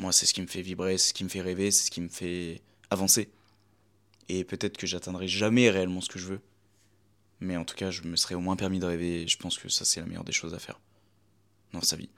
Moi, 0.00 0.12
c'est 0.12 0.24
ce 0.24 0.32
qui 0.32 0.40
me 0.40 0.46
fait 0.46 0.62
vibrer, 0.62 0.96
c'est 0.96 1.08
ce 1.10 1.12
qui 1.12 1.24
me 1.24 1.28
fait 1.28 1.42
rêver, 1.42 1.70
c'est 1.70 1.84
ce 1.84 1.90
qui 1.90 2.00
me 2.00 2.08
fait 2.08 2.62
avancer. 2.88 3.28
Et 4.30 4.44
peut-être 4.44 4.78
que 4.78 4.86
j'atteindrai 4.86 5.28
jamais 5.28 5.68
réellement 5.68 6.00
ce 6.00 6.08
que 6.08 6.18
je 6.18 6.26
veux. 6.26 6.40
Mais 7.40 7.58
en 7.58 7.66
tout 7.66 7.74
cas, 7.74 7.90
je 7.90 8.00
me 8.04 8.16
serais 8.16 8.34
au 8.34 8.40
moins 8.40 8.56
permis 8.56 8.78
de 8.78 8.86
rêver. 8.86 9.20
Et 9.20 9.28
je 9.28 9.36
pense 9.36 9.58
que 9.58 9.68
ça, 9.68 9.84
c'est 9.84 10.00
la 10.00 10.06
meilleure 10.06 10.24
des 10.24 10.32
choses 10.32 10.54
à 10.54 10.58
faire 10.58 10.80
dans 11.74 11.82
sa 11.82 11.96
vie. 11.96 12.08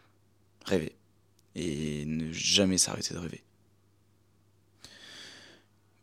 Rêver. 0.65 0.95
Et 1.57 2.05
ne 2.07 2.31
jamais 2.31 2.79
s'arrêter 2.79 3.15
de 3.15 3.19
rêver. 3.19 3.43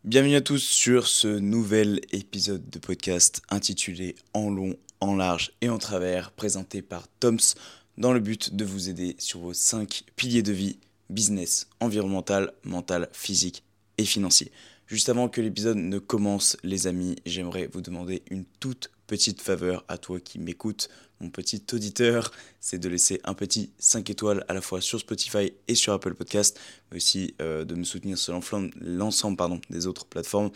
Bienvenue 0.04 0.36
à 0.36 0.42
tous 0.42 0.60
sur 0.60 1.08
ce 1.08 1.30
nouvel 1.30 2.02
épisode 2.12 2.70
de 2.70 2.80
podcast 2.80 3.42
intitulé 3.50 4.16
En 4.34 4.50
long, 4.50 4.76
en 5.00 5.16
large 5.16 5.54
et 5.62 5.70
en 5.70 5.78
travers, 5.78 6.34
présenté 6.34 6.82
par 6.82 7.08
Toms 7.22 7.56
dans 7.98 8.12
le 8.12 8.20
but 8.20 8.54
de 8.54 8.66
vous 8.66 8.90
aider 8.90 9.16
sur 9.18 9.40
vos 9.40 9.54
5 9.54 10.04
piliers 10.18 10.44
de 10.44 10.52
vie 10.52 10.78
business, 11.10 11.68
environnemental, 11.80 12.54
mental, 12.64 13.10
physique 13.14 13.64
et 13.98 14.06
financier. 14.06 14.52
Juste 14.88 15.10
avant 15.10 15.30
que 15.30 15.40
l'épisode 15.40 15.78
ne 15.78 16.00
commence, 16.00 16.58
les 16.64 16.88
amis, 16.88 17.16
j'aimerais 17.26 17.70
vous 17.72 17.82
demander 17.82 18.24
une 18.32 18.46
toute 18.60 18.90
petite 19.06 19.42
faveur 19.42 19.84
à 19.88 19.98
toi 19.98 20.20
qui 20.20 20.40
m'écoute, 20.40 20.90
mon 21.20 21.30
petit 21.30 21.62
auditeur, 21.74 22.32
c'est 22.60 22.80
de 22.80 22.88
laisser 22.88 23.20
un 23.24 23.34
petit 23.34 23.72
5 23.78 24.10
étoiles 24.10 24.46
à 24.48 24.54
la 24.54 24.62
fois 24.62 24.82
sur 24.82 25.00
Spotify 25.00 25.52
et 25.68 25.76
sur 25.76 25.94
Apple 25.94 26.14
Podcast, 26.14 26.60
mais 26.90 26.98
aussi 26.98 27.36
euh, 27.42 27.66
de 27.66 27.76
me 27.76 27.84
soutenir 27.84 28.18
sur 28.18 28.40
l'ensemble 28.82 29.38
des 29.70 29.86
autres 29.86 30.06
plateformes, 30.06 30.50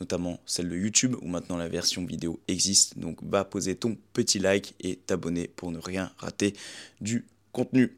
notamment 0.00 0.38
celle 0.46 0.68
de 0.68 0.76
YouTube 0.76 1.16
où 1.22 1.28
maintenant 1.28 1.56
la 1.56 1.68
version 1.68 2.04
vidéo 2.04 2.40
existe. 2.46 2.98
Donc 2.98 3.22
va 3.22 3.44
poser 3.44 3.74
ton 3.74 3.96
petit 4.12 4.38
like 4.38 4.74
et 4.80 4.96
t'abonner 4.96 5.48
pour 5.48 5.70
ne 5.70 5.78
rien 5.78 6.12
rater 6.18 6.54
du 7.00 7.24
contenu. 7.52 7.96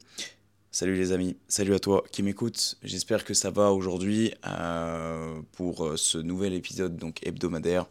Salut 0.75 0.97
les 0.97 1.13
amis, 1.13 1.37
salut 1.47 1.73
à 1.73 1.79
toi 1.79 2.03
qui 2.11 2.25
m'écoute. 2.25 2.79
J'espère 2.83 3.25
que 3.25 3.33
ça 3.33 3.53
va 3.53 3.71
aujourd'hui 3.71 4.35
euh, 4.45 5.41
pour 5.53 5.87
euh, 5.87 5.97
ce 5.97 6.19
nouvel 6.19 6.53
épisode 6.53 6.97
donc 6.97 7.25
hebdomadaire. 7.25 7.87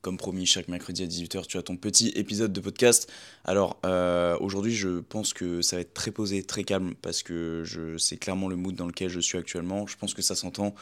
Comme 0.00 0.18
promis, 0.18 0.46
chaque 0.46 0.68
mercredi 0.68 1.02
à 1.02 1.06
18h, 1.08 1.48
tu 1.48 1.58
as 1.58 1.62
ton 1.62 1.76
petit 1.76 2.10
épisode 2.10 2.52
de 2.52 2.60
podcast. 2.60 3.10
Alors 3.44 3.80
euh, 3.84 4.38
aujourd'hui, 4.38 4.72
je 4.72 5.00
pense 5.00 5.32
que 5.34 5.60
ça 5.60 5.74
va 5.74 5.82
être 5.82 5.94
très 5.94 6.12
posé, 6.12 6.44
très 6.44 6.62
calme 6.62 6.94
parce 7.02 7.24
que 7.24 7.64
je 7.64 7.98
c'est 7.98 8.18
clairement 8.18 8.46
le 8.46 8.54
mood 8.54 8.76
dans 8.76 8.86
lequel 8.86 9.08
je 9.08 9.18
suis 9.18 9.36
actuellement. 9.36 9.84
Je 9.88 9.96
pense 9.96 10.14
que 10.14 10.22
ça 10.22 10.36
s'entend 10.36 10.76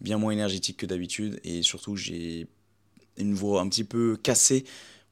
bien 0.00 0.16
moins 0.16 0.30
énergétique 0.30 0.76
que 0.76 0.86
d'habitude 0.86 1.40
et 1.42 1.64
surtout 1.64 1.96
j'ai 1.96 2.46
une 3.16 3.34
voix 3.34 3.62
un 3.62 3.68
petit 3.68 3.82
peu 3.82 4.16
cassée. 4.16 4.62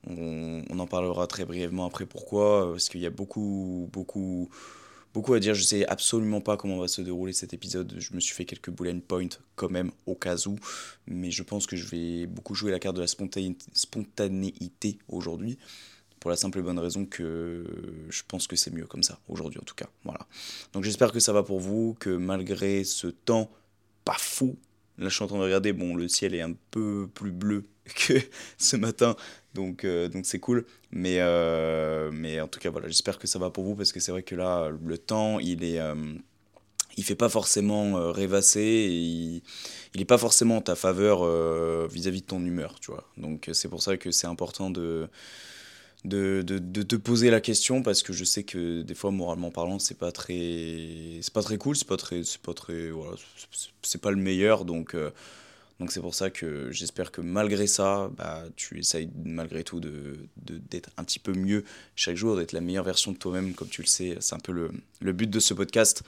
On, 0.06 0.62
on 0.70 0.78
en 0.78 0.86
parlera 0.86 1.27
très 1.27 1.44
brièvement 1.44 1.86
après 1.86 2.06
pourquoi 2.06 2.70
parce 2.70 2.89
qu'il 2.89 3.00
y 3.00 3.06
a 3.06 3.11
beaucoup 3.11 3.91
beaucoup 3.92 4.48
beaucoup 5.14 5.34
à 5.34 5.41
dire. 5.41 5.55
Je 5.55 5.62
sais 5.62 5.87
absolument 5.87 6.41
pas 6.41 6.56
comment 6.56 6.78
va 6.78 6.89
se 6.89 7.03
dérouler 7.03 7.33
cet 7.33 7.55
épisode. 7.55 7.95
Je 7.98 8.14
me 8.14 8.20
suis 8.20 8.34
fait 8.34 8.45
quelques 8.45 8.70
bullet 8.70 8.95
points 8.95 9.28
quand 9.56 9.70
même 9.70 9.91
au 10.06 10.14
cas 10.14 10.37
où, 10.47 10.56
mais 11.06 11.31
je 11.31 11.42
pense 11.42 11.67
que 11.67 11.77
je 11.77 11.87
vais 11.87 12.27
beaucoup 12.27 12.55
jouer 12.55 12.70
la 12.70 12.78
carte 12.78 12.97
de 12.97 13.01
la 13.01 13.06
spontanéité 13.06 14.98
aujourd'hui. 15.08 15.58
Pour 16.20 16.30
la 16.30 16.36
simple 16.36 16.58
et 16.58 16.63
bonne 16.63 16.80
raison 16.80 17.07
que 17.07 17.64
je 18.11 18.23
pense 18.27 18.48
que 18.48 18.57
c'est 18.57 18.73
mieux 18.73 18.86
comme 18.86 19.05
ça, 19.05 19.20
aujourd'hui 19.29 19.61
en 19.61 19.64
tout 19.64 19.77
cas. 19.77 19.86
Voilà. 20.02 20.27
Donc 20.73 20.83
j'espère 20.83 21.13
que 21.13 21.20
ça 21.20 21.33
va 21.33 21.45
pour 21.45 21.61
vous, 21.61 21.96
que 22.01 22.11
malgré 22.11 22.83
ce 22.83 23.07
temps 23.07 23.48
pas 24.05 24.17
fou, 24.19 24.57
là 24.98 25.08
je 25.08 25.14
suis 25.14 25.23
en 25.23 25.29
train 25.29 25.39
de 25.39 25.45
regarder, 25.45 25.73
bon 25.73 25.95
le 25.95 26.08
ciel 26.08 26.35
est 26.35 26.40
un 26.40 26.55
peu 26.73 27.08
plus 27.14 27.30
bleu 27.30 27.67
que 28.07 28.15
ce 28.59 28.77
matin, 28.77 29.17
donc 29.55 29.85
euh, 29.85 30.09
donc 30.09 30.27
c'est 30.27 30.39
cool. 30.39 30.65
Mais, 30.91 31.17
euh, 31.19 32.11
mais 32.13 32.41
en 32.41 32.49
tout 32.49 32.61
cas, 32.61 32.71
voilà, 32.71 32.89
j'espère 32.89 33.19
que 33.19 33.27
ça 33.27 33.39
va 33.39 33.51
pour 33.51 33.65
vous 33.65 33.75
parce 33.75 33.93
que 33.93 34.01
c'est 34.01 34.13
vrai 34.13 34.23
que 34.23 34.35
là, 34.35 34.71
le 34.71 34.99
temps, 34.99 35.39
il 35.39 35.65
est. 35.65 35.81
Euh, 35.81 35.95
il 36.97 37.05
fait 37.05 37.15
pas 37.15 37.29
forcément 37.29 38.11
rêvasser 38.11 39.41
il 39.95 40.01
est 40.01 40.05
pas 40.05 40.19
forcément 40.19 40.57
en 40.57 40.61
ta 40.61 40.75
faveur 40.75 41.23
vis-à-vis 41.87 42.23
de 42.23 42.27
ton 42.27 42.45
humeur, 42.45 42.81
tu 42.81 42.91
vois. 42.91 43.09
Donc 43.17 43.49
c'est 43.53 43.69
pour 43.69 43.83
ça 43.83 43.97
que 43.97 44.11
c'est 44.11 44.27
important 44.27 44.69
de, 44.69 45.09
de, 46.05 46.43
de, 46.43 46.59
de, 46.59 46.83
te 46.83 46.97
poser 46.97 47.31
la 47.31 47.41
question 47.41 47.83
parce 47.85 48.03
que 48.03 48.13
je 48.13 48.25
sais 48.25 48.43
que 48.43 48.83
des 48.83 48.97
fois, 48.97 49.13
moralement 49.13 49.53
parlant, 49.53 49.79
c'est 49.79 49.97
pas 49.97 50.11
très. 50.11 51.20
C'est 51.23 51.33
pas 51.33 51.43
très 51.43 51.57
cool, 51.57 51.77
c'est 51.77 51.87
pas 51.87 51.97
très. 51.97 52.25
C'est 52.25 52.43
pas 52.43 52.55
très. 52.55 52.91
Voilà, 52.91 53.17
c'est 53.83 54.01
pas 54.01 54.11
le 54.11 54.17
meilleur, 54.17 54.65
donc. 54.65 54.97
Donc 55.80 55.92
c'est 55.92 56.00
pour 56.00 56.14
ça 56.14 56.28
que 56.30 56.72
j'espère 56.72 57.12
que 57.12 57.20
malgré 57.20 57.68
ça, 57.68 58.11
bah, 58.16 58.44
tu 58.56 58.78
essayes 58.80 59.11
malgré 59.24 59.62
tout 59.62 59.78
d'être 59.78 59.92
de, 60.44 60.58
d'être 60.58 60.90
un 60.96 61.05
petit 61.05 61.20
peu 61.20 61.33
mieux 61.33 61.64
chaque 61.94 62.16
jour, 62.16 62.36
d'être 62.36 62.52
la 62.52 62.61
meilleure 62.61 62.84
version 62.84 63.12
de 63.12 63.16
toi-même, 63.16 63.55
comme 63.55 63.68
tu 63.68 63.83
le 63.83 63.86
sais. 63.86 64.16
C'est 64.20 64.34
un 64.34 64.40
peu 64.40 64.50
le, 64.50 64.70
le, 65.00 65.12
but 65.12 65.30
de 65.30 65.39
ce 65.39 65.55
podcast, 65.55 66.02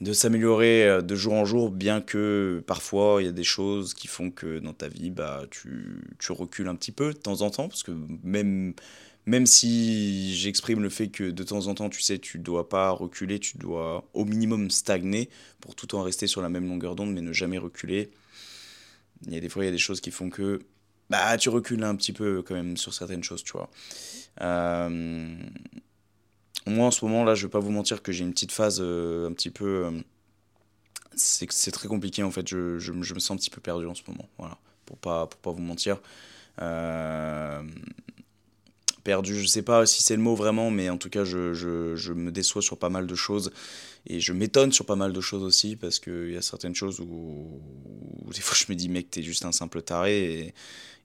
de 0.00 0.14
s'améliorer 0.14 0.88
euh, 0.88 1.02
de 1.02 1.14
jour 1.14 1.34
en 1.34 1.44
jour, 1.44 1.70
bien 1.70 2.00
que 2.00 2.62
parfois 2.66 3.18
il 3.20 3.26
y 3.26 3.28
a 3.28 3.32
des 3.32 3.44
choses 3.44 3.92
qui 3.92 4.08
font 4.08 4.30
que 4.30 4.60
dans 4.60 4.72
ta 4.72 4.88
vie, 4.88 5.10
bah, 5.10 5.44
tu, 5.50 6.02
tu 6.18 6.32
recules 6.32 6.68
un 6.68 6.74
petit 6.74 6.92
peu 6.92 7.12
de 7.12 7.18
temps 7.18 7.42
en 7.42 7.50
temps, 7.50 7.68
parce 7.68 7.82
que 7.82 7.92
même, 8.24 8.72
même 9.26 9.44
si 9.44 10.34
j'exprime 10.34 10.82
le 10.82 10.88
fait 10.88 11.08
que 11.08 11.24
de 11.24 11.42
temps 11.42 11.66
en 11.66 11.74
temps, 11.74 11.90
tu 11.90 12.00
sais, 12.00 12.18
tu 12.18 12.38
dois 12.38 12.70
pas 12.70 12.90
reculer, 12.92 13.40
tu 13.40 13.58
dois 13.58 14.08
au 14.14 14.24
minimum 14.24 14.70
stagner 14.70 15.28
pour 15.60 15.74
tout 15.74 15.86
temps 15.88 16.00
rester 16.00 16.26
sur 16.26 16.40
la 16.40 16.48
même 16.48 16.66
longueur 16.66 16.94
d'onde, 16.94 17.12
mais 17.12 17.20
ne 17.20 17.34
jamais 17.34 17.58
reculer 17.58 18.10
il 19.24 19.34
y 19.34 19.36
a 19.36 19.40
des 19.40 19.48
fois, 19.48 19.64
il 19.64 19.66
y 19.66 19.68
a 19.68 19.72
des 19.72 19.78
choses 19.78 20.00
qui 20.00 20.10
font 20.10 20.30
que 20.30 20.60
bah, 21.10 21.36
tu 21.38 21.48
recules 21.48 21.82
un 21.84 21.94
petit 21.96 22.12
peu 22.12 22.42
quand 22.42 22.54
même 22.54 22.76
sur 22.76 22.92
certaines 22.92 23.22
choses, 23.22 23.44
tu 23.44 23.52
vois. 23.52 23.70
Euh, 24.40 25.36
moi, 26.66 26.86
en 26.86 26.90
ce 26.90 27.04
moment, 27.04 27.24
là, 27.24 27.34
je 27.34 27.46
vais 27.46 27.50
pas 27.50 27.60
vous 27.60 27.70
mentir 27.70 28.02
que 28.02 28.12
j'ai 28.12 28.24
une 28.24 28.32
petite 28.32 28.52
phase 28.52 28.78
euh, 28.80 29.28
un 29.28 29.32
petit 29.32 29.50
peu. 29.50 29.86
Euh, 29.86 29.90
c'est 31.14 31.70
très 31.70 31.88
compliqué, 31.88 32.22
en 32.22 32.30
fait. 32.30 32.46
Je, 32.48 32.78
je, 32.78 32.92
je, 33.00 33.14
me 33.14 33.20
sens 33.20 33.30
un 33.30 33.36
petit 33.36 33.50
peu 33.50 33.60
perdu 33.60 33.86
en 33.86 33.94
ce 33.94 34.02
moment, 34.08 34.28
voilà. 34.38 34.58
Pour 34.84 34.98
pas, 34.98 35.26
pour 35.26 35.40
pas 35.40 35.50
vous 35.52 35.62
mentir. 35.62 36.00
perdu, 39.04 39.40
je 39.40 39.46
sais 39.46 39.62
pas 39.62 39.86
si 39.86 40.02
c'est 40.02 40.16
le 40.16 40.22
mot 40.22 40.34
vraiment, 40.34 40.70
mais 40.70 40.90
en 40.90 40.98
tout 40.98 41.08
cas, 41.08 41.24
je, 41.24 41.54
je, 41.54 41.94
je 41.94 42.12
me 42.12 42.32
déçois 42.32 42.62
sur 42.62 42.78
pas 42.78 42.88
mal 42.88 43.06
de 43.06 43.14
choses. 43.14 43.52
Et 44.06 44.20
je 44.20 44.32
m'étonne 44.32 44.72
sur 44.72 44.86
pas 44.86 44.96
mal 44.96 45.12
de 45.12 45.20
choses 45.20 45.42
aussi, 45.42 45.76
parce 45.76 45.98
qu'il 45.98 46.30
y 46.30 46.36
a 46.36 46.42
certaines 46.42 46.74
choses 46.74 47.00
où, 47.00 47.60
des 48.32 48.40
fois 48.40 48.56
je 48.56 48.72
me 48.72 48.76
dis, 48.76 48.88
mec, 48.88 49.10
t'es 49.10 49.22
juste 49.22 49.44
un 49.44 49.52
simple 49.52 49.82
taré, 49.82 50.54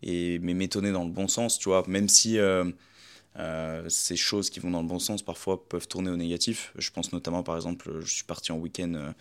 et, 0.03 0.39
mais 0.39 0.53
m'étonner 0.53 0.91
dans 0.91 1.03
le 1.03 1.11
bon 1.11 1.27
sens, 1.27 1.57
tu 1.57 1.69
vois, 1.69 1.83
même 1.87 2.07
si 2.07 2.37
euh, 2.37 2.65
euh, 3.39 3.87
ces 3.89 4.15
choses 4.15 4.49
qui 4.49 4.59
vont 4.59 4.71
dans 4.71 4.81
le 4.81 4.87
bon 4.87 4.99
sens 4.99 5.23
parfois 5.23 5.67
peuvent 5.67 5.87
tourner 5.87 6.11
au 6.11 6.17
négatif. 6.17 6.73
Je 6.77 6.91
pense 6.91 7.11
notamment, 7.11 7.43
par 7.43 7.55
exemple, 7.55 8.01
je 8.01 8.13
suis 8.13 8.23
parti 8.23 8.51
en 8.51 8.57
week-end. 8.57 9.13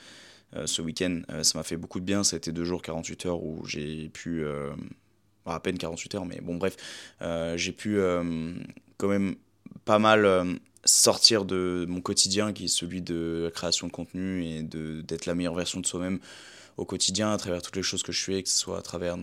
Euh, 0.54 0.66
ce 0.66 0.82
week-end, 0.82 1.22
ça 1.42 1.58
m'a 1.58 1.62
fait 1.62 1.76
beaucoup 1.76 2.00
de 2.00 2.04
bien. 2.04 2.24
Ça 2.24 2.34
a 2.34 2.38
été 2.38 2.50
deux 2.50 2.64
jours, 2.64 2.82
48 2.82 3.26
heures 3.26 3.42
où 3.42 3.64
j'ai 3.66 4.08
pu, 4.08 4.44
à 5.46 5.60
peine 5.60 5.78
48 5.78 6.14
heures, 6.16 6.26
mais 6.26 6.40
bon, 6.42 6.56
bref, 6.56 6.76
j'ai 7.56 7.72
pu 7.72 8.00
quand 8.96 9.08
même 9.08 9.36
pas 9.84 10.00
mal 10.00 10.58
sortir 10.84 11.44
de 11.44 11.84
mon 11.88 12.00
quotidien 12.00 12.52
qui 12.52 12.66
est 12.66 12.68
celui 12.68 13.02
de 13.02 13.42
la 13.44 13.50
création 13.50 13.86
de 13.86 13.92
contenu 13.92 14.44
et 14.44 14.62
d'être 14.62 15.26
la 15.26 15.34
meilleure 15.34 15.54
version 15.54 15.80
de 15.80 15.86
soi-même 15.86 16.18
au 16.76 16.84
quotidien 16.84 17.32
à 17.32 17.36
travers 17.36 17.62
toutes 17.62 17.76
les 17.76 17.82
choses 17.82 18.02
que 18.02 18.12
je 18.12 18.22
fais, 18.22 18.42
que 18.42 18.48
ce 18.48 18.58
soit 18.58 18.78
à 18.78 18.82
travers 18.82 19.16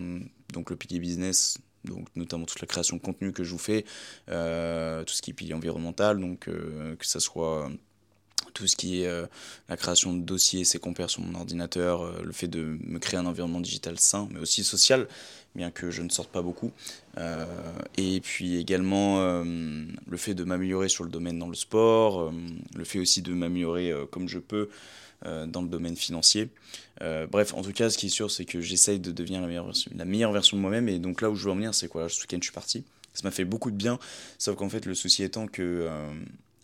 donc, 0.54 0.70
le 0.70 0.76
pilier 0.76 1.00
business, 1.00 1.58
donc 1.86 2.08
notamment 2.16 2.46
toute 2.46 2.62
la 2.62 2.68
création 2.68 2.98
de 2.98 3.02
contenu 3.02 3.32
que 3.32 3.44
je 3.44 3.52
vous 3.52 3.58
fais, 3.58 3.86
euh, 4.30 5.04
tout 5.04 5.14
ce 5.14 5.22
qui 5.22 5.32
est 5.32 5.34
pilier 5.34 5.54
environnemental, 5.54 6.20
donc 6.20 6.48
euh, 6.48 6.96
que 6.96 7.06
ce 7.06 7.20
soit 7.20 7.70
tout 8.58 8.68
ce 8.68 8.76
qui 8.76 9.02
est 9.02 9.08
euh, 9.08 9.28
la 9.70 9.78
création 9.78 10.14
de 10.14 10.22
dossiers, 10.22 10.64
ses 10.64 10.80
compères 10.80 11.10
sur 11.10 11.22
mon 11.22 11.38
ordinateur, 11.40 12.22
le 12.24 12.32
fait 12.32 12.48
de 12.48 12.78
me 12.82 12.98
créer 12.98 13.20
un 13.20 13.26
environnement 13.26 13.62
digital 13.62 14.00
sain, 14.00 14.28
mais 14.32 14.40
aussi 14.40 14.64
social, 14.64 15.08
bien 15.58 15.72
que 15.72 15.92
je 15.92 16.02
ne 16.02 16.10
sorte 16.10 16.30
pas 16.30 16.42
beaucoup. 16.42 16.72
Euh, 17.18 17.46
et 17.98 18.22
puis 18.22 18.58
également 18.58 19.22
euh, 19.22 19.44
le 20.08 20.18
fait 20.18 20.34
de 20.34 20.44
m'améliorer 20.44 20.88
sur 20.88 21.04
le 21.04 21.10
domaine 21.10 21.38
dans 21.40 21.50
le 21.50 21.56
sport, 21.56 22.22
euh, 22.22 22.32
le 22.76 22.84
fait 22.86 23.00
aussi 23.00 23.22
de 23.22 23.34
m'améliorer 23.34 23.94
comme 24.12 24.30
je 24.30 24.40
peux 24.40 24.70
dans 25.26 25.64
le 25.64 25.68
domaine 25.68 25.96
financier. 25.96 26.48
bref, 27.02 27.56
en 27.56 27.64
tout 27.64 27.72
cas, 27.72 27.90
ce 27.90 27.98
qui 27.98 28.06
est 28.06 28.10
sûr, 28.10 28.30
c'est 28.30 28.46
que 28.46 28.62
j'essaye 28.62 29.00
de 29.00 29.12
devenir 29.12 29.42
la 29.42 29.48
meilleure 29.48 29.66
version, 29.66 29.92
la 29.96 30.06
meilleure 30.06 30.32
version 30.32 30.58
de 30.58 30.62
moi-même. 30.62 30.88
Et 30.90 31.00
donc 31.00 31.22
là 31.22 31.32
où 31.32 31.36
je 31.36 31.46
veux 31.46 31.52
en 31.52 31.56
venir, 31.56 31.74
c'est 31.74 31.88
quoi? 31.88 32.08
Ce 32.08 32.22
week-end, 32.22 32.38
je 32.40 32.46
suis 32.46 32.54
parti. 32.54 32.84
Ça 33.16 33.22
m'a 33.24 33.32
fait 33.32 33.44
beaucoup 33.44 33.72
de 33.72 33.76
bien, 33.76 33.98
sauf 34.38 34.56
qu'en 34.56 34.70
fait, 34.70 34.86
le 34.86 34.94
souci 34.94 35.24
étant 35.24 35.48
que 35.48 35.90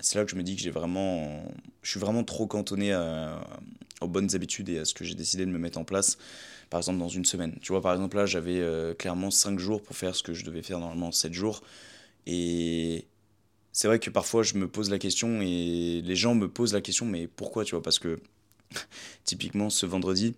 c'est 0.03 0.19
là 0.19 0.25
que 0.25 0.31
je 0.31 0.35
me 0.35 0.43
dis 0.43 0.55
que 0.55 0.61
j'ai 0.61 0.69
vraiment, 0.69 1.43
je 1.81 1.91
suis 1.91 1.99
vraiment 1.99 2.23
trop 2.23 2.45
cantonné 2.45 2.93
aux 4.01 4.07
bonnes 4.07 4.35
habitudes 4.35 4.69
et 4.69 4.79
à 4.79 4.85
ce 4.85 4.93
que 4.93 5.05
j'ai 5.05 5.15
décidé 5.15 5.45
de 5.45 5.51
me 5.51 5.57
mettre 5.57 5.79
en 5.79 5.85
place, 5.85 6.17
par 6.69 6.79
exemple 6.79 6.99
dans 6.99 7.07
une 7.07 7.25
semaine. 7.25 7.57
Tu 7.61 7.71
vois, 7.71 7.81
par 7.81 7.93
exemple 7.93 8.17
là, 8.17 8.25
j'avais 8.25 8.59
euh, 8.59 8.93
clairement 8.93 9.31
5 9.31 9.57
jours 9.59 9.81
pour 9.81 9.95
faire 9.95 10.15
ce 10.15 10.21
que 10.21 10.33
je 10.33 10.43
devais 10.43 10.61
faire 10.61 10.79
normalement 10.79 11.11
7 11.11 11.33
jours. 11.33 11.63
Et 12.27 13.07
c'est 13.71 13.87
vrai 13.87 13.99
que 13.99 14.09
parfois 14.09 14.43
je 14.43 14.55
me 14.55 14.67
pose 14.67 14.89
la 14.89 14.99
question 14.99 15.41
et 15.41 16.01
les 16.03 16.15
gens 16.15 16.35
me 16.35 16.49
posent 16.49 16.73
la 16.73 16.81
question, 16.81 17.05
mais 17.05 17.27
pourquoi, 17.27 17.63
tu 17.63 17.71
vois, 17.71 17.81
parce 17.81 17.99
que 17.99 18.19
typiquement 19.23 19.69
ce 19.69 19.85
vendredi, 19.85 20.35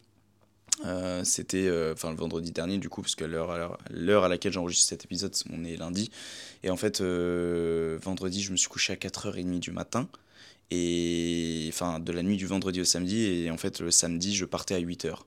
euh, 0.83 1.23
c'était 1.23 1.67
euh, 1.67 1.93
enfin 1.93 2.09
le 2.09 2.17
vendredi 2.17 2.51
dernier 2.51 2.77
du 2.77 2.89
coup 2.89 3.01
parce 3.01 3.15
que 3.15 3.23
l'heure 3.23 4.23
à 4.23 4.27
laquelle 4.27 4.51
j'enregistre 4.51 4.89
cet 4.89 5.05
épisode 5.05 5.33
on 5.51 5.63
est 5.63 5.77
lundi. 5.77 6.11
Et 6.63 6.69
en 6.69 6.77
fait 6.77 7.01
euh, 7.01 7.97
vendredi 8.01 8.41
je 8.41 8.51
me 8.51 8.57
suis 8.57 8.67
couché 8.67 8.93
à 8.93 8.95
4h30 8.95 9.59
du 9.59 9.71
matin. 9.71 10.09
Et 10.71 11.69
enfin 11.69 11.99
de 11.99 12.11
la 12.11 12.23
nuit 12.23 12.37
du 12.37 12.45
vendredi 12.45 12.81
au 12.81 12.85
samedi. 12.85 13.25
Et 13.25 13.51
en 13.51 13.57
fait 13.57 13.79
le 13.79 13.91
samedi 13.91 14.35
je 14.35 14.45
partais 14.45 14.75
à 14.75 14.81
8h 14.81 15.19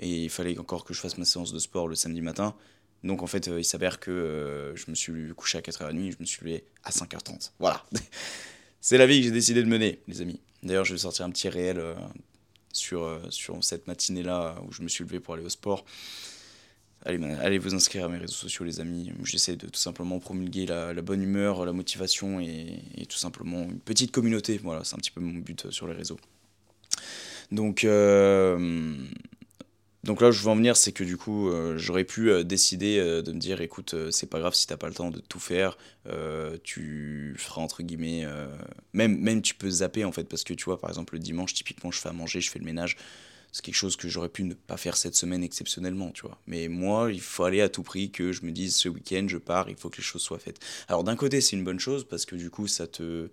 et 0.00 0.24
il 0.24 0.30
fallait 0.30 0.58
encore 0.58 0.84
que 0.84 0.94
je 0.94 1.00
fasse 1.00 1.18
ma 1.18 1.24
séance 1.24 1.52
de 1.52 1.58
sport 1.58 1.88
le 1.88 1.94
samedi 1.94 2.20
matin. 2.20 2.54
Donc 3.02 3.22
en 3.22 3.26
fait 3.26 3.46
il 3.46 3.64
s'avère 3.64 4.00
que 4.00 4.72
je 4.74 4.90
me 4.90 4.94
suis 4.94 5.32
couché 5.34 5.58
à 5.58 5.62
4h30 5.62 6.12
je 6.12 6.16
me 6.20 6.26
suis 6.26 6.44
levé 6.44 6.64
à 6.84 6.90
5h30 6.90 7.52
voilà. 7.58 7.84
C'est 8.82 8.96
la 8.96 9.06
vie 9.06 9.18
que 9.18 9.26
j'ai 9.26 9.30
décidé 9.30 9.62
de 9.62 9.68
mener 9.68 10.00
les 10.08 10.20
amis. 10.20 10.40
D'ailleurs 10.62 10.84
je 10.84 10.92
vais 10.92 10.98
sortir 10.98 11.24
un 11.24 11.30
petit 11.30 11.48
réel 11.48 11.82
sur, 12.72 13.02
euh, 13.02 13.20
sur 13.30 13.62
cette 13.62 13.86
matinée-là 13.86 14.56
où 14.66 14.72
je 14.72 14.82
me 14.82 14.88
suis 14.88 15.04
levé 15.04 15.20
pour 15.20 15.34
aller 15.34 15.44
au 15.44 15.48
sport. 15.48 15.84
Allez, 17.04 17.22
allez 17.40 17.58
vous 17.58 17.74
inscrire 17.74 18.04
à 18.04 18.08
mes 18.08 18.18
réseaux 18.18 18.34
sociaux, 18.34 18.64
les 18.64 18.78
amis. 18.78 19.10
J'essaie 19.24 19.56
de 19.56 19.66
tout 19.66 19.80
simplement 19.80 20.18
promulguer 20.18 20.66
la, 20.66 20.92
bonne 21.00 21.22
humeur, 21.22 21.64
la 21.64 21.72
motivation 21.72 22.40
et, 22.40 23.06
tout 23.08 23.16
simplement 23.16 23.62
une 23.62 23.80
petite 23.80 24.12
communauté. 24.12 24.60
Voilà, 24.62 24.84
c'est 24.84 24.96
un 24.96 24.98
petit 24.98 25.10
peu 25.10 25.20
mon 25.20 25.38
but 25.38 25.70
sur 25.70 25.86
les 25.86 25.94
réseaux. 25.94 26.18
Donc, 27.52 27.84
euh, 27.84 28.94
donc 30.02 30.22
là 30.22 30.28
où 30.28 30.32
je 30.32 30.42
veux 30.42 30.48
en 30.48 30.56
venir, 30.56 30.76
c'est 30.76 30.92
que 30.92 31.04
du 31.04 31.18
coup, 31.18 31.50
euh, 31.50 31.76
j'aurais 31.76 32.04
pu 32.04 32.30
euh, 32.30 32.42
décider 32.42 32.98
euh, 32.98 33.20
de 33.20 33.32
me 33.32 33.38
dire, 33.38 33.60
écoute, 33.60 33.94
c'est 34.10 34.28
pas 34.28 34.38
grave 34.38 34.54
si 34.54 34.66
t'as 34.66 34.78
pas 34.78 34.88
le 34.88 34.94
temps 34.94 35.10
de 35.10 35.20
tout 35.20 35.40
faire, 35.40 35.76
tu 36.62 37.34
feras 37.38 37.60
entre 37.60 37.82
guillemets, 37.82 38.26
même, 38.92 39.18
même 39.18 39.42
tu 39.42 39.54
peux 39.54 39.68
zapper 39.68 40.04
en 40.04 40.12
fait, 40.12 40.24
parce 40.24 40.44
que 40.44 40.54
tu 40.54 40.64
vois, 40.64 40.78
par 40.78 40.90
exemple, 40.90 41.14
le 41.14 41.20
dimanche, 41.20 41.52
typiquement, 41.54 41.90
je 41.90 42.00
fais 42.00 42.08
à 42.08 42.12
manger, 42.12 42.40
je 42.40 42.50
fais 42.50 42.58
le 42.58 42.64
ménage, 42.64 42.96
c'est 43.52 43.64
quelque 43.64 43.74
chose 43.74 43.96
que 43.96 44.08
j'aurais 44.08 44.28
pu 44.28 44.44
ne 44.44 44.54
pas 44.54 44.76
faire 44.76 44.96
cette 44.96 45.14
semaine 45.14 45.42
exceptionnellement, 45.44 46.10
tu 46.12 46.22
vois. 46.22 46.38
Mais 46.46 46.68
moi, 46.68 47.12
il 47.12 47.20
faut 47.20 47.44
aller 47.44 47.60
à 47.60 47.68
tout 47.68 47.82
prix 47.82 48.10
que 48.10 48.32
je 48.32 48.44
me 48.44 48.52
dise, 48.52 48.74
ce 48.76 48.88
week-end, 48.88 49.26
je 49.28 49.38
pars, 49.38 49.68
il 49.68 49.76
faut 49.76 49.90
que 49.90 49.98
les 49.98 50.02
choses 50.02 50.22
soient 50.22 50.38
faites. 50.38 50.60
Alors 50.88 51.04
d'un 51.04 51.16
côté, 51.16 51.40
c'est 51.40 51.56
une 51.56 51.64
bonne 51.64 51.80
chose, 51.80 52.04
parce 52.08 52.24
que 52.24 52.36
du 52.36 52.50
coup, 52.50 52.66
ça 52.66 52.86
te... 52.86 53.28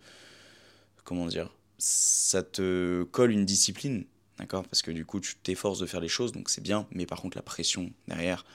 Comment 1.05 1.27
dire 1.27 1.55
Ça 1.77 2.43
te 2.43 3.03
colle 3.03 3.31
une 3.31 3.45
discipline 3.45 4.05
D'accord? 4.39 4.63
Parce 4.63 4.81
que 4.81 4.91
du 4.91 5.05
coup, 5.05 5.19
tu 5.19 5.35
t'efforces 5.35 5.79
de 5.79 5.85
faire 5.85 6.01
les 6.01 6.07
choses, 6.07 6.31
donc 6.31 6.49
c'est 6.49 6.61
bien, 6.61 6.87
mais 6.91 7.05
par 7.05 7.21
contre, 7.21 7.37
la 7.37 7.43
pression 7.43 7.91
derrière. 8.07 8.45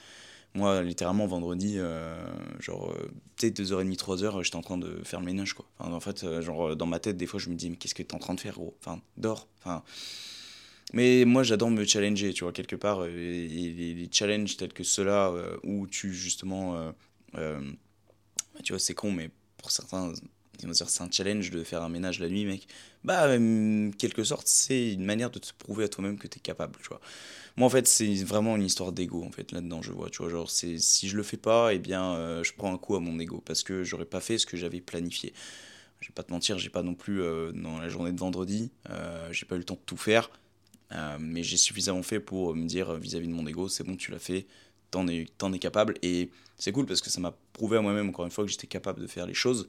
Moi, 0.54 0.82
littéralement, 0.82 1.26
vendredi, 1.26 1.76
euh, 1.78 2.14
genre, 2.60 2.94
peut-être 3.36 3.58
2h30, 3.58 3.96
3h, 3.96 4.42
j'étais 4.42 4.56
en 4.56 4.60
train 4.60 4.76
de 4.76 5.02
faire 5.02 5.20
le 5.20 5.26
ménage, 5.26 5.54
quoi. 5.54 5.66
en 5.78 5.98
fait, 6.00 6.24
euh, 6.24 6.42
genre, 6.42 6.76
dans 6.76 6.86
ma 6.86 6.98
tête, 6.98 7.16
des 7.16 7.26
fois, 7.26 7.40
je 7.40 7.48
me 7.48 7.54
dis, 7.54 7.70
mais 7.70 7.76
qu'est-ce 7.76 7.94
que 7.94 8.02
t'es 8.02 8.14
en 8.14 8.18
train 8.18 8.34
de 8.34 8.40
faire, 8.40 8.54
gros? 8.54 8.76
Enfin, 8.80 9.00
dors. 9.16 9.48
Enfin. 9.60 9.82
Mais 10.92 11.24
moi, 11.24 11.42
j'adore 11.42 11.70
me 11.70 11.84
challenger, 11.84 12.34
tu 12.34 12.44
vois, 12.44 12.52
quelque 12.52 12.76
part. 12.76 13.06
Et, 13.06 13.48
les, 13.48 14.08
challenges 14.12 14.58
tels 14.58 14.74
que 14.74 14.84
ceux-là, 14.84 15.32
où 15.64 15.86
tu, 15.86 16.12
justement. 16.12 16.92
tu 18.62 18.72
vois, 18.72 18.78
c'est 18.78 18.94
con, 18.94 19.10
mais 19.10 19.30
pour 19.56 19.70
certains, 19.70 20.12
c'est 20.72 21.02
un 21.02 21.10
challenge 21.10 21.50
de 21.50 21.64
faire 21.64 21.82
un 21.82 21.88
ménage 21.88 22.20
la 22.20 22.28
nuit, 22.28 22.44
mec. 22.44 22.66
Bah, 23.04 23.26
quelque 23.98 24.24
sorte, 24.24 24.46
c'est 24.46 24.92
une 24.92 25.04
manière 25.04 25.30
de 25.30 25.38
te 25.38 25.50
prouver 25.58 25.84
à 25.84 25.88
toi-même 25.88 26.18
que 26.18 26.28
tu 26.28 26.38
es 26.38 26.40
capable, 26.40 26.78
tu 26.82 26.88
vois. 26.88 27.00
Moi, 27.56 27.66
en 27.66 27.70
fait, 27.70 27.86
c'est 27.86 28.14
vraiment 28.24 28.56
une 28.56 28.64
histoire 28.64 28.92
d'ego, 28.92 29.22
en 29.24 29.30
fait, 29.30 29.52
là-dedans, 29.52 29.82
je 29.82 29.92
vois, 29.92 30.08
tu 30.08 30.18
vois. 30.22 30.30
Genre, 30.30 30.50
si 30.50 30.78
je 30.78 31.16
le 31.16 31.22
fais 31.22 31.36
pas, 31.36 31.74
eh 31.74 31.78
bien, 31.78 32.14
euh, 32.14 32.42
je 32.42 32.52
prends 32.54 32.72
un 32.72 32.78
coup 32.78 32.96
à 32.96 33.00
mon 33.00 33.18
ego, 33.18 33.42
parce 33.44 33.62
que 33.62 33.84
j'aurais 33.84 34.06
pas 34.06 34.20
fait 34.20 34.38
ce 34.38 34.46
que 34.46 34.56
j'avais 34.56 34.80
planifié. 34.80 35.32
Je 36.00 36.08
vais 36.08 36.14
pas 36.14 36.22
te 36.22 36.32
mentir, 36.32 36.58
j'ai 36.58 36.70
pas 36.70 36.82
non 36.82 36.94
plus, 36.94 37.22
euh, 37.22 37.52
dans 37.52 37.78
la 37.78 37.88
journée 37.88 38.12
de 38.12 38.18
vendredi, 38.18 38.70
euh, 38.90 39.28
j'ai 39.32 39.46
pas 39.46 39.56
eu 39.56 39.58
le 39.58 39.64
temps 39.64 39.74
de 39.74 39.80
tout 39.84 39.96
faire, 39.96 40.30
mais 41.18 41.42
j'ai 41.42 41.56
suffisamment 41.56 42.02
fait 42.02 42.20
pour 42.20 42.54
me 42.54 42.66
dire 42.66 42.94
vis-à-vis 42.94 43.26
de 43.26 43.32
mon 43.32 43.46
ego, 43.46 43.68
c'est 43.68 43.82
bon, 43.82 43.96
tu 43.96 44.10
l'as 44.10 44.18
fait, 44.18 44.46
t'en 44.90 45.08
es, 45.08 45.26
es 45.26 45.58
capable, 45.58 45.94
et 46.02 46.30
c'est 46.58 46.70
cool 46.70 46.84
parce 46.86 47.00
que 47.00 47.08
ça 47.08 47.20
m'a 47.20 47.34
prouvé 47.54 47.78
à 47.78 47.80
moi-même, 47.80 48.10
encore 48.10 48.26
une 48.26 48.30
fois, 48.30 48.44
que 48.44 48.50
j'étais 48.50 48.66
capable 48.66 49.00
de 49.00 49.06
faire 49.06 49.26
les 49.26 49.34
choses. 49.34 49.68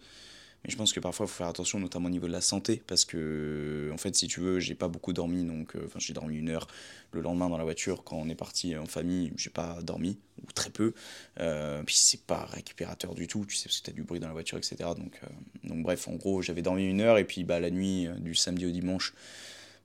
Mais 0.63 0.71
je 0.71 0.77
pense 0.77 0.93
que 0.93 0.99
parfois, 1.01 1.25
il 1.25 1.29
faut 1.29 1.35
faire 1.35 1.47
attention, 1.47 1.79
notamment 1.79 2.07
au 2.07 2.11
niveau 2.11 2.27
de 2.27 2.31
la 2.31 2.41
santé, 2.41 2.81
parce 2.87 3.03
que, 3.03 3.89
en 3.93 3.97
fait, 3.97 4.15
si 4.15 4.27
tu 4.27 4.39
veux, 4.39 4.59
j'ai 4.59 4.75
pas 4.75 4.87
beaucoup 4.87 5.11
dormi, 5.11 5.43
donc, 5.43 5.75
euh, 5.75 5.89
j'ai 5.97 6.13
dormi 6.13 6.37
une 6.37 6.49
heure. 6.49 6.67
Le 7.11 7.21
lendemain, 7.21 7.49
dans 7.49 7.57
la 7.57 7.65
voiture, 7.65 8.03
quand 8.05 8.15
on 8.15 8.29
est 8.29 8.35
parti 8.35 8.75
en 8.77 8.85
famille, 8.85 9.33
j'ai 9.35 9.49
pas 9.49 9.79
dormi, 9.81 10.17
ou 10.41 10.51
très 10.53 10.69
peu. 10.69 10.93
Euh, 11.41 11.83
puis 11.83 11.95
c'est 11.95 12.21
pas 12.21 12.45
récupérateur 12.45 13.13
du 13.13 13.27
tout, 13.27 13.45
tu 13.45 13.57
sais, 13.57 13.65
parce 13.65 13.81
que 13.81 13.87
t'as 13.87 13.91
du 13.91 14.03
bruit 14.03 14.21
dans 14.21 14.27
la 14.27 14.33
voiture, 14.33 14.57
etc. 14.57 14.77
Donc, 14.97 15.19
euh, 15.23 15.27
donc 15.67 15.83
bref, 15.83 16.07
en 16.07 16.13
gros, 16.13 16.41
j'avais 16.41 16.61
dormi 16.61 16.85
une 16.85 17.01
heure, 17.01 17.17
et 17.17 17.25
puis, 17.25 17.43
bah, 17.43 17.59
la 17.59 17.69
nuit, 17.69 18.07
du 18.19 18.33
samedi 18.33 18.65
au 18.65 18.71
dimanche, 18.71 19.13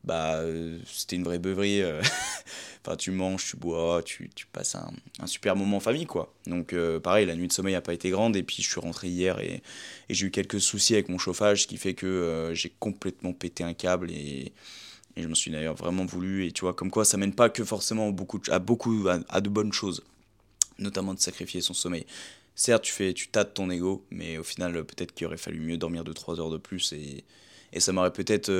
bah, 0.04 0.36
euh, 0.36 0.78
c'était 0.86 1.16
une 1.16 1.24
vraie 1.24 1.38
beuverie. 1.38 1.82
Euh. 1.82 2.00
enfin, 2.84 2.96
tu 2.96 3.10
manges, 3.10 3.46
tu 3.46 3.56
bois, 3.56 4.02
tu, 4.04 4.30
tu 4.34 4.46
passes 4.46 4.74
un, 4.74 4.90
un, 5.18 5.26
super 5.26 5.56
moment 5.56 5.78
en 5.78 5.80
famille, 5.80 6.06
quoi. 6.06 6.32
Donc, 6.46 6.72
euh, 6.72 7.00
pareil, 7.00 7.26
la 7.26 7.34
nuit 7.34 7.48
de 7.48 7.52
sommeil 7.52 7.74
n'a 7.74 7.80
pas 7.80 7.94
été 7.94 8.10
grande. 8.10 8.36
Et 8.36 8.42
puis, 8.42 8.62
je 8.62 8.68
suis 8.68 8.80
rentré 8.80 9.08
hier 9.08 9.38
et, 9.40 9.62
et 10.08 10.14
j'ai 10.14 10.26
eu 10.26 10.30
quelques 10.30 10.60
soucis 10.60 10.94
avec 10.94 11.08
mon 11.08 11.18
chauffage, 11.18 11.62
ce 11.62 11.66
qui 11.66 11.76
fait 11.76 11.94
que 11.94 12.52
j'ai 12.54 12.72
complètement 12.78 13.32
pété 13.32 13.64
un 13.64 13.74
câble 13.74 14.10
et, 14.10 14.52
et 15.16 15.22
je 15.22 15.28
me 15.28 15.34
suis 15.34 15.50
d'ailleurs 15.50 15.74
vraiment 15.74 16.06
voulu. 16.06 16.46
Et 16.46 16.52
tu 16.52 16.62
vois, 16.62 16.74
comme 16.74 16.90
quoi, 16.90 17.04
ça 17.04 17.16
mène 17.16 17.34
pas 17.34 17.50
que 17.50 17.64
forcément 17.64 18.10
beaucoup, 18.10 18.40
à, 18.50 18.58
beaucoup, 18.58 19.06
à, 19.28 19.40
de 19.40 19.48
bonnes 19.48 19.72
choses, 19.72 20.02
notamment 20.78 21.14
de 21.14 21.20
sacrifier 21.20 21.60
son 21.60 21.74
sommeil. 21.74 22.06
Certes, 22.54 22.82
tu, 22.82 22.92
fais, 22.92 23.12
tu 23.12 23.28
tâtes 23.28 23.54
ton 23.54 23.70
ego, 23.70 24.04
mais 24.10 24.38
au 24.38 24.42
final, 24.42 24.84
peut-être 24.84 25.12
qu'il 25.14 25.26
aurait 25.26 25.36
fallu 25.36 25.60
mieux 25.60 25.76
dormir 25.76 26.02
2-3 26.02 26.40
heures 26.40 26.50
de 26.50 26.56
plus 26.56 26.92
et, 26.92 27.24
et 27.72 27.78
ça 27.78 27.92
m'aurait 27.92 28.12
peut-être 28.12 28.50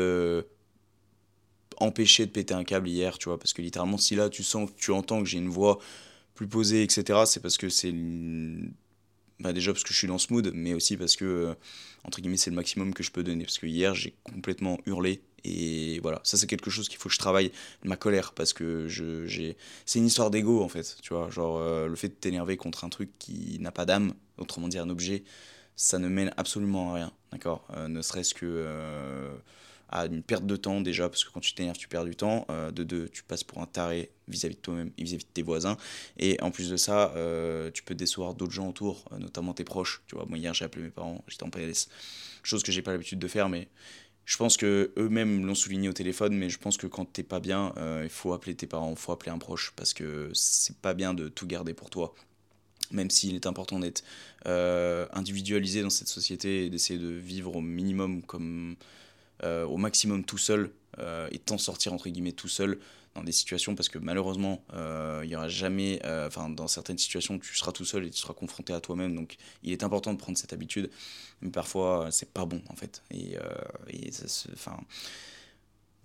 empêché 1.79 2.27
de 2.27 2.31
péter 2.31 2.55
un 2.55 2.65
câble 2.65 2.89
hier, 2.89 3.19
tu 3.19 3.29
vois, 3.29 3.39
parce 3.39 3.53
que 3.53 3.63
littéralement, 3.63 3.99
si 3.99 4.15
là 4.17 4.29
tu 4.29 4.43
sens, 4.43 4.71
tu 4.77 4.93
entends 4.93 5.21
que 5.23 5.29
j'ai 5.29 5.39
une 5.39 5.49
voix 5.49 5.79
plus 6.35 6.49
posée, 6.49 6.83
etc., 6.83 7.21
c'est 7.27 7.41
parce 7.41 7.57
que 7.59 7.69
c'est. 7.69 7.93
Bah 9.41 9.53
déjà 9.53 9.73
parce 9.73 9.85
que 9.85 9.93
je 9.93 9.99
suis 9.99 10.09
dans 10.09 10.19
ce 10.19 10.33
mood, 10.33 10.51
mais 10.53 10.75
aussi 10.75 10.97
parce 10.97 11.15
que, 11.15 11.25
euh, 11.25 11.55
entre 12.05 12.21
guillemets, 12.21 12.37
c'est 12.37 12.51
le 12.51 12.57
maximum 12.57 12.93
que 12.93 13.05
je 13.05 13.13
peux 13.13 13.23
donner. 13.23 13.45
Parce 13.45 13.59
que 13.59 13.67
hier, 13.67 13.95
j'ai 13.95 14.15
complètement 14.25 14.79
hurlé. 14.87 15.23
Et 15.45 16.01
voilà, 16.01 16.21
ça 16.25 16.37
c'est 16.37 16.49
quelque 16.49 16.71
chose 16.71 16.89
qu'il 16.89 16.99
faut 16.99 17.09
que 17.09 17.15
je 17.15 17.21
travaille, 17.21 17.53
ma 17.85 17.97
colère, 17.97 18.33
parce 18.33 18.53
que 18.53 18.89
j'ai... 18.89 19.57
c'est 19.87 20.01
une 20.01 20.07
histoire 20.07 20.31
d'ego 20.31 20.63
en 20.63 20.69
fait, 20.69 20.97
tu 21.03 21.15
vois. 21.15 21.31
Genre, 21.31 21.59
euh, 21.59 21.87
le 21.87 21.95
fait 21.95 22.09
de 22.09 22.15
t'énerver 22.15 22.57
contre 22.57 22.85
un 22.85 22.89
truc 22.89 23.11
qui 23.21 23.59
n'a 23.61 23.71
pas 23.71 23.87
d'âme, 23.87 24.15
autrement 24.39 24.67
dit 24.67 24.79
un 24.79 24.91
objet, 24.91 25.23
ça 25.77 26.01
ne 26.01 26.09
mène 26.09 26.33
absolument 26.37 26.91
à 26.93 26.95
rien, 26.97 27.13
d'accord? 27.31 27.65
Euh, 27.77 27.87
Ne 27.87 28.03
serait-ce 28.03 28.35
que 28.35 28.47
à 29.91 30.07
une 30.07 30.23
perte 30.23 30.47
de 30.47 30.57
temps 30.57 30.81
déjà, 30.81 31.09
parce 31.09 31.25
que 31.25 31.31
quand 31.31 31.41
tu 31.41 31.55
t'énerves, 31.55 31.79
tu 31.79 31.89
perds 31.89 32.05
du 32.05 32.17
temps. 32.17 32.47
Euh, 32.51 32.71
de 32.71 32.85
deux, 32.85 33.09
tu 33.09 33.23
passes 33.23 33.45
pour 33.45 33.61
un 33.61 33.67
taré 33.67 34.11
vis-à-vis 34.29 34.57
de 34.57 34.61
toi-même 34.61 34.91
et 34.99 35.03
vis-à-vis 35.03 35.25
de 35.25 35.31
tes 35.33 35.43
voisins. 35.43 35.77
Et 36.19 36.41
en 36.43 36.51
plus 36.51 36.71
de 36.71 36.77
ça, 36.77 37.13
euh, 37.17 37.71
tu 37.73 37.83
peux 37.83 37.95
décevoir 37.95 38.35
d'autres 38.35 38.53
gens 38.53 38.69
autour, 38.69 39.05
euh, 39.13 39.19
notamment 39.19 39.55
tes 39.55 39.65
proches. 39.65 40.03
Tu 40.07 40.15
vois, 40.15 40.27
moi 40.27 40.39
hier 40.39 40.53
j'ai 40.53 40.65
appelé 40.65 40.85
mes 40.85 40.91
parents, 40.91 41.25
j'étais 41.29 41.45
en 41.45 41.51
PLS. 41.51 41.89
Chose 42.43 42.63
que 42.63 42.73
j'ai 42.73 42.83
pas 42.83 42.93
l'habitude 42.93 43.19
de 43.19 43.29
faire, 43.29 43.49
mais 43.49 43.69
je 44.27 44.37
pense 44.37 44.59
que 44.59 44.93
eux-mêmes 44.99 45.47
l'ont 45.47 45.55
souligné 45.55 45.89
au 45.89 45.95
téléphone, 45.95 46.37
mais 46.37 46.51
je 46.51 46.59
pense 46.59 46.77
que 46.77 46.87
quand 46.87 47.07
t'es 47.07 47.23
pas 47.23 47.41
bien, 47.41 47.73
il 48.03 48.11
faut 48.11 48.35
appeler 48.35 48.55
tes 48.55 48.67
parents, 48.67 48.91
il 48.91 48.97
faut 48.99 49.13
appeler 49.13 49.31
un 49.31 49.39
proche, 49.39 49.73
parce 49.75 49.95
que 49.95 50.31
c'est 50.35 50.77
pas 50.77 50.93
bien 50.93 51.15
de 51.15 51.29
tout 51.29 51.47
garder 51.47 51.73
pour 51.73 51.91
toi 51.91 52.15
même 52.91 53.11
s'il 53.11 53.35
est 53.35 53.47
important 53.47 53.81
d'être 53.81 54.03
individualisé 55.15 55.83
dans 55.83 55.91
cette 55.91 56.09
société 56.09 56.67
et 56.67 56.71
d'essayer 56.71 56.99
de 56.99 57.09
vivre 57.09 57.57
au 57.57 57.61
minimum 57.61 58.23
comme 58.23 58.77
au 59.45 59.77
maximum 59.77 60.25
tout 60.25 60.39
seul 60.39 60.71
euh, 60.99 61.29
et 61.31 61.39
t'en 61.39 61.59
sortir 61.59 61.93
entre 61.93 62.09
guillemets 62.09 62.33
tout 62.33 62.49
seul 62.49 62.79
dans 63.15 63.23
des 63.23 63.33
situations 63.33 63.75
parce 63.75 63.89
que 63.89 63.99
malheureusement 63.99 64.65
euh, 64.75 65.23
il 65.25 65.31
y 65.31 65.37
aura 65.37 65.49
jamais 65.49 66.01
enfin 66.05 66.49
dans 66.49 66.69
certaines 66.69 66.99
situations 66.99 67.39
tu 67.39 67.57
seras 67.57 67.73
tout 67.73 67.85
seul 67.85 68.07
et 68.07 68.11
tu 68.11 68.19
seras 68.19 68.35
confronté 68.35 68.73
à 68.73 68.81
toi-même. 68.81 69.15
Donc 69.15 69.37
il 69.63 69.73
est 69.73 69.83
important 69.83 70.13
de 70.13 70.19
prendre 70.19 70.39
cette 70.39 70.53
habitude. 70.53 70.91
Mais 71.41 71.51
parfois 71.51 72.09
c'est 72.11 72.33
pas 72.33 72.47
bon 72.47 72.63
en 72.69 72.75
fait. 72.75 73.03
Et, 73.11 73.37
et 73.89 74.11
enfin 74.55 74.79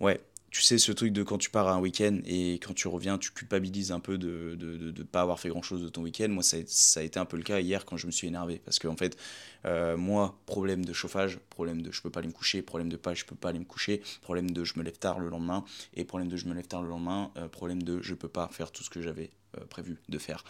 ouais 0.00 0.20
tu 0.54 0.62
sais, 0.62 0.78
ce 0.78 0.92
truc 0.92 1.12
de 1.12 1.24
quand 1.24 1.36
tu 1.36 1.50
pars 1.50 1.66
à 1.66 1.72
un 1.72 1.80
week-end 1.80 2.20
et 2.24 2.60
quand 2.64 2.74
tu 2.74 2.86
reviens, 2.86 3.18
tu 3.18 3.32
culpabilises 3.32 3.90
un 3.90 3.98
peu 3.98 4.18
de 4.18 4.56
ne 4.56 5.02
pas 5.02 5.20
avoir 5.20 5.40
fait 5.40 5.48
grand-chose 5.48 5.82
de 5.82 5.88
ton 5.88 6.02
week-end. 6.02 6.28
Moi, 6.28 6.44
ça 6.44 6.58
a, 6.58 6.60
ça 6.66 7.00
a, 7.00 7.02
été 7.02 7.18
un 7.18 7.24
peu 7.24 7.36
le 7.36 7.42
cas 7.42 7.58
hier 7.58 7.84
quand 7.84 7.96
je 7.96 8.06
me 8.06 8.12
suis 8.12 8.28
énervé. 8.28 8.60
Parce 8.64 8.78
que, 8.78 8.86
en 8.86 8.96
fait, 8.96 9.16
euh, 9.64 9.96
moi, 9.96 10.38
problème 10.46 10.84
de 10.84 10.92
chauffage, 10.92 11.40
problème 11.50 11.82
de 11.82 11.90
je 11.90 12.00
peux 12.00 12.10
pas 12.10 12.20
aller 12.20 12.28
me 12.28 12.32
coucher, 12.32 12.62
problème 12.62 12.88
de 12.88 12.96
pas 12.96 13.14
je 13.14 13.24
peux 13.24 13.34
pas 13.34 13.48
aller 13.48 13.58
me 13.58 13.64
coucher, 13.64 14.00
problème 14.22 14.52
de 14.52 14.62
je 14.62 14.78
me 14.78 14.84
lève 14.84 14.96
tard 14.96 15.18
le 15.18 15.28
lendemain, 15.28 15.64
et 15.94 16.04
problème 16.04 16.28
de 16.28 16.36
je 16.36 16.46
me 16.46 16.54
lève 16.54 16.68
tard 16.68 16.82
le 16.82 16.88
lendemain, 16.88 17.32
euh, 17.36 17.48
problème 17.48 17.82
de 17.82 18.00
je 18.00 18.14
peux 18.14 18.28
pas 18.28 18.46
faire 18.46 18.70
tout 18.70 18.84
ce 18.84 18.90
que 18.90 19.02
j'avais 19.02 19.30
euh, 19.58 19.64
prévu 19.64 19.96
de 20.08 20.18
faire. 20.18 20.44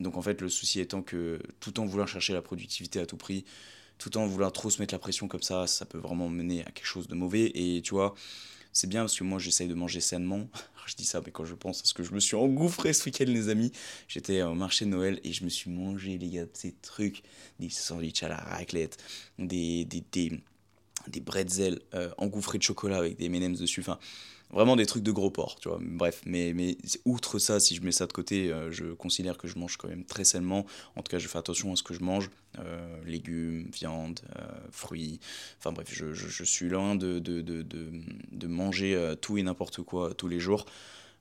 donc, 0.00 0.16
en 0.16 0.22
fait, 0.22 0.40
le 0.40 0.48
souci 0.48 0.80
étant 0.80 1.02
que 1.02 1.40
tout 1.60 1.78
en 1.78 1.84
voulant 1.84 2.06
chercher 2.06 2.32
la 2.32 2.40
productivité 2.40 3.00
à 3.00 3.06
tout 3.06 3.18
prix, 3.18 3.44
tout 3.98 4.16
en 4.16 4.26
vouloir 4.26 4.52
trop 4.52 4.70
se 4.70 4.80
mettre 4.80 4.94
la 4.94 4.98
pression 4.98 5.28
comme 5.28 5.42
ça, 5.42 5.66
ça 5.66 5.86
peut 5.86 5.98
vraiment 5.98 6.28
mener 6.28 6.62
à 6.62 6.70
quelque 6.70 6.86
chose 6.86 7.08
de 7.08 7.14
mauvais. 7.14 7.50
Et 7.54 7.82
tu 7.82 7.94
vois, 7.94 8.14
c'est 8.72 8.88
bien 8.88 9.00
parce 9.00 9.18
que 9.18 9.24
moi 9.24 9.38
j'essaye 9.38 9.68
de 9.68 9.74
manger 9.74 10.00
sainement. 10.00 10.48
Je 10.86 10.94
dis 10.94 11.04
ça, 11.04 11.20
mais 11.24 11.32
quand 11.32 11.44
je 11.44 11.54
pense 11.56 11.82
à 11.82 11.84
ce 11.84 11.92
que 11.92 12.04
je 12.04 12.12
me 12.12 12.20
suis 12.20 12.36
engouffré 12.36 12.92
ce 12.92 13.06
week-end, 13.06 13.24
les 13.26 13.48
amis, 13.48 13.72
j'étais 14.06 14.42
au 14.42 14.54
marché 14.54 14.84
de 14.84 14.90
Noël 14.90 15.18
et 15.24 15.32
je 15.32 15.42
me 15.42 15.48
suis 15.48 15.68
mangé, 15.68 16.16
les 16.16 16.28
gars, 16.28 16.44
ces 16.52 16.76
trucs, 16.80 17.24
des 17.58 17.70
sandwichs 17.70 18.22
à 18.22 18.28
la 18.28 18.36
raclette, 18.36 18.96
des, 19.36 19.84
des, 19.84 20.04
des, 20.12 20.40
des 21.08 21.20
bretzels 21.20 21.80
euh, 21.94 22.12
engouffrés 22.18 22.58
de 22.58 22.62
chocolat 22.62 22.98
avec 22.98 23.16
des 23.16 23.24
M&M's 23.24 23.58
dessus. 23.58 23.80
Enfin, 23.80 23.98
Vraiment 24.50 24.76
des 24.76 24.86
trucs 24.86 25.02
de 25.02 25.10
gros 25.10 25.30
porc, 25.30 25.56
tu 25.60 25.68
vois. 25.68 25.78
Bref, 25.82 26.22
mais, 26.24 26.52
mais 26.54 26.78
outre 27.04 27.38
ça, 27.38 27.58
si 27.58 27.74
je 27.74 27.82
mets 27.82 27.90
ça 27.90 28.06
de 28.06 28.12
côté, 28.12 28.52
euh, 28.52 28.70
je 28.70 28.84
considère 28.92 29.38
que 29.38 29.48
je 29.48 29.58
mange 29.58 29.76
quand 29.76 29.88
même 29.88 30.04
très 30.04 30.24
sainement. 30.24 30.64
En 30.94 31.02
tout 31.02 31.10
cas, 31.10 31.18
je 31.18 31.26
fais 31.26 31.38
attention 31.38 31.72
à 31.72 31.76
ce 31.76 31.82
que 31.82 31.94
je 31.94 32.00
mange. 32.00 32.30
Euh, 32.58 33.02
légumes, 33.04 33.68
viande, 33.74 34.20
euh, 34.38 34.42
fruits. 34.70 35.18
Enfin 35.58 35.72
bref, 35.72 35.88
je, 35.90 36.14
je, 36.14 36.44
suis 36.44 36.68
loin 36.68 36.94
de, 36.94 37.18
de, 37.18 37.42
de, 37.42 37.62
de, 37.62 37.90
de 38.30 38.46
manger 38.46 39.14
tout 39.20 39.36
et 39.36 39.42
n'importe 39.42 39.82
quoi 39.82 40.14
tous 40.14 40.28
les 40.28 40.40
jours. 40.40 40.64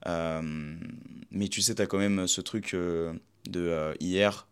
mais 0.06 1.48
tu 1.50 1.62
sais, 1.62 1.76
tu 1.76 1.82
as 1.82 1.88
quand 1.88 1.98
même 1.98 2.28
ce 2.28 2.42
truc 2.42 2.76
de 2.76 3.94
hier 4.00 4.48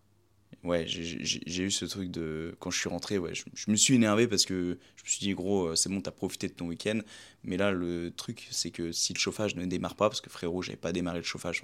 ouais, 0.64 0.86
j'ai 0.88 1.64
eu 1.64 1.72
ce 1.72 1.86
truc 1.86 2.12
de. 2.12 2.56
Quand 2.60 2.72
je 2.72 2.80
suis 2.80 2.90
rentré, 2.90 3.18
ouais, 3.18 3.34
je, 3.34 3.72
me 3.72 3.76
suis 3.76 3.96
énervé 3.96 4.28
parce 4.28 4.46
que 4.46 4.78
je 4.96 5.04
me 5.04 5.08
suis 5.08 5.20
dit, 5.20 5.34
gros, 5.34 5.68
euh, 5.68 5.76
c'est 5.76 5.90
bon, 5.90 6.02
t'as 6.02 6.12
profité 6.12 6.48
de 6.48 6.54
ton 6.54 6.68
week-end. 6.68 7.00
Mais 7.44 7.58
là, 7.58 7.72
le 7.72 8.12
truc, 8.12 8.48
c'est 8.52 8.72
que 8.72 8.92
si 8.92 9.14
le 9.14 9.20
chauffage 9.20 9.56
ne 9.56 9.66
démarre 9.66 9.96
pas, 9.96 10.10
parce 10.10 10.22
que 10.22 10.30
frérot, 10.30 10.62
j'avais 10.62 10.78
pas 10.78 10.92
démarré 10.92 11.20
le 11.20 11.24
chauffage. 11.24 11.64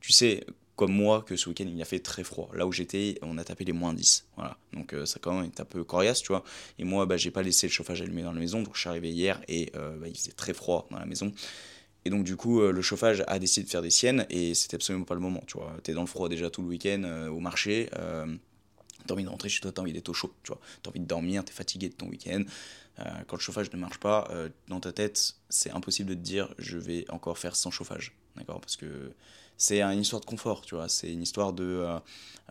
Tu 0.00 0.12
sais, 0.12 0.44
comme 0.80 0.92
moi, 0.92 1.22
que 1.22 1.36
ce 1.36 1.46
week-end, 1.50 1.66
il 1.70 1.82
a 1.82 1.84
fait 1.84 1.98
très 1.98 2.24
froid. 2.24 2.48
Là 2.54 2.66
où 2.66 2.72
j'étais, 2.72 3.18
on 3.20 3.36
a 3.36 3.44
tapé 3.44 3.66
les 3.66 3.72
moins 3.72 3.92
10. 3.92 4.28
Voilà. 4.36 4.56
Donc 4.72 4.94
euh, 4.94 5.04
ça, 5.04 5.18
quand 5.20 5.34
même, 5.34 5.44
est 5.44 5.60
un 5.60 5.66
peu 5.66 5.84
coriace, 5.84 6.22
tu 6.22 6.28
vois. 6.28 6.42
Et 6.78 6.84
moi, 6.84 7.04
bah, 7.04 7.18
j'ai 7.18 7.30
pas 7.30 7.42
laissé 7.42 7.66
le 7.66 7.70
chauffage 7.70 8.00
allumé 8.00 8.22
dans 8.22 8.32
la 8.32 8.40
maison. 8.40 8.62
Donc 8.62 8.76
je 8.76 8.80
suis 8.80 8.88
arrivé 8.88 9.10
hier 9.10 9.42
et 9.46 9.70
euh, 9.76 9.98
bah, 9.98 10.08
il 10.08 10.16
faisait 10.16 10.32
très 10.32 10.54
froid 10.54 10.88
dans 10.90 10.98
la 10.98 11.04
maison. 11.04 11.34
Et 12.04 12.10
donc, 12.10 12.24
du 12.24 12.36
coup, 12.36 12.60
euh, 12.60 12.72
le 12.72 12.82
chauffage 12.82 13.22
a 13.26 13.38
décidé 13.38 13.64
de 13.64 13.70
faire 13.70 13.82
des 13.82 13.90
siennes 13.90 14.26
et 14.30 14.54
c'était 14.54 14.76
absolument 14.76 15.04
pas 15.04 15.14
le 15.14 15.20
moment. 15.20 15.42
Tu 15.46 15.58
vois, 15.58 15.76
t'es 15.82 15.92
dans 15.92 16.00
le 16.00 16.06
froid 16.06 16.28
déjà 16.28 16.50
tout 16.50 16.62
le 16.62 16.68
week-end 16.68 17.02
euh, 17.04 17.28
au 17.28 17.40
marché. 17.40 17.90
Euh, 17.98 18.26
t'as 19.06 19.14
envie 19.14 19.24
de 19.24 19.28
rentrer 19.28 19.48
chez 19.48 19.60
toi, 19.60 19.72
t'as 19.72 19.82
envie 19.82 19.92
d'être 19.92 20.08
au 20.08 20.14
chaud. 20.14 20.32
Tu 20.42 20.48
vois, 20.52 20.60
t'as 20.82 20.90
envie 20.90 21.00
de 21.00 21.06
dormir, 21.06 21.44
t'es 21.44 21.52
fatigué 21.52 21.88
de 21.88 21.94
ton 21.94 22.06
week-end. 22.06 22.42
quand 23.26 23.36
le 23.36 23.40
chauffage 23.40 23.72
ne 23.72 23.78
marche 23.78 23.98
pas, 23.98 24.30
dans 24.68 24.78
ta 24.78 24.92
tête, 24.92 25.36
c'est 25.48 25.70
impossible 25.70 26.10
de 26.10 26.14
te 26.14 26.20
dire 26.20 26.54
je 26.58 26.76
vais 26.76 27.06
encore 27.10 27.38
faire 27.38 27.56
sans 27.56 27.70
chauffage. 27.70 28.14
D'accord? 28.36 28.60
Parce 28.60 28.76
que 28.76 29.12
c'est 29.56 29.80
une 29.80 30.00
histoire 30.00 30.20
de 30.20 30.26
confort, 30.26 30.60
tu 30.60 30.74
vois. 30.74 30.88
C'est 30.90 31.10
une 31.10 31.22
histoire 31.22 31.54
de 31.54 31.82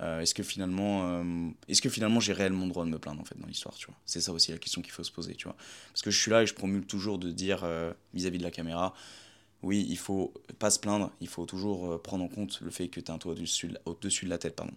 est-ce 0.01 0.33
que 0.33 0.41
finalement, 0.41 1.23
est-ce 1.67 1.83
que 1.83 1.89
finalement 1.89 2.19
j'ai 2.19 2.33
réellement 2.33 2.65
le 2.65 2.71
droit 2.71 2.83
de 2.83 2.89
me 2.89 2.97
plaindre 2.97 3.21
en 3.21 3.25
fait 3.25 3.39
dans 3.39 3.47
l'histoire, 3.47 3.75
tu 3.75 3.85
vois? 3.85 3.95
C'est 4.07 4.21
ça 4.21 4.33
aussi 4.33 4.51
la 4.51 4.57
question 4.57 4.81
qu'il 4.81 4.91
faut 4.91 5.03
se 5.03 5.11
poser, 5.11 5.35
tu 5.35 5.43
vois. 5.43 5.55
Parce 5.93 6.01
que 6.01 6.09
je 6.09 6.19
suis 6.19 6.31
là 6.31 6.41
et 6.41 6.47
je 6.47 6.55
promule 6.55 6.85
toujours 6.87 7.19
de 7.19 7.29
dire 7.29 7.59
vis-à-vis 8.15 8.37
-vis 8.37 8.39
de 8.39 8.43
la 8.43 8.51
caméra 8.51 8.95
oui, 9.61 9.85
il 9.89 9.97
faut 9.97 10.33
pas 10.57 10.69
se 10.69 10.79
plaindre, 10.79 11.11
il 11.19 11.27
faut 11.27 11.45
toujours 11.45 11.91
euh, 11.91 11.97
prendre 11.97 12.23
en 12.23 12.29
compte 12.29 12.61
le 12.61 12.71
fait 12.71 12.87
que 12.87 12.99
tu 12.99 13.11
as 13.11 13.13
un 13.13 13.17
toit 13.17 13.33
au-dessus 13.33 13.67
de, 14.25 14.29
la 14.29 14.37
tête. 14.37 14.55
Pardon. 14.55 14.73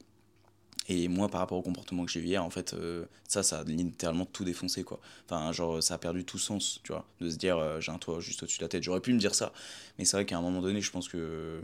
Et 0.88 1.06
moi, 1.06 1.28
par 1.28 1.40
rapport 1.40 1.58
au 1.58 1.62
comportement 1.62 2.04
que 2.04 2.10
j'ai 2.10 2.20
eu 2.20 2.24
hier, 2.24 2.44
en 2.44 2.50
fait, 2.50 2.74
euh, 2.74 3.04
ça, 3.28 3.44
ça 3.44 3.60
a 3.60 3.64
littéralement 3.64 4.26
tout 4.26 4.44
défoncé, 4.44 4.82
quoi. 4.82 5.00
Enfin, 5.26 5.52
genre, 5.52 5.80
ça 5.82 5.94
a 5.94 5.98
perdu 5.98 6.24
tout 6.24 6.38
sens, 6.38 6.80
tu 6.82 6.92
vois, 6.92 7.06
de 7.20 7.30
se 7.30 7.36
dire, 7.36 7.58
euh, 7.58 7.80
j'ai 7.80 7.92
un 7.92 7.98
toit 7.98 8.18
juste 8.18 8.42
au-dessus 8.42 8.58
de 8.58 8.64
la 8.64 8.68
tête. 8.68 8.82
J'aurais 8.82 9.00
pu 9.00 9.12
me 9.12 9.18
dire 9.18 9.34
ça, 9.34 9.52
mais 9.98 10.04
c'est 10.04 10.16
vrai 10.16 10.26
qu'à 10.26 10.36
un 10.36 10.42
moment 10.42 10.60
donné, 10.60 10.80
je 10.80 10.90
pense 10.90 11.08
que 11.08 11.62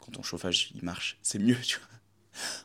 quand 0.00 0.10
ton 0.10 0.22
chauffage, 0.22 0.72
il 0.74 0.82
marche, 0.82 1.18
c'est 1.22 1.38
mieux, 1.38 1.56
tu 1.62 1.78
vois. 1.78 1.88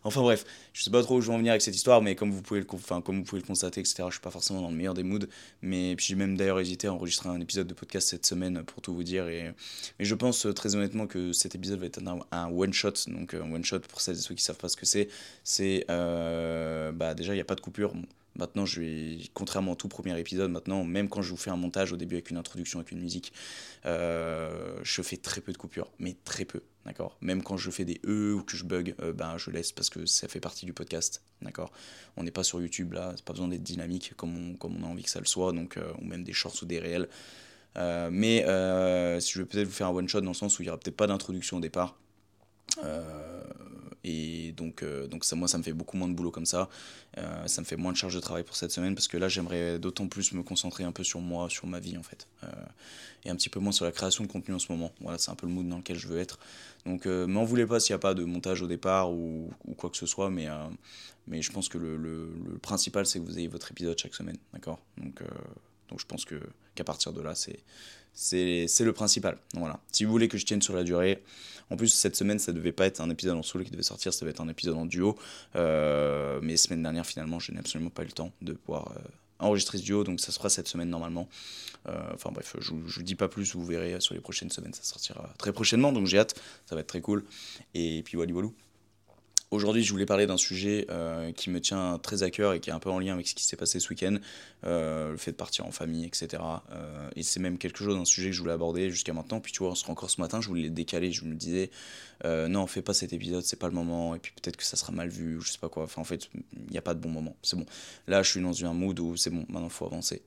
Enfin 0.04 0.22
bref, 0.22 0.46
je 0.74 0.84
sais 0.84 0.92
pas 0.92 1.02
trop 1.02 1.18
où 1.18 1.22
je 1.22 1.28
vais 1.28 1.34
en 1.34 1.38
venir 1.38 1.52
avec 1.52 1.62
cette 1.62 1.76
histoire, 1.76 2.02
mais 2.02 2.16
comme 2.16 2.32
vous 2.32 2.42
pouvez 2.42 2.60
le, 2.60 2.66
constater, 2.66 3.80
etc., 3.80 4.04
je 4.08 4.14
suis 4.14 4.22
pas 4.22 4.32
forcément 4.32 4.62
dans 4.62 4.70
le 4.70 4.76
meilleur 4.76 4.94
des 4.94 5.04
moods. 5.04 5.28
Mais 5.62 5.96
j'ai 5.98 6.16
même 6.16 6.38
d'ailleurs 6.38 6.60
hésité 6.60 6.88
à 6.88 6.94
enregistrer 6.94 7.30
un 7.30 7.40
épisode 7.40 7.68
de 7.68 7.74
podcast 7.74 8.10
cette 8.10 8.26
semaine 8.26 8.64
pour 8.64 8.82
tout 8.82 8.94
vous 8.94 9.04
dire. 9.04 9.28
Et, 9.28 9.54
mais 10.00 10.06
je 10.06 10.16
pense 10.16 10.46
euh, 10.46 10.54
très 10.54 10.76
honnêtement 10.76 11.08
que 11.08 11.34
cet 11.34 11.56
épisode 11.56 11.80
va 11.80 11.86
être 11.86 12.02
un, 12.32 12.50
one-shot. 12.50 12.94
Donc, 13.08 13.34
un 13.34 13.52
one-shot, 13.52 13.80
pour 13.82 14.02
celles 14.02 14.16
et 14.16 14.22
ceux 14.22 14.36
qui 14.36 14.44
savent 14.44 14.58
pas 14.58 14.70
ce 14.70 14.78
que 14.78 14.86
c'est, 14.86 15.10
c'est. 15.44 15.86
Euh, 15.90 16.92
bah, 16.92 17.14
déjà, 17.14 17.34
il 17.34 17.38
n'y 17.38 17.42
a 17.42 17.46
pas 17.46 17.56
de 17.56 17.62
coupure. 17.62 17.94
Maintenant, 18.36 18.66
je 18.66 18.82
vais, 18.82 19.18
contrairement 19.34 19.74
au 19.74 19.76
tout 19.76 19.88
premier 19.88 20.20
épisode, 20.20 20.50
maintenant, 20.50 20.84
même 20.84 21.08
quand 21.08 21.22
je 21.22 21.30
vous 21.30 21.38
fais 21.38 21.52
un 21.52 21.56
montage 21.56 21.94
au 21.94 21.98
début 21.98 22.16
avec 22.16 22.32
une 22.32 22.38
introduction, 22.38 22.80
avec 22.80 22.92
une 22.92 23.00
musique, 23.00 23.32
euh, 23.86 24.80
je 24.82 25.02
fais 25.04 25.18
très 25.18 25.40
peu 25.40 25.52
de 25.52 25.58
coupures, 25.58 25.92
mais 26.00 26.16
très 26.26 26.44
peu, 26.44 26.62
d'accord? 26.86 27.18
Même 27.22 27.44
quand 27.44 27.58
je 27.58 27.70
fais 27.70 27.86
des 27.86 28.02
E 28.06 28.34
ou 28.34 28.44
que 28.44 28.58
je 28.58 28.64
bug, 28.64 28.96
euh, 29.02 29.14
ben, 29.14 29.38
je 29.38 29.52
laisse 29.52 29.72
parce 29.72 29.90
que 29.90 30.08
ça 30.08 30.28
fait 30.28 30.40
partie 30.40 30.66
du 30.66 30.74
podcast, 30.74 31.22
d'accord? 31.44 31.72
On 32.18 32.24
n'est 32.24 32.32
pas 32.32 32.44
sur 32.44 32.60
YouTube 32.60 32.94
là, 32.94 33.14
c'est 33.16 33.26
pas 33.26 33.34
besoin 33.34 33.50
d'être 33.50 33.64
dynamique 33.64 34.14
comme 34.16 34.36
on, 34.36 34.56
comme 34.56 34.76
on 34.78 34.84
a 34.84 34.88
envie 34.88 35.04
que 35.04 35.12
ça 35.12 35.20
le 35.20 35.26
soit, 35.26 35.52
donc, 35.54 35.78
euh, 35.78 35.94
ou 36.02 36.06
même 36.06 36.24
des 36.24 36.34
shorts 36.34 36.64
ou 36.64 36.66
des 36.66 36.80
réels. 36.80 37.08
mais 37.76 38.40
si 39.20 39.32
je 39.34 39.40
vais 39.40 39.46
peut-être 39.46 39.68
vous 39.68 39.74
faire 39.74 39.88
un 39.88 39.94
one 39.94 40.10
shot 40.10 40.22
dans 40.22 40.32
le 40.32 40.36
sens 40.36 40.58
où 40.58 40.64
il 40.64 40.66
n'y 40.66 40.70
aura 40.70 40.80
peut-être 40.80 40.98
pas 40.98 41.08
d'introduction 41.08 41.58
au 41.58 41.62
départ. 41.62 41.98
Et 44.04 44.52
donc, 44.52 44.84
euh, 44.84 45.08
donc 45.08 45.24
ça, 45.24 45.36
moi, 45.36 45.48
ça 45.48 45.58
me 45.58 45.64
fait 45.64 45.72
beaucoup 45.72 45.96
moins 45.96 46.10
de 46.10 46.14
boulot 46.14 46.32
comme 46.32 46.46
ça. 46.46 46.70
Euh, 47.18 47.48
ça 47.48 47.62
me 47.62 47.66
fait 47.66 47.78
moins 47.78 47.92
de 47.92 47.98
charge 47.98 48.16
de 48.16 48.20
travail 48.20 48.44
pour 48.44 48.56
cette 48.56 48.72
semaine 48.72 48.96
parce 48.96 49.08
que 49.08 49.18
là, 49.18 49.30
j'aimerais 49.30 49.80
d'autant 49.80 50.08
plus 50.08 50.34
me 50.34 50.44
concentrer 50.44 50.84
un 50.84 50.92
peu 50.92 51.04
sur 51.04 51.22
moi, 51.22 51.50
sur 51.50 51.68
ma 51.68 51.80
vie 51.80 51.98
en 51.98 52.04
fait. 52.04 52.28
Euh, 52.44 52.48
et 53.24 53.30
un 53.30 53.36
petit 53.36 53.50
peu 53.50 53.62
moins 53.62 53.72
sur 53.72 53.86
la 53.86 53.94
création 53.94 54.26
de 54.26 54.30
contenu 54.30 54.54
en 54.54 54.60
ce 54.60 54.72
moment. 54.72 54.92
Voilà, 55.00 55.18
c'est 55.18 55.32
un 55.32 55.36
peu 55.36 55.48
le 55.48 55.54
mood 55.54 55.68
dans 55.68 55.78
lequel 55.78 55.98
je 55.98 56.08
veux 56.08 56.20
être. 56.20 56.38
Donc, 56.86 57.06
m'en 57.06 57.46
voulez 57.46 57.66
pas 57.66 57.80
s'il 57.80 57.94
n'y 57.94 57.96
a 57.96 58.00
pas 58.00 58.14
de 58.14 58.26
montage 58.26 58.62
au 58.62 58.68
départ 58.68 59.12
ou, 59.12 59.50
ou 59.66 59.74
quoi 59.74 59.90
que 59.90 59.96
ce 59.96 60.06
soit, 60.06 60.30
mais, 60.30 60.48
mais 61.28 61.42
je 61.42 61.50
pense 61.54 61.70
que 61.70 61.78
le, 61.78 61.96
le, 61.96 62.28
principal, 62.62 63.06
c'est 63.06 63.20
que 63.20 63.24
vous 63.24 63.40
ayez 63.40 63.48
votre 63.48 63.72
épisode 63.72 63.98
chaque 63.98 64.14
semaine. 64.14 64.36
D'accord? 64.52 64.80
Donc, 64.98 65.24
donc 65.88 66.02
je 66.02 66.06
pense 66.06 66.26
qu'à 66.26 66.84
partir 66.84 67.14
de 67.14 67.22
là, 67.22 67.36
c'est 67.36 67.64
c'est 68.14 68.82
le 68.82 68.94
principal. 68.94 69.38
Voilà. 69.54 69.80
Si 69.92 70.06
vous 70.06 70.12
voulez 70.12 70.28
que 70.28 70.38
je 70.38 70.46
tienne 70.46 70.62
sur 70.62 70.76
la 70.76 70.84
durée, 70.84 71.24
en 71.70 71.78
plus 71.78 71.88
cette 71.88 72.16
semaine 72.16 72.40
ça 72.40 72.52
devait 72.52 72.72
pas 72.72 72.86
être 72.86 73.02
un 73.02 73.10
épisode 73.10 73.38
en 73.38 73.44
solo 73.44 73.64
qui 73.64 73.72
devait 73.72 73.84
sortir, 73.84 74.14
ça 74.14 74.22
devait 74.22 74.32
être 74.32 74.42
un 74.42 74.50
épisode 74.50 74.76
en 74.76 74.86
duo. 74.86 75.18
Euh, 75.56 76.40
mais 76.42 76.58
semaine 76.58 76.84
dernière 76.84 77.06
finalement 77.06 77.40
je 77.40 77.52
n'ai 77.52 77.60
absolument 77.60 77.90
pas 77.90 78.04
eu 78.04 78.08
le 78.08 78.12
temps 78.12 78.32
de 78.42 78.54
pouvoir 78.54 78.92
euh, 78.92 79.00
enregistrer 79.40 79.78
ce 79.78 79.84
duo, 79.84 80.04
donc 80.04 80.20
ça 80.20 80.32
sera 80.32 80.50
cette 80.50 80.68
semaine 80.68 80.90
normalement. 80.90 81.28
Euh, 81.88 81.98
enfin 82.14 82.32
bref, 82.32 82.56
je, 82.60 82.72
je 82.88 82.96
vous 82.96 83.04
dis 83.04 83.16
pas 83.16 83.28
plus, 83.28 83.56
vous 83.56 83.66
verrez 83.66 84.00
sur 84.00 84.14
les 84.14 84.22
prochaines 84.22 84.52
semaines, 84.52 84.74
ça 84.74 84.84
sortira 84.84 85.34
très 85.38 85.52
prochainement, 85.52 85.92
donc 85.92 86.08
j'ai 86.08 86.20
hâte, 86.20 86.36
ça 86.66 86.76
va 86.76 86.82
être 86.82 86.88
très 86.88 87.02
cool. 87.02 87.26
Et 87.74 88.04
puis 88.04 88.16
voilà, 88.16 88.32
voilà. 88.32 88.50
Aujourd'hui, 89.54 89.84
je 89.84 89.92
voulais 89.92 90.08
parler 90.08 90.26
d'un 90.26 90.36
sujet 90.36 90.88
euh, 90.90 91.32
qui 91.32 91.52
me 91.52 91.62
tient 91.62 92.00
très 92.00 92.24
à 92.24 92.32
cœur 92.32 92.54
et 92.54 92.60
qui 92.60 92.72
est 92.72 92.74
un 92.74 92.80
peu 92.80 92.90
en 92.90 92.98
lien 92.98 93.14
avec 93.14 93.28
ce 93.28 93.36
qui 93.36 93.44
s'est 93.44 93.56
passé 93.56 93.80
ce 93.80 93.88
week-end, 93.90 94.18
euh, 94.66 95.12
le 95.12 95.18
fait 95.18 95.30
de 95.30 95.36
partir 95.36 95.68
en 95.68 95.72
famille, 95.72 96.06
etc. 96.06 96.42
Euh, 96.72 97.10
et 97.16 97.22
c'est 97.22 97.40
même 97.40 97.60
quelque 97.60 97.78
chose, 97.78 97.96
un 97.96 98.04
sujet 98.04 98.30
que 98.30 98.36
je 98.36 98.42
voulais 98.42 98.54
aborder 98.54 98.90
jusqu'à 98.90 99.14
maintenant. 99.14 99.40
Puis 99.42 99.52
tu 99.52 99.60
vois, 99.60 99.70
on 99.70 99.76
se 99.76 99.86
encore 99.92 100.10
ce 100.10 100.20
matin, 100.20 100.42
je 100.42 100.48
voulais 100.48 100.64
le 100.64 100.70
décaler, 100.72 101.12
je 101.12 101.24
me 101.26 101.36
disais, 101.36 101.70
non, 102.24 102.66
fais 102.66 102.82
pas 102.82 102.96
cet 102.96 103.14
épisode, 103.14 103.44
c'est 103.44 103.60
pas 103.60 103.68
le 103.68 103.76
moment, 103.76 104.16
et 104.16 104.20
puis 104.20 104.32
peut-être 104.32 104.58
que 104.58 104.64
ça 104.64 104.76
sera 104.76 104.92
mal 104.92 105.10
vu, 105.10 105.38
ou 105.38 105.42
je 105.42 105.52
sais 105.52 105.60
pas 105.60 105.70
quoi. 105.70 105.84
Enfin, 105.84 106.02
en 106.02 106.06
fait, 106.06 106.30
il 106.34 106.72
n'y 106.72 106.78
a 106.80 106.82
pas 106.82 106.96
de 106.96 107.00
bon 107.00 107.10
moment, 107.10 107.36
c'est 107.44 107.58
bon. 107.58 107.66
Là, 108.08 108.24
je 108.24 108.32
suis 108.32 108.42
dans 108.42 108.66
un 108.66 108.74
mood 108.74 108.98
où 109.02 109.18
c'est 109.18 109.30
bon, 109.30 109.46
maintenant 109.50 109.70
faut 109.70 109.86
avancer. 109.86 110.24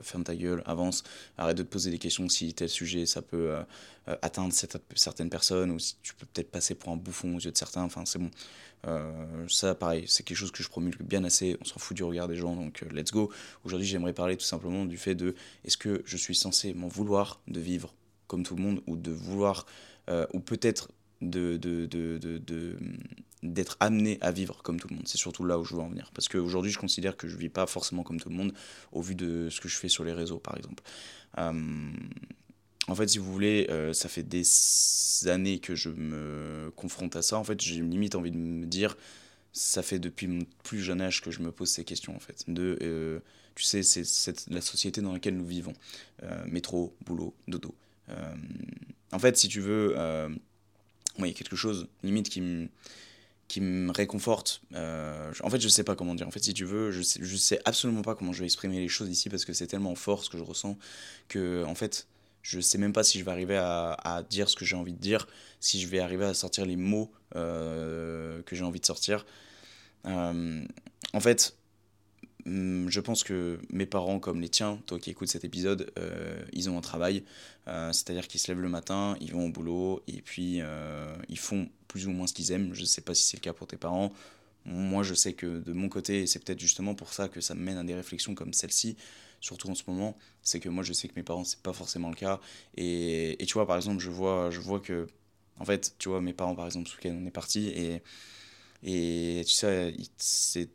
ferme 0.00 0.24
ta 0.24 0.34
gueule, 0.34 0.62
avance, 0.64 1.02
arrête 1.36 1.58
de 1.58 1.64
te 1.64 1.68
poser 1.68 1.90
des 1.90 1.98
questions 1.98 2.30
si 2.30 2.54
tel 2.54 2.70
sujet 2.70 3.04
ça 3.04 3.20
peut 3.20 3.56
atteindre 4.22 4.52
certaines 4.94 5.30
personnes, 5.30 5.70
ou 5.70 5.78
si 5.78 5.96
tu 6.02 6.14
peux 6.14 6.26
peut-être 6.26 6.50
passer 6.50 6.74
pour 6.74 6.92
un 6.92 6.96
bouffon 6.96 7.36
aux 7.36 7.40
yeux 7.40 7.52
de 7.52 7.56
certains, 7.56 7.82
enfin, 7.82 8.04
c'est 8.04 8.18
bon. 8.18 8.30
Euh, 8.86 9.46
ça, 9.48 9.74
pareil, 9.74 10.04
c'est 10.06 10.22
quelque 10.22 10.38
chose 10.38 10.50
que 10.50 10.62
je 10.62 10.68
promulgue 10.68 11.02
bien 11.02 11.24
assez. 11.24 11.56
On 11.60 11.64
s'en 11.64 11.78
fout 11.78 11.96
du 11.96 12.02
regard 12.02 12.28
des 12.28 12.36
gens, 12.36 12.56
donc 12.56 12.82
euh, 12.82 12.88
let's 12.92 13.10
go. 13.10 13.30
Aujourd'hui, 13.64 13.86
j'aimerais 13.86 14.14
parler 14.14 14.36
tout 14.36 14.44
simplement 14.44 14.86
du 14.86 14.96
fait 14.96 15.14
de 15.14 15.34
est-ce 15.64 15.76
que 15.76 16.02
je 16.06 16.16
suis 16.16 16.34
censé 16.34 16.72
m'en 16.72 16.88
vouloir 16.88 17.40
de 17.46 17.60
vivre 17.60 17.94
comme 18.26 18.42
tout 18.42 18.56
le 18.56 18.62
monde 18.62 18.82
ou 18.86 18.96
de 18.96 19.10
vouloir, 19.10 19.66
euh, 20.08 20.26
ou 20.32 20.40
peut-être 20.40 20.90
de, 21.20 21.56
de, 21.56 21.86
de, 21.86 22.18
de 22.18 22.78
d'être 23.42 23.78
amené 23.80 24.18
à 24.20 24.30
vivre 24.32 24.62
comme 24.62 24.80
tout 24.80 24.88
le 24.88 24.96
monde? 24.96 25.08
C'est 25.08 25.18
surtout 25.18 25.44
là 25.44 25.58
où 25.58 25.64
je 25.64 25.74
veux 25.74 25.82
en 25.82 25.88
venir. 25.88 26.10
Parce 26.14 26.28
qu'aujourd'hui, 26.28 26.70
je 26.70 26.78
considère 26.78 27.16
que 27.16 27.28
je 27.28 27.36
vis 27.36 27.48
pas 27.50 27.66
forcément 27.66 28.02
comme 28.02 28.20
tout 28.20 28.30
le 28.30 28.36
monde, 28.36 28.54
au 28.92 29.02
vu 29.02 29.14
de 29.14 29.48
ce 29.50 29.60
que 29.60 29.68
je 29.68 29.76
fais 29.76 29.88
sur 29.88 30.04
les 30.04 30.12
réseaux, 30.12 30.38
par 30.38 30.56
exemple. 30.56 30.82
En 32.90 32.94
fait, 32.96 33.08
si 33.08 33.18
vous 33.18 33.32
voulez, 33.32 33.68
euh, 33.70 33.92
ça 33.92 34.08
fait 34.08 34.24
des 34.24 34.42
années 35.28 35.60
que 35.60 35.76
je 35.76 35.90
me 35.90 36.72
confronte 36.74 37.14
à 37.14 37.22
ça. 37.22 37.38
En 37.38 37.44
fait, 37.44 37.60
j'ai 37.60 37.80
limite 37.80 38.16
envie 38.16 38.32
de 38.32 38.36
me 38.36 38.66
dire, 38.66 38.96
ça 39.52 39.82
fait 39.82 40.00
depuis 40.00 40.26
mon 40.26 40.44
plus 40.64 40.80
jeune 40.80 41.00
âge 41.00 41.22
que 41.22 41.30
je 41.30 41.40
me 41.40 41.52
pose 41.52 41.70
ces 41.70 41.84
questions, 41.84 42.16
en 42.16 42.18
fait. 42.18 42.44
De, 42.48 42.78
euh, 42.82 43.20
tu 43.54 43.64
sais, 43.64 43.82
c'est 43.84 44.50
la 44.50 44.60
société 44.60 45.02
dans 45.02 45.12
laquelle 45.12 45.36
nous 45.36 45.46
vivons. 45.46 45.72
Euh, 46.24 46.44
métro, 46.46 46.92
boulot, 47.06 47.34
dodo. 47.46 47.74
en 49.12 49.18
fait, 49.20 49.36
si 49.36 49.46
tu 49.46 49.60
veux, 49.60 49.94
il 51.18 51.26
y 51.26 51.30
a 51.30 51.32
quelque 51.32 51.56
chose, 51.56 51.86
limite, 52.02 52.28
qui 52.28 52.40
me 52.40 52.68
qui 53.46 53.60
me 53.60 53.90
réconforte. 53.90 54.62
en 54.72 55.50
fait, 55.50 55.60
je 55.60 55.68
sais 55.68 55.84
pas 55.84 55.94
comment 55.96 56.14
dire. 56.14 56.26
En 56.26 56.30
fait, 56.30 56.42
si 56.42 56.54
tu 56.54 56.64
veux, 56.64 56.90
je 56.90 57.02
sais, 57.02 57.20
je 57.22 57.36
sais 57.36 57.60
absolument 57.64 58.02
pas 58.02 58.14
comment 58.16 58.32
je 58.32 58.40
vais 58.40 58.46
exprimer 58.46 58.78
les 58.78 58.88
choses 58.88 59.10
ici 59.10 59.28
parce 59.28 59.44
que 59.44 59.52
c'est 59.52 59.66
tellement 59.66 59.94
fort 59.96 60.24
ce 60.24 60.30
que 60.30 60.38
je 60.38 60.44
ressens 60.44 60.78
que, 61.28 61.64
en 61.64 61.74
fait, 61.74 62.06
je 62.42 62.60
sais 62.60 62.78
même 62.78 62.92
pas 62.92 63.02
si 63.02 63.18
je 63.18 63.24
vais 63.24 63.30
arriver 63.30 63.56
à, 63.56 64.24
dire 64.28 64.48
ce 64.48 64.56
que 64.56 64.64
j'ai 64.64 64.76
envie 64.76 64.92
de 64.92 64.98
dire, 64.98 65.26
si 65.60 65.80
je 65.80 65.86
vais 65.88 66.00
arriver 66.00 66.24
à 66.24 66.34
sortir 66.34 66.66
les 66.66 66.76
mots 66.76 67.10
euh, 67.36 68.42
que 68.42 68.56
j'ai 68.56 68.64
envie 68.64 68.80
de 68.80 68.86
sortir. 68.86 69.26
Euh, 70.06 70.64
en 71.12 71.20
fait, 71.20 71.56
hum, 72.46 72.88
je 72.88 73.00
pense 73.00 73.24
que 73.24 73.58
mes 73.70 73.86
parents, 73.86 74.18
comme 74.18 74.40
les 74.40 74.48
tiens, 74.48 74.80
toi 74.86 74.98
qui 74.98 75.10
écoutes 75.10 75.28
cet 75.28 75.44
épisode, 75.44 75.92
ils 76.52 76.70
ont 76.70 76.78
un 76.78 76.82
travail. 76.82 77.24
C'est-à-dire 77.66 78.26
qu'ils 78.26 78.40
se 78.40 78.50
lèvent 78.50 78.60
le 78.60 78.68
matin, 78.68 79.16
ils 79.20 79.32
vont 79.32 79.46
au 79.46 79.50
boulot, 79.50 80.02
et 80.08 80.22
puis 80.22 80.60
ils 81.28 81.38
font 81.38 81.68
plus 81.88 82.06
ou 82.06 82.10
moins 82.10 82.26
ce 82.26 82.32
qu'ils 82.32 82.52
aiment. 82.52 82.74
Je 82.74 82.80
ne 82.80 82.86
sais 82.86 83.02
pas 83.02 83.14
si 83.14 83.24
c'est 83.24 83.36
le 83.36 83.42
cas 83.42 83.52
pour 83.52 83.66
tes 83.66 83.76
parents. 83.76 84.12
Moi, 84.64 85.02
je 85.02 85.14
sais 85.14 85.32
que 85.32 85.60
de 85.60 85.72
mon 85.72 85.88
côté, 85.88 86.22
et 86.22 86.26
c'est 86.26 86.38
peut-être 86.38 86.60
justement 86.60 86.94
pour 86.94 87.12
ça 87.12 87.28
que 87.28 87.40
ça 87.40 87.54
me 87.54 87.62
mène 87.62 87.78
à 87.78 87.84
des 87.84 87.94
réflexions 87.94 88.34
comme 88.34 88.52
celle-ci, 88.52 88.96
surtout 89.40 89.70
en 89.70 89.74
ce 89.74 89.84
moment, 89.86 90.16
c'est 90.42 90.60
que 90.60 90.68
moi, 90.68 90.84
je 90.84 90.92
sais 90.92 91.08
que 91.08 91.14
mes 91.16 91.22
parents, 91.22 91.44
c'est 91.44 91.60
pas 91.60 91.72
forcément 91.72 92.08
le 92.08 92.14
cas. 92.14 92.40
Et, 92.76 93.42
et, 93.42 93.46
tu 93.46 93.54
vois, 93.54 93.66
par 93.66 93.76
exemple, 93.76 94.00
je 94.00 94.10
vois, 94.10 94.50
je 94.50 94.60
vois 94.60 94.80
que, 94.80 95.06
en 95.58 95.64
fait, 95.64 95.94
tu 95.98 96.08
vois, 96.08 96.20
mes 96.20 96.32
parents, 96.32 96.54
par 96.54 96.66
exemple, 96.66 96.88
ce 96.88 96.96
week-end, 96.96 97.18
on 97.20 97.26
est 97.26 97.30
parti, 97.30 97.68
et, 97.68 98.02
et 98.82 99.42
tu 99.44 99.52
sais, 99.52 99.94
c'est 100.16 100.70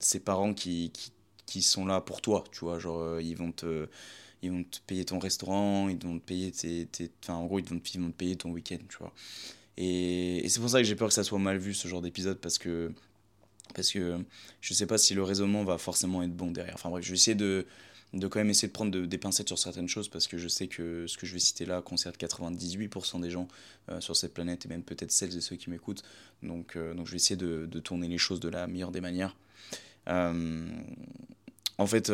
ces 0.00 0.20
parents 0.20 0.54
qui, 0.54 0.90
qui, 0.92 1.12
qui, 1.46 1.62
sont 1.62 1.86
là 1.86 2.00
pour 2.00 2.20
toi, 2.20 2.44
tu 2.52 2.60
vois, 2.60 2.78
genre, 2.78 3.00
euh, 3.00 3.22
ils 3.22 3.36
vont 3.36 3.52
te 3.52 3.88
ils 4.42 4.52
vont 4.52 4.62
te 4.62 4.78
payer 4.86 5.04
ton 5.04 5.18
restaurant, 5.18 5.88
ils 5.88 5.98
vont 5.98 6.18
te 6.18 6.24
payer 6.24 6.52
tes, 6.52 6.86
tes 6.86 7.10
en 7.28 7.44
gros 7.46 7.58
ils 7.58 7.64
vont, 7.64 7.78
te, 7.80 7.88
ils 7.94 8.00
vont 8.00 8.10
te 8.10 8.16
payer 8.16 8.36
ton 8.36 8.50
week-end, 8.50 8.78
tu 8.88 8.98
vois. 8.98 9.12
Et, 9.76 10.44
et 10.44 10.48
c'est 10.48 10.60
pour 10.60 10.70
ça 10.70 10.78
que 10.78 10.84
j'ai 10.84 10.96
peur 10.96 11.08
que 11.08 11.14
ça 11.14 11.24
soit 11.24 11.38
mal 11.38 11.58
vu 11.58 11.74
ce 11.74 11.88
genre 11.88 12.02
d'épisode 12.02 12.38
parce 12.38 12.58
que 12.58 12.92
parce 13.74 13.90
que 13.90 14.18
je 14.60 14.74
sais 14.74 14.86
pas 14.86 14.98
si 14.98 15.14
le 15.14 15.22
raisonnement 15.22 15.64
va 15.64 15.78
forcément 15.78 16.22
être 16.22 16.34
bon 16.34 16.50
derrière. 16.50 16.74
Enfin 16.74 16.90
bref, 16.90 17.04
je 17.04 17.10
vais 17.10 17.16
essayer 17.16 17.34
de, 17.34 17.66
de 18.14 18.26
quand 18.26 18.40
même 18.40 18.50
essayer 18.50 18.68
de 18.68 18.72
prendre 18.72 18.98
des 18.98 19.18
pincettes 19.18 19.48
sur 19.48 19.58
certaines 19.58 19.88
choses 19.88 20.08
parce 20.08 20.26
que 20.26 20.38
je 20.38 20.48
sais 20.48 20.66
que 20.66 21.06
ce 21.06 21.18
que 21.18 21.26
je 21.26 21.34
vais 21.34 21.38
citer 21.38 21.66
là 21.66 21.82
concerne 21.82 22.14
98% 22.14 23.20
des 23.20 23.30
gens 23.30 23.48
euh, 23.90 24.00
sur 24.00 24.16
cette 24.16 24.32
planète 24.32 24.64
et 24.64 24.68
même 24.68 24.82
peut-être 24.82 25.12
celles 25.12 25.36
et 25.36 25.40
ceux 25.40 25.56
qui 25.56 25.68
m'écoutent. 25.68 26.02
Donc, 26.42 26.76
euh, 26.76 26.94
donc 26.94 27.06
je 27.06 27.12
vais 27.12 27.16
essayer 27.16 27.36
de, 27.36 27.66
de, 27.66 27.80
tourner 27.80 28.08
les 28.08 28.18
choses 28.18 28.40
de 28.40 28.48
la 28.48 28.66
meilleure 28.66 28.92
des 28.92 29.02
manières. 29.02 29.36
Euh, 30.08 30.66
en 31.76 31.86
fait, 31.86 32.10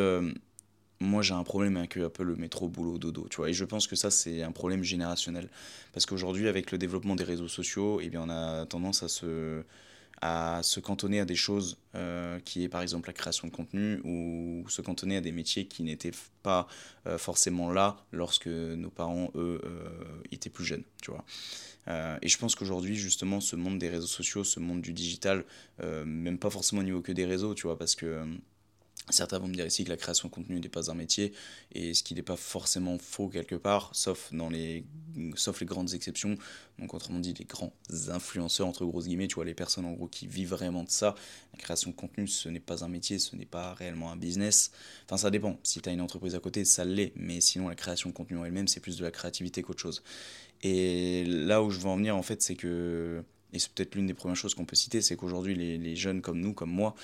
moi 1.01 1.23
j'ai 1.23 1.35
un 1.35 1.45
problème 1.45 1.77
avec 1.77 1.97
un 1.97 2.09
peu 2.09 2.25
le 2.25 2.35
métro 2.35 2.69
boulot 2.69 2.99
dodo, 2.99 3.29
tu 3.31 3.37
vois, 3.37 3.49
et 3.49 3.53
je 3.53 3.65
pense 3.65 3.87
que 3.87 3.95
ça 3.97 4.11
c'est 4.11 4.43
un 4.43 4.53
problème 4.53 4.83
générationnel 4.83 5.49
parce 5.93 6.07
qu'aujourd'hui 6.07 6.49
avec 6.49 6.73
le 6.73 6.77
développement 6.79 7.15
des 7.15 7.25
réseaux 7.25 7.49
sociaux, 7.49 8.01
eh 8.03 8.11
bien 8.11 8.23
on 8.23 8.31
a 8.31 8.67
tendance 8.67 9.03
à 9.03 9.09
se 9.09 9.63
à 10.27 10.63
se 10.63 10.81
cantonner 10.81 11.21
à 11.21 11.27
des 11.27 11.37
choses 11.37 11.77
euh, 11.95 12.41
qui 12.47 12.65
est 12.65 12.71
par 12.71 12.81
exemple 12.81 13.11
la 13.11 13.13
création 13.13 13.47
de 13.47 13.53
contenu 13.53 14.01
ou 14.05 14.65
se 14.71 14.81
cantonner 14.81 15.19
à 15.19 15.21
des 15.21 15.33
métiers 15.33 15.67
qui 15.67 15.83
n'étaient 15.83 16.15
pas 16.43 16.67
euh, 17.07 17.19
forcément 17.19 17.71
là 17.71 17.99
lorsque 18.11 18.47
nos 18.47 18.89
parents, 18.89 19.31
eux, 19.35 19.61
euh, 19.63 20.23
étaient 20.33 20.49
plus 20.49 20.65
jeunes, 20.65 20.85
tu 21.03 21.11
vois. 21.11 21.27
et 22.23 22.29
je 22.29 22.39
pense 22.39 22.55
qu'aujourd'hui, 22.55 22.97
justement, 22.97 23.43
ce 23.43 23.55
monde 23.55 23.79
des 23.79 23.91
réseaux 23.91 24.07
sociaux, 24.07 24.45
ce 24.45 24.61
monde 24.61 24.81
du 24.81 24.95
digital, 24.95 25.45
même 26.07 26.39
pas 26.39 26.49
forcément 26.49 26.81
au 26.81 26.85
niveau 26.85 27.03
que 27.03 27.13
des 27.13 27.27
réseaux, 27.27 27.55
tu 27.55 27.67
vois, 27.67 27.77
parce 27.77 27.95
que 27.95 28.25
Certains 29.11 29.39
vont 29.39 29.49
me 29.49 29.55
dire 29.55 29.67
ici 29.67 29.85
que 29.85 29.91
la 29.91 29.99
création 29.99 30.29
de 30.29 30.33
contenu 30.33 30.59
n'est 30.59 30.69
pas 30.71 30.91
un 30.91 30.95
métier, 30.95 31.35
et 31.73 31.93
ce 31.93 32.03
qui 32.03 32.15
n'est 32.15 32.23
pas 32.23 32.37
forcément 32.37 32.97
faux 32.99 33.29
quelque 33.29 33.55
part, 33.55 33.91
sauf, 33.93 34.33
dans 34.33 34.49
les, 34.49 34.87
sauf 35.35 35.61
les 35.61 35.67
grandes 35.67 35.93
exceptions. 35.93 36.37
Donc, 36.79 36.95
autrement 36.95 37.21
dit, 37.21 37.35
les 37.35 37.45
grands 37.45 37.75
influenceurs, 38.09 38.67
entre 38.67 38.87
grosses 38.87 39.07
guillemets, 39.07 39.29
tu 39.29 39.35
vois, 39.35 39.45
les 39.45 39.53
personnes 39.53 39.85
en 39.85 39.93
gros 39.93 40.09
qui 40.09 40.27
vivent 40.27 40.49
vraiment 40.49 40.85
de 40.85 40.91
ça. 40.91 41.15
La 41.53 41.59
création 41.59 41.91
de 41.91 41.97
contenu, 41.97 42.27
ce 42.27 42.49
n'est 42.49 42.61
pas 42.61 42.83
un 42.83 42.89
métier, 42.89 43.19
ce 43.19 43.37
n'est 43.37 43.45
pas 43.45 43.75
réellement 43.75 44.11
un 44.11 44.17
business. 44.17 44.71
Enfin, 45.05 45.19
ça 45.19 45.31
dépend. 45.31 45.59
Si 45.63 45.83
tu 45.83 45.89
as 45.91 45.93
une 45.93 46.01
entreprise 46.01 46.35
à 46.35 46.41
côté, 46.41 46.65
ça 46.65 46.87
l'est, 46.87 47.13
mais 47.15 47.43
sinon, 47.43 47.69
la 47.69 47.75
création 47.75 48.09
de 48.09 48.15
contenu 48.15 48.39
en 48.39 48.45
elle-même, 48.47 48.69
c'est 48.69 48.81
plus 48.81 48.97
de 48.97 49.05
la 49.05 49.11
créativité 49.11 49.63
qu'autre 49.63 49.81
chose. 49.81 50.03
Et 50.63 51.25
là 51.27 51.63
où 51.63 51.69
je 51.69 51.79
veux 51.79 51.89
en 51.89 51.97
venir, 51.97 52.17
en 52.17 52.23
fait, 52.23 52.41
c'est 52.41 52.57
que, 52.57 53.23
et 53.53 53.59
c'est 53.59 53.71
peut-être 53.71 53.95
l'une 53.97 54.07
des 54.07 54.15
premières 54.15 54.35
choses 54.35 54.55
qu'on 54.55 54.65
peut 54.65 54.77
citer, 54.77 55.03
c'est 55.03 55.15
qu'aujourd'hui, 55.15 55.55
les, 55.55 55.77
les 55.77 55.95
jeunes 55.95 56.23
comme 56.23 56.41
nous, 56.41 56.55
comme 56.55 56.71
moi, 56.71 56.95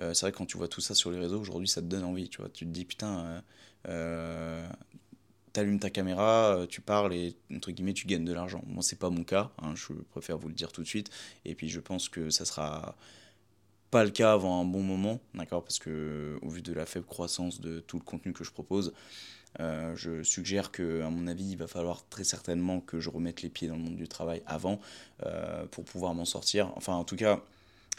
euh, 0.00 0.14
c'est 0.14 0.22
vrai 0.26 0.32
que 0.32 0.38
quand 0.38 0.46
tu 0.46 0.56
vois 0.56 0.68
tout 0.68 0.80
ça 0.80 0.94
sur 0.94 1.10
les 1.10 1.18
réseaux, 1.18 1.40
aujourd'hui, 1.40 1.68
ça 1.68 1.80
te 1.80 1.86
donne 1.86 2.04
envie, 2.04 2.28
tu 2.28 2.38
vois. 2.38 2.50
Tu 2.50 2.64
te 2.64 2.70
dis, 2.70 2.84
putain, 2.84 3.18
euh, 3.18 3.40
euh 3.88 4.68
t'allumes 5.54 5.80
ta 5.80 5.90
caméra, 5.90 6.66
tu 6.68 6.82
parles 6.82 7.14
et, 7.14 7.34
entre 7.52 7.72
guillemets, 7.72 7.94
tu 7.94 8.06
gagnes 8.06 8.24
de 8.24 8.32
l'argent. 8.34 8.62
Moi, 8.66 8.82
c'est 8.82 8.98
pas 8.98 9.10
mon 9.10 9.24
cas, 9.24 9.50
hein, 9.60 9.74
je 9.74 9.94
préfère 10.10 10.38
vous 10.38 10.48
le 10.48 10.54
dire 10.54 10.70
tout 10.70 10.82
de 10.82 10.86
suite. 10.86 11.10
Et 11.46 11.54
puis, 11.54 11.68
je 11.68 11.80
pense 11.80 12.08
que 12.08 12.30
ça 12.30 12.44
sera 12.44 12.96
pas 13.90 14.04
le 14.04 14.10
cas 14.10 14.34
avant 14.34 14.60
un 14.60 14.64
bon 14.64 14.82
moment, 14.82 15.20
d'accord? 15.34 15.64
Parce 15.64 15.78
que, 15.78 16.38
au 16.42 16.50
vu 16.50 16.62
de 16.62 16.72
la 16.74 16.86
faible 16.86 17.06
croissance 17.06 17.60
de 17.60 17.80
tout 17.80 17.98
le 17.98 18.04
contenu 18.04 18.32
que 18.34 18.44
je 18.44 18.52
propose, 18.52 18.92
je 19.58 20.22
suggère 20.22 20.70
que, 20.70 21.02
à 21.02 21.10
mon 21.10 21.26
avis, 21.26 21.50
il 21.52 21.56
va 21.56 21.66
falloir 21.66 22.06
très 22.08 22.24
certainement 22.24 22.80
que 22.80 23.00
je 23.00 23.08
remette 23.10 23.42
les 23.42 23.48
pieds 23.48 23.68
dans 23.68 23.76
le 23.76 23.82
monde 23.82 23.96
du 23.96 24.06
travail 24.06 24.42
avant 24.46 24.78
pour 25.70 25.84
pouvoir 25.84 26.14
m'en 26.14 26.26
sortir. 26.26 26.72
Enfin, 26.76 26.92
en 26.92 27.04
tout 27.04 27.16
cas, 27.16 27.42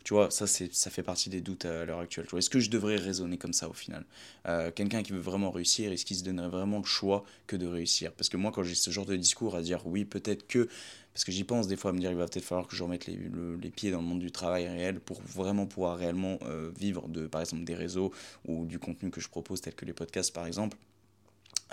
tu 0.03 0.13
vois, 0.13 0.29
ça, 0.31 0.47
fait 0.47 1.03
partie 1.03 1.29
des 1.29 1.41
doutes 1.41 1.65
à 1.65 1.85
l'heure 1.85 1.99
actuelle. 1.99 2.25
Est-ce 2.35 2.49
que 2.49 2.59
je 2.59 2.69
devrais 2.69 2.95
raisonner 2.95 3.37
comme 3.37 3.53
ça 3.53 3.69
au 3.69 3.73
final? 3.73 4.05
Euh, 4.47 4.71
Quelqu'un 4.71 5.03
qui 5.03 5.11
veut 5.11 5.19
vraiment 5.19 5.51
réussir, 5.51 5.91
est-ce 5.91 6.05
qu'il 6.05 6.17
se 6.17 6.23
donnerait 6.23 6.49
vraiment 6.49 6.79
le 6.79 6.85
choix 6.85 7.23
que 7.47 7.55
de 7.55 7.67
réussir? 7.67 8.11
Parce 8.13 8.29
que 8.29 8.37
moi, 8.37 8.51
quand 8.51 8.63
j'ai 8.63 8.75
ce 8.75 8.91
genre 8.91 9.05
de 9.05 9.15
discours 9.15 9.55
à 9.55 9.61
dire 9.61 9.85
oui, 9.85 10.05
peut-être 10.05 10.47
que, 10.47 10.69
parce 11.13 11.23
que 11.23 11.31
j'y 11.31 11.43
pense 11.43 11.67
des 11.67 11.75
fois 11.75 11.91
à 11.91 11.93
me 11.93 11.99
dire 11.99 12.11
il 12.11 12.17
va 12.17 12.27
peut-être 12.27 12.45
falloir 12.45 12.67
que 12.67 12.75
je 12.75 12.83
remette 12.83 13.07
les, 13.07 13.19
les, 13.61 13.69
pieds 13.69 13.91
dans 13.91 14.01
le 14.01 14.07
monde 14.07 14.19
du 14.19 14.31
travail 14.31 14.67
réel 14.67 14.99
pour 14.99 15.21
vraiment 15.21 15.65
pouvoir 15.65 15.97
réellement 15.97 16.39
euh, 16.43 16.71
vivre 16.77 17.07
de, 17.07 17.27
par 17.27 17.41
exemple, 17.41 17.63
des 17.63 17.75
réseaux 17.75 18.11
ou 18.47 18.65
du 18.65 18.79
contenu 18.79 19.11
que 19.11 19.21
je 19.21 19.29
propose, 19.29 19.61
tel 19.61 19.75
que 19.75 19.85
les 19.85 19.93
podcasts 19.93 20.33
par 20.33 20.45
exemple. 20.45 20.77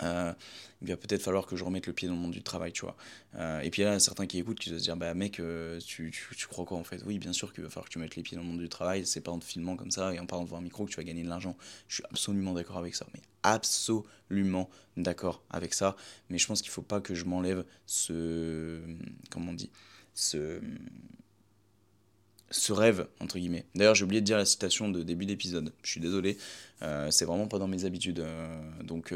Euh, 0.02 0.32
il 0.82 0.88
va 0.88 0.96
peut-être 0.96 1.22
falloir 1.22 1.46
que 1.46 1.56
je 1.56 1.64
remette 1.64 1.86
le 1.86 1.92
pied 1.92 2.06
dans 2.06 2.14
le 2.14 2.20
monde 2.20 2.32
du 2.32 2.42
travail, 2.42 2.72
tu 2.72 2.82
vois. 2.82 2.96
Euh, 3.36 3.60
et 3.60 3.70
puis 3.70 3.82
là, 3.82 3.98
certains 3.98 4.26
qui 4.26 4.38
écoutent 4.38 4.58
qui 4.58 4.68
doivent 4.68 4.80
se 4.80 4.84
dire, 4.84 4.96
bah 4.96 5.14
mec, 5.14 5.40
euh, 5.40 5.80
tu, 5.80 6.10
tu, 6.10 6.36
tu, 6.36 6.46
crois 6.46 6.64
quoi 6.64 6.76
en 6.76 6.84
fait? 6.84 7.02
Oui, 7.06 7.18
bien 7.18 7.32
sûr 7.32 7.52
qu'il 7.52 7.64
va 7.64 7.70
falloir 7.70 7.86
que 7.86 7.92
tu 7.92 7.98
mettes 7.98 8.16
les 8.16 8.22
pieds 8.22 8.36
dans 8.36 8.42
le 8.42 8.48
monde 8.48 8.58
du 8.58 8.68
travail, 8.68 9.06
c'est 9.06 9.22
pas 9.22 9.32
en 9.32 9.38
te 9.38 9.44
filmant 9.44 9.76
comme 9.76 9.90
ça 9.90 10.12
et 10.14 10.18
en 10.18 10.26
parlant 10.26 10.44
devant 10.44 10.58
un 10.58 10.62
micro 10.62 10.84
que 10.84 10.90
tu 10.90 10.96
vas 10.96 11.04
gagner 11.04 11.22
de 11.22 11.28
l'argent. 11.28 11.56
Je 11.88 11.96
suis 11.96 12.04
absolument 12.10 12.52
d'accord 12.52 12.76
avec 12.76 12.94
ça, 12.94 13.06
mais 13.14 13.20
absolument 13.42 14.68
d'accord 14.96 15.42
avec 15.50 15.72
ça. 15.72 15.96
Mais 16.28 16.38
je 16.38 16.46
pense 16.46 16.60
qu'il 16.60 16.70
faut 16.70 16.82
pas 16.82 17.00
que 17.00 17.14
je 17.14 17.24
m'enlève 17.24 17.64
ce. 17.86 18.80
Comment 19.30 19.52
on 19.52 19.54
dit 19.54 19.70
Ce 20.14 20.60
ce 22.50 22.72
rêve, 22.72 23.08
entre 23.18 23.38
guillemets. 23.38 23.66
D'ailleurs, 23.74 23.96
j'ai 23.96 24.04
oublié 24.04 24.20
de 24.20 24.26
dire 24.26 24.36
la 24.36 24.44
citation 24.44 24.88
de 24.88 25.02
début 25.02 25.26
d'épisode. 25.26 25.72
Je 25.82 25.90
suis 25.90 26.00
désolé. 26.00 26.38
c'est 27.10 27.24
vraiment 27.24 27.48
pas 27.48 27.58
dans 27.58 27.66
mes 27.66 27.84
habitudes. 27.84 28.24
donc, 28.84 29.12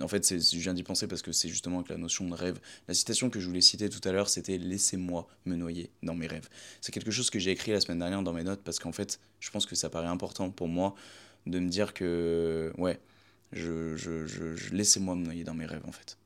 en 0.00 0.08
fait, 0.08 0.28
je 0.28 0.58
viens 0.58 0.74
d'y 0.74 0.82
penser 0.82 1.06
parce 1.06 1.22
que 1.22 1.32
c'est 1.32 1.48
justement 1.48 1.78
avec 1.78 1.88
la 1.88 1.96
notion 1.96 2.26
de 2.26 2.34
rêve. 2.34 2.58
La 2.88 2.94
citation 2.94 3.30
que 3.30 3.38
je 3.38 3.46
voulais 3.46 3.60
citer 3.60 3.88
tout 3.88 4.00
à 4.06 4.12
l'heure, 4.12 4.28
c'était 4.28 4.58
Laissez-moi 4.58 5.28
me 5.46 5.56
noyer 5.56 5.90
dans 6.02 6.14
mes 6.14 6.26
rêves. 6.26 6.48
C'est 6.80 6.92
quelque 6.92 7.10
chose 7.10 7.30
que 7.30 7.38
j'ai 7.38 7.50
écrit 7.50 7.72
la 7.72 7.80
semaine 7.80 7.98
dernière 8.00 8.22
dans 8.22 8.32
mes 8.32 8.44
notes 8.44 8.62
parce 8.64 8.78
qu'en 8.78 8.92
fait, 8.92 9.20
je 9.40 9.50
pense 9.50 9.66
que 9.66 9.76
ça 9.76 9.90
paraît 9.90 10.08
important 10.08 10.50
pour 10.50 10.68
moi 10.68 10.94
de 11.46 11.58
me 11.58 11.68
dire 11.68 11.94
que, 11.94 12.72
ouais, 12.78 12.98
je, 13.52 13.96
je, 13.96 14.26
je, 14.26 14.74
laissez-moi 14.74 15.14
me 15.14 15.24
noyer 15.24 15.44
dans 15.44 15.54
mes 15.54 15.66
rêves 15.66 15.84
en 15.86 15.92
fait. 15.92 16.18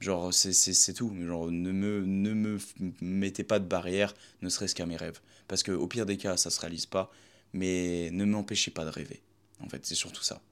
Genre, 0.00 0.32
c'est 0.34 0.92
tout. 0.92 1.10
Genre, 1.26 1.50
ne 1.50 1.72
me, 1.72 2.00
ne 2.04 2.34
me 2.34 2.58
mettez 3.00 3.44
pas 3.44 3.58
de 3.58 3.64
barrière, 3.64 4.12
ne 4.42 4.50
serait-ce 4.50 4.74
qu'à 4.74 4.84
mes 4.84 4.96
rêves. 4.96 5.20
Parce 5.48 5.62
qu'au 5.62 5.86
pire 5.86 6.04
des 6.04 6.18
cas, 6.18 6.36
ça 6.36 6.50
se 6.50 6.60
réalise 6.60 6.84
pas, 6.84 7.10
mais 7.54 8.10
ne 8.12 8.26
m'empêchez 8.26 8.70
pas 8.70 8.84
de 8.84 8.90
rêver. 8.90 9.22
En 9.60 9.70
fait, 9.70 9.86
c'est 9.86 9.94
surtout 9.94 10.22
ça 10.22 10.42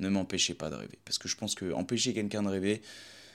ne 0.00 0.08
m'empêchez 0.08 0.54
pas 0.54 0.70
de 0.70 0.74
rêver. 0.74 0.98
Parce 1.04 1.18
que 1.18 1.28
je 1.28 1.36
pense 1.36 1.54
que 1.54 1.72
empêcher 1.72 2.12
quelqu'un 2.12 2.42
de 2.42 2.48
rêver, 2.48 2.82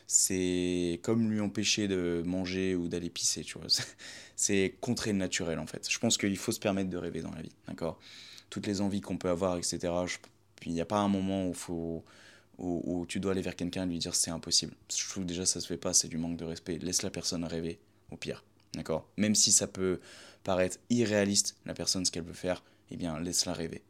c'est 0.08 1.00
comme 1.04 1.32
lui 1.32 1.40
empêcher 1.40 1.88
de 1.88 2.22
manger 2.26 2.76
ou 2.76 2.88
d'aller 2.88 3.10
pisser, 3.10 3.44
tu 3.44 3.58
vois. 3.58 3.68
C'est 4.36 4.76
contrer 4.82 5.14
le 5.14 5.18
naturel, 5.18 5.60
en 5.60 5.66
fait. 5.66 5.90
Je 5.90 5.98
pense 5.98 6.18
qu'il 6.18 6.36
faut 6.36 6.52
se 6.52 6.60
permettre 6.60 6.90
de 6.90 6.98
rêver 6.98 7.22
dans 7.22 7.32
la 7.32 7.42
vie, 7.42 7.54
d'accord? 7.68 7.98
Toutes 8.50 8.68
les 8.68 8.82
envies 8.82 9.00
qu'on 9.00 9.18
peut 9.18 9.30
avoir, 9.30 9.58
etc. 9.58 9.94
Il 10.66 10.74
n'y 10.74 10.82
a 10.82 10.86
pas 10.86 10.98
un 10.98 11.08
moment 11.08 11.48
où, 11.48 11.54
faut, 11.54 12.04
où, 12.58 13.06
tu 13.08 13.20
dois 13.22 13.32
aller 13.32 13.42
vers 13.42 13.56
quelqu'un 13.56 13.84
et 13.84 13.88
lui 13.90 13.98
dire 13.98 14.14
c'est 14.14 14.32
impossible. 14.32 14.74
Je 14.94 15.10
trouve 15.10 15.26
déjà 15.26 15.46
ça 15.46 15.62
se 15.62 15.68
fait 15.68 15.78
pas, 15.78 15.94
c'est 15.94 16.10
du 16.10 16.18
manque 16.18 16.38
de 16.38 16.46
respect. 16.46 16.78
Laisse 16.80 17.02
la 17.02 17.10
personne 17.10 17.46
rêver, 17.46 17.80
au 18.12 18.18
pire, 18.18 18.44
d'accord? 18.74 19.08
Même 19.18 19.36
si 19.36 19.52
ça 19.52 19.68
peut 19.68 20.00
paraître 20.44 20.78
irréaliste, 20.90 21.56
la 21.66 21.74
personne, 21.74 22.06
ce 22.06 22.12
qu'elle 22.12 22.24
veut 22.24 22.34
faire, 22.34 22.62
eh 22.92 22.98
bien, 22.98 23.20
laisse-la 23.20 23.54
rêver. 23.54 23.84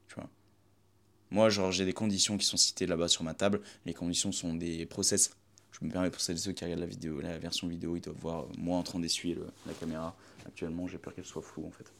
Moi, 1.31 1.49
j'ai 1.49 1.85
des 1.85 1.93
conditions 1.93 2.37
qui 2.37 2.45
sont 2.45 2.57
citées 2.57 2.85
là-bas 2.85 3.07
sur 3.07 3.23
ma 3.23 3.33
table. 3.33 3.61
Les 3.85 3.93
conditions 3.93 4.31
sont 4.31 4.53
des 4.53 4.85
process. 4.85 5.31
Je 5.71 5.85
me 5.85 5.91
permets 5.91 6.09
pour 6.09 6.21
celles 6.21 6.37
et 6.37 6.39
ceux 6.39 6.53
qui 6.53 6.63
regardent 6.63 6.81
la 6.81 6.85
vidéo, 6.85 7.19
la 7.19 7.37
version 7.37 7.67
vidéo, 7.67 7.97
ils 7.97 8.01
doivent 8.01 8.15
voir 8.17 8.43
euh, 8.43 8.47
moi 8.57 8.77
en 8.77 8.83
train 8.83 8.99
d'essuyer 8.99 9.37
la 9.65 9.73
caméra. 9.73 10.15
Actuellement, 10.45 10.87
j'ai 10.87 10.97
peur 10.97 11.13
qu'elle 11.13 11.25
soit 11.25 11.41
floue 11.41 11.65
en 11.65 11.71
fait. 11.71 11.91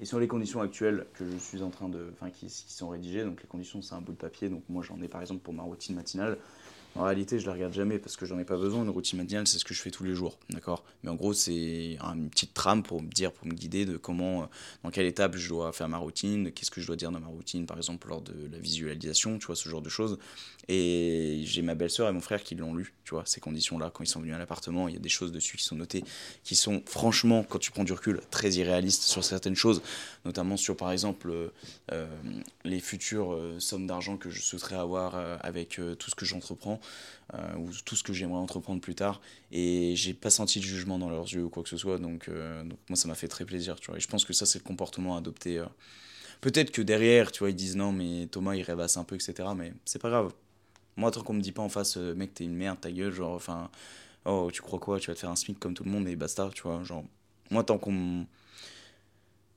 Et 0.00 0.06
sur 0.06 0.18
les 0.18 0.26
conditions 0.26 0.60
actuelles 0.60 1.06
que 1.14 1.30
je 1.30 1.36
suis 1.36 1.62
en 1.62 1.70
train 1.70 1.88
de, 1.88 2.10
enfin, 2.14 2.30
qui, 2.30 2.46
qui 2.46 2.72
sont 2.72 2.88
rédigées, 2.88 3.22
donc 3.22 3.42
les 3.42 3.48
conditions, 3.48 3.82
c'est 3.82 3.94
un 3.94 4.00
bout 4.00 4.12
de 4.12 4.16
papier. 4.16 4.48
Donc 4.48 4.62
moi, 4.68 4.82
j'en 4.82 5.00
ai 5.02 5.08
par 5.08 5.20
exemple 5.20 5.42
pour 5.42 5.52
ma 5.52 5.62
routine 5.62 5.94
matinale. 5.94 6.38
En 6.96 7.02
réalité, 7.02 7.40
je 7.40 7.46
la 7.46 7.52
regarde 7.52 7.72
jamais 7.72 7.98
parce 7.98 8.16
que 8.16 8.24
j'en 8.24 8.38
ai 8.38 8.44
pas 8.44 8.56
besoin. 8.56 8.84
Une 8.84 8.90
routine 8.90 9.18
matinale, 9.18 9.48
c'est 9.48 9.58
ce 9.58 9.64
que 9.64 9.74
je 9.74 9.82
fais 9.82 9.90
tous 9.90 10.04
les 10.04 10.14
jours, 10.14 10.38
d'accord? 10.50 10.84
Mais 11.02 11.10
en 11.10 11.16
gros, 11.16 11.32
c'est 11.32 11.98
une 12.00 12.30
petite 12.30 12.54
trame 12.54 12.84
pour 12.84 13.02
me 13.02 13.08
dire, 13.08 13.32
pour 13.32 13.48
me 13.48 13.52
guider 13.52 13.84
de 13.84 13.96
comment, 13.96 14.42
euh, 14.42 14.46
dans 14.84 14.90
quelle 14.90 15.06
étape 15.06 15.36
je 15.36 15.48
dois 15.48 15.72
faire 15.72 15.88
ma 15.88 15.96
routine, 15.96 16.52
qu'est-ce 16.52 16.70
que 16.70 16.80
je 16.80 16.86
dois 16.86 16.94
dire 16.94 17.10
dans 17.10 17.18
ma 17.18 17.26
routine, 17.26 17.66
par 17.66 17.76
exemple 17.76 18.08
lors 18.08 18.20
de 18.20 18.34
la 18.50 18.58
visualisation, 18.58 19.38
tu 19.38 19.46
vois, 19.46 19.56
ce 19.56 19.68
genre 19.68 19.82
de 19.82 19.88
choses. 19.88 20.18
Et 20.68 21.42
j'ai 21.44 21.62
ma 21.62 21.74
belle-sœur 21.74 22.08
et 22.08 22.12
mon 22.12 22.20
frère 22.20 22.42
qui 22.42 22.54
l'ont 22.54 22.74
lu, 22.74 22.94
tu 23.04 23.10
vois, 23.10 23.24
ces 23.26 23.40
conditions-là. 23.40 23.90
Quand 23.92 24.04
ils 24.04 24.08
sont 24.08 24.20
venus 24.20 24.34
à 24.34 24.38
l'appartement, 24.38 24.88
il 24.88 24.94
y 24.94 24.96
a 24.96 25.00
des 25.00 25.08
choses 25.08 25.32
dessus 25.32 25.56
qui 25.56 25.64
sont 25.64 25.76
notées, 25.76 26.04
qui 26.44 26.54
sont 26.54 26.80
franchement, 26.86 27.42
quand 27.42 27.58
tu 27.58 27.72
prends 27.72 27.84
du 27.84 27.92
recul, 27.92 28.20
très 28.30 28.52
irréalistes 28.52 29.02
sur 29.02 29.24
certaines 29.24 29.56
choses, 29.56 29.82
notamment 30.24 30.56
sur, 30.56 30.76
par 30.76 30.92
exemple, 30.92 31.30
euh, 31.30 31.48
euh, 31.92 32.06
les 32.64 32.80
futures 32.80 33.38
sommes 33.58 33.86
d'argent 33.86 34.16
que 34.16 34.30
je 34.30 34.40
souhaiterais 34.40 34.76
avoir 34.76 35.16
avec 35.40 35.80
tout 35.98 36.10
ce 36.10 36.14
que 36.14 36.24
j'entreprends. 36.24 36.80
Euh, 37.32 37.56
ou 37.56 37.70
tout 37.86 37.96
ce 37.96 38.02
que 38.02 38.12
j'aimerais 38.12 38.38
entreprendre 38.38 38.80
plus 38.80 38.94
tard. 38.94 39.20
Et 39.50 39.96
j'ai 39.96 40.12
pas 40.12 40.30
senti 40.30 40.60
de 40.60 40.64
jugement 40.64 40.98
dans 40.98 41.08
leurs 41.08 41.32
yeux 41.32 41.44
ou 41.44 41.48
quoi 41.48 41.62
que 41.62 41.68
ce 41.68 41.76
soit. 41.76 41.98
Donc, 41.98 42.28
euh, 42.28 42.62
donc 42.64 42.78
moi, 42.88 42.96
ça 42.96 43.08
m'a 43.08 43.14
fait 43.14 43.28
très 43.28 43.44
plaisir. 43.44 43.80
Tu 43.80 43.86
vois. 43.88 43.96
Et 43.96 44.00
je 44.00 44.08
pense 44.08 44.24
que 44.24 44.32
ça, 44.32 44.44
c'est 44.44 44.58
le 44.58 44.64
comportement 44.64 45.16
adopté. 45.16 45.58
Euh. 45.58 45.66
Peut-être 46.42 46.70
que 46.70 46.82
derrière, 46.82 47.32
tu 47.32 47.38
vois, 47.40 47.50
ils 47.50 47.56
disent 47.56 47.76
non, 47.76 47.92
mais 47.92 48.28
Thomas, 48.30 48.54
il 48.54 48.62
rêvasse 48.62 48.98
un 48.98 49.04
peu, 49.04 49.14
etc. 49.14 49.48
Mais 49.56 49.72
c'est 49.84 50.00
pas 50.00 50.10
grave. 50.10 50.32
Moi, 50.96 51.10
tant 51.10 51.22
qu'on 51.22 51.32
me 51.32 51.40
dit 51.40 51.52
pas 51.52 51.62
en 51.62 51.68
face, 51.68 51.96
mec, 51.96 52.34
t'es 52.34 52.44
une 52.44 52.54
merde, 52.54 52.80
ta 52.80 52.92
gueule, 52.92 53.12
genre, 53.12 53.34
enfin, 53.34 53.70
oh, 54.26 54.50
tu 54.52 54.62
crois 54.62 54.78
quoi, 54.78 55.00
tu 55.00 55.08
vas 55.08 55.14
te 55.14 55.20
faire 55.20 55.30
un 55.30 55.36
SMIC 55.36 55.58
comme 55.58 55.74
tout 55.74 55.82
le 55.82 55.90
monde 55.90 56.06
et 56.06 56.14
basta, 56.14 56.50
tu 56.54 56.62
vois. 56.62 56.84
Genre, 56.84 57.04
moi, 57.50 57.64
tant 57.64 57.78
qu'on. 57.78 58.26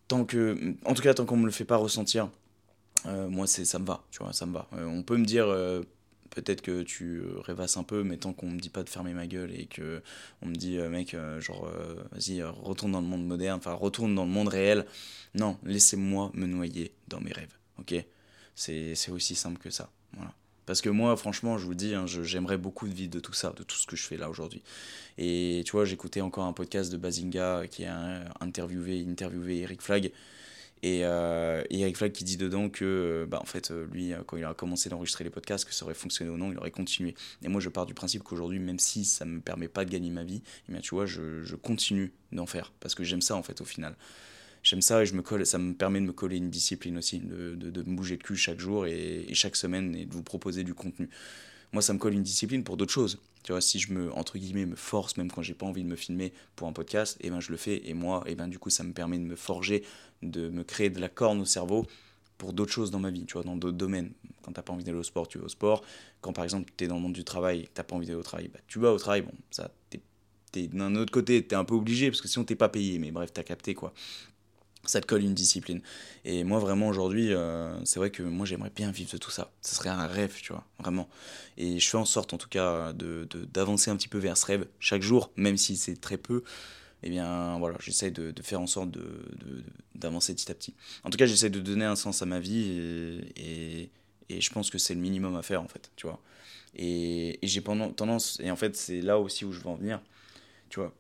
Tant 0.08 0.24
que. 0.26 0.76
En 0.86 0.94
tout 0.94 1.04
cas, 1.04 1.14
tant 1.14 1.26
qu'on 1.26 1.38
me 1.38 1.46
le 1.46 1.52
fait 1.52 1.66
pas 1.66 1.78
ressentir, 1.78 2.30
moi, 3.06 3.46
c'est 3.46 3.66
ça 3.66 3.78
me 3.80 3.86
va, 3.86 4.04
tu 4.10 4.24
vois, 4.24 4.34
ça 4.34 4.46
me 4.46 4.54
va. 4.54 4.68
on 4.72 5.04
peut 5.04 5.18
me 5.18 5.26
dire 5.26 5.48
peut-être 6.30 6.62
que 6.62 6.84
tu 6.84 7.18
euh, 7.18 7.40
rêvasses 7.40 7.78
un 7.78 7.84
peu, 7.84 8.04
mais 8.04 8.18
tant 8.18 8.34
qu'on 8.34 8.50
me 8.50 8.60
dit 8.60 8.70
pas 8.70 8.84
de 8.84 8.90
fermer 8.90 9.14
ma 9.14 9.28
gueule 9.28 9.52
et 9.52 9.66
que 9.66 10.02
on 10.42 10.48
me 10.48 10.56
dit, 10.56 10.78
euh, 10.78 10.90
mec, 10.90 11.14
euh, 11.14 11.40
genre, 11.42 11.70
vas-y, 12.12 12.44
retourne 12.44 12.92
dans 12.92 13.02
le 13.02 13.08
monde 13.08 13.26
moderne, 13.26 13.58
enfin, 13.58 13.74
retourne 13.74 14.14
dans 14.16 14.26
le 14.26 14.32
monde 14.32 14.48
réel. 14.48 14.86
Non, 15.36 15.58
laissez-moi 15.64 16.32
me 16.34 16.46
noyer 16.48 16.94
dans 17.08 17.20
mes 17.22 17.32
rêves, 17.32 17.54
ok? 17.80 17.96
C'est 18.56 19.12
aussi 19.12 19.36
simple 19.36 19.60
que 19.60 19.70
ça, 19.70 19.92
voilà. 20.14 20.34
Parce 20.66 20.82
que 20.82 20.90
moi, 20.90 21.16
franchement, 21.16 21.58
je 21.58 21.64
vous 21.64 21.70
le 21.70 21.78
dis, 21.78 21.96
hein, 21.96 22.06
j'aimerais 22.08 22.58
beaucoup 22.58 22.90
de 22.90 22.94
vivre 22.94 23.12
de 23.12 23.22
tout 23.22 23.32
ça, 23.32 23.54
de 23.56 23.64
tout 23.64 23.78
ce 23.78 23.88
que 23.88 23.96
je 23.96 24.04
fais 24.04 24.18
là 24.18 24.30
aujourd'hui. 24.30 24.62
Et 25.18 25.64
tu 25.66 25.72
vois, 25.72 25.86
j'écoutais 25.86 26.20
encore 26.20 26.44
un 26.44 26.52
podcast 26.52 26.92
de 26.92 26.98
Bazinga 26.98 27.68
qui 27.68 27.86
a 27.86 28.26
interviewé, 28.42 29.06
interviewé 29.08 29.60
Eric 29.60 29.82
Flag. 29.82 30.12
Et, 30.84 31.02
euh, 31.04 31.64
Eric 31.70 31.98
Flag 31.98 32.12
qui 32.12 32.24
dit 32.24 32.38
dedans 32.38 32.70
que, 32.70 32.86
euh, 32.86 33.26
bah, 33.26 33.40
en 33.42 33.46
fait, 33.46 33.72
euh, 33.72 33.88
lui, 33.92 34.14
quand 34.26 34.38
il 34.38 34.44
a 34.44 34.54
commencé 34.54 34.90
d'enregistrer 34.90 35.24
les 35.24 35.30
podcasts, 35.30 35.66
que 35.66 35.74
ça 35.74 35.86
aurait 35.86 35.94
fonctionné 35.94 36.32
ou 36.32 36.38
non, 36.38 36.52
il 36.52 36.58
aurait 36.58 36.72
continué. 36.72 37.16
Et 37.44 37.48
moi, 37.48 37.62
je 37.62 37.70
pars 37.70 37.86
du 37.86 37.94
principe 37.94 38.24
qu'aujourd'hui, 38.24 38.60
même 38.60 38.80
si 38.80 39.06
ça 39.06 39.26
ne 39.26 39.32
me 39.32 39.40
permet 39.42 39.68
pas 39.68 39.86
de 39.86 39.90
gagner 39.92 40.10
ma 40.10 40.24
vie, 40.24 40.42
eh 40.70 40.72
bien, 40.72 40.82
tu 40.82 40.96
vois, 40.96 41.06
je, 41.06 41.44
je 41.44 41.56
continue 41.56 42.14
d'en 42.32 42.46
faire. 42.46 42.72
Parce 42.80 42.96
que 42.96 43.04
j'aime 43.04 43.22
ça, 43.22 43.36
en 43.36 43.44
fait, 43.44 43.62
au 43.62 43.66
final. 43.66 43.96
J'aime 44.64 44.82
ça 44.82 45.02
et 45.02 45.06
je 45.06 45.14
me 45.14 45.22
colle, 45.22 45.46
ça 45.46 45.60
me 45.60 45.74
permet 45.74 46.02
de 46.02 46.06
me 46.06 46.12
coller 46.12 46.38
une 46.38 46.50
discipline 46.50 46.98
aussi, 46.98 47.20
de, 47.20 47.56
de, 47.56 47.70
de 47.70 47.90
me 47.90 47.96
bouger 47.96 48.18
le 48.18 48.24
cul 48.24 48.36
chaque 48.36 48.60
jour 48.60 48.86
et, 48.86 49.26
et, 49.28 49.34
chaque 49.34 49.56
semaine 49.56 49.96
et 49.96 50.06
de 50.06 50.14
vous 50.14 50.24
proposer 50.24 50.64
du 50.64 50.74
contenu. 50.74 51.10
Moi, 51.72 51.82
ça 51.82 51.94
me 51.94 52.00
colle 52.00 52.14
une 52.14 52.24
discipline 52.24 52.64
pour 52.64 52.76
d'autres 52.76 52.92
choses. 52.92 53.20
Tu 53.48 53.54
vois, 53.54 53.62
si 53.62 53.80
je 53.80 53.94
me, 53.94 54.12
entre 54.12 54.38
guillemets, 54.38 54.66
me 54.66 54.76
force, 54.76 55.16
même 55.16 55.32
quand 55.32 55.42
j'ai 55.42 55.54
pas 55.54 55.66
envie 55.66 55.82
de 55.82 55.88
me 55.88 55.96
filmer 55.96 56.34
pour 56.58 56.68
un 56.68 56.74
podcast, 56.74 57.18
eh 57.22 57.30
ben 57.30 57.40
je 57.40 57.50
le 57.50 57.56
fais. 57.56 57.82
Et 57.88 57.94
moi, 57.94 58.22
eh 58.26 58.36
ben 58.36 58.50
du 58.50 58.60
coup, 58.60 58.70
ça 58.70 58.84
me 58.84 58.92
permet 58.92 59.18
de 59.18 59.24
me 59.24 59.38
forger, 59.38 59.86
de 60.22 60.50
me 60.50 60.66
créer 60.66 60.90
de 60.90 61.00
la 61.00 61.08
corne 61.08 61.40
au 61.40 61.46
cerveau 61.46 61.86
pour 62.38 62.52
d'autres 62.52 62.74
choses 62.74 62.92
dans 62.92 63.00
ma 63.00 63.10
vie, 63.10 63.26
tu 63.26 63.36
vois, 63.36 63.44
dans 63.44 63.56
d'autres 63.56 63.78
domaines. 63.78 64.12
Quand 64.42 64.52
t'as 64.52 64.64
pas 64.64 64.74
envie 64.74 64.84
d'aller 64.84 64.98
au 64.98 65.04
sport, 65.04 65.30
tu 65.30 65.38
vas 65.38 65.46
au 65.46 65.48
sport. 65.48 65.82
Quand 66.20 66.34
par 66.34 66.44
exemple, 66.44 66.74
tu 66.76 66.84
es 66.84 66.88
dans 66.90 66.96
le 66.96 67.02
monde 67.02 67.14
du 67.14 67.24
travail 67.24 67.62
et 67.62 67.70
t'as 67.74 67.84
pas 67.84 67.96
envie 67.96 68.06
d'aller 68.06 68.20
au 68.20 68.24
travail, 68.24 68.50
bah, 68.50 68.60
tu 68.68 68.80
vas 68.80 68.92
au 68.92 68.98
travail. 68.98 69.22
Bon, 69.22 69.32
ça, 69.50 69.72
t'es 70.52 70.68
d'un 70.68 70.94
autre 70.98 71.14
côté, 71.14 71.48
tu 71.48 71.56
es 71.56 71.58
un 71.58 71.64
peu 71.64 71.76
obligé 71.76 72.10
parce 72.10 72.20
que 72.20 72.28
sinon 72.28 72.44
t'es 72.44 72.58
pas 72.58 72.68
payé. 72.68 73.00
Mais 73.00 73.12
bref, 73.12 73.32
t'as 73.32 73.44
capté 73.44 73.76
quoi 73.76 73.94
ça 74.86 75.02
te 75.02 75.06
colle 75.06 75.24
une 75.24 75.34
discipline. 75.34 75.82
Et 76.26 76.44
moi, 76.44 76.60
vraiment, 76.60 76.88
aujourd'hui, 76.88 77.34
euh, 77.34 77.84
c'est 77.86 78.00
vrai 78.00 78.10
que 78.10 78.24
moi, 78.24 78.46
j'aimerais 78.46 78.72
bien 78.76 78.92
vivre 78.92 79.12
de 79.12 79.18
tout 79.18 79.32
ça. 79.32 79.52
Ce 79.62 79.76
serait 79.76 79.90
un 79.90 80.08
rêve, 80.08 80.36
tu 80.42 80.54
vois, 80.54 80.66
vraiment. 80.80 81.10
Et 81.58 81.80
je 81.80 81.90
fais 81.90 81.98
en 81.98 82.06
sorte, 82.06 82.34
en 82.34 82.38
tout 82.38 82.50
cas, 82.50 82.94
de, 82.94 83.28
d'avancer 83.54 83.92
un 83.92 83.96
petit 83.96 84.08
peu 84.08 84.18
vers 84.18 84.38
ce 84.38 84.46
rêve 84.46 84.68
chaque 84.80 85.02
jour, 85.02 85.32
même 85.36 85.58
si 85.58 85.78
c'est 85.78 86.00
très 86.00 86.18
peu. 86.18 86.44
Eh 87.04 87.10
bien, 87.10 87.58
voilà, 87.60 87.78
j'essaie 87.80 88.12
de, 88.12 88.32
de, 88.32 88.42
faire 88.42 88.60
en 88.60 88.68
sorte 88.68 88.90
de, 88.90 89.24
d'avancer 89.96 90.34
petit 90.34 90.52
à 90.52 90.56
petit. 90.56 90.74
En 91.04 91.10
tout 91.10 91.18
cas, 91.18 91.26
j'essaie 91.26 91.50
de 91.50 91.60
donner 91.60 91.86
un 91.86 91.96
sens 91.96 92.22
à 92.22 92.26
ma 92.26 92.40
vie 92.40 93.22
et, 93.36 93.92
et, 94.30 94.42
je 94.42 94.50
pense 94.52 94.70
que 94.70 94.78
c'est 94.78 94.96
le 94.96 95.00
minimum 95.00 95.36
à 95.36 95.42
faire, 95.44 95.62
en 95.62 95.68
fait, 95.68 95.92
tu 95.96 96.08
vois. 96.08 96.20
Et, 96.76 97.40
et 97.42 97.48
j'ai 97.48 97.62
tendance, 97.62 98.40
et 98.42 98.52
en 98.52 98.56
fait, 98.56 98.76
c'est 98.76 99.02
là 99.02 99.20
aussi 99.20 99.46
où 99.46 99.52
je 99.52 99.60
veux 99.60 99.68
en 99.68 99.76
venir, 99.76 100.02
tu 100.70 100.80
vois 100.80 100.94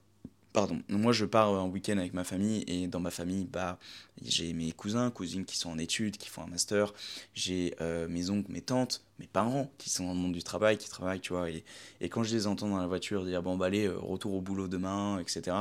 Pardon. 0.57 0.81
Moi, 0.89 1.13
je 1.13 1.25
pars 1.25 1.51
en 1.51 1.67
week-end 1.67 1.99
avec 1.99 2.15
ma 2.15 2.23
famille 2.23 2.63
et 2.65 2.87
dans 2.87 2.99
ma 2.99 3.11
famille, 3.11 3.45
bah, 3.45 3.77
j'ai 4.23 4.53
mes 4.53 4.71
cousins, 4.71 5.11
cousines 5.11 5.45
qui 5.45 5.55
sont 5.55 5.69
en 5.69 5.77
études, 5.77 6.17
qui 6.17 6.29
font 6.29 6.41
un 6.41 6.47
master. 6.47 6.95
J'ai 7.35 7.75
euh, 7.79 8.07
mes 8.07 8.31
oncles, 8.31 8.51
mes 8.51 8.61
tantes, 8.61 9.03
mes 9.19 9.27
parents 9.27 9.69
qui 9.77 9.91
sont 9.91 10.07
dans 10.07 10.15
le 10.15 10.19
monde 10.19 10.33
du 10.33 10.41
travail, 10.41 10.79
qui 10.79 10.89
travaillent, 10.89 11.19
tu 11.19 11.33
vois. 11.33 11.51
Et, 11.51 11.63
et 12.01 12.09
quand 12.09 12.23
je 12.23 12.33
les 12.33 12.47
entends 12.47 12.69
dans 12.69 12.79
la 12.79 12.87
voiture 12.87 13.23
dire 13.23 13.43
bon, 13.43 13.55
bah 13.55 13.67
allez, 13.67 13.85
euh, 13.85 13.99
retour 13.99 14.33
au 14.33 14.41
boulot 14.41 14.67
demain, 14.67 15.19
etc. 15.19 15.55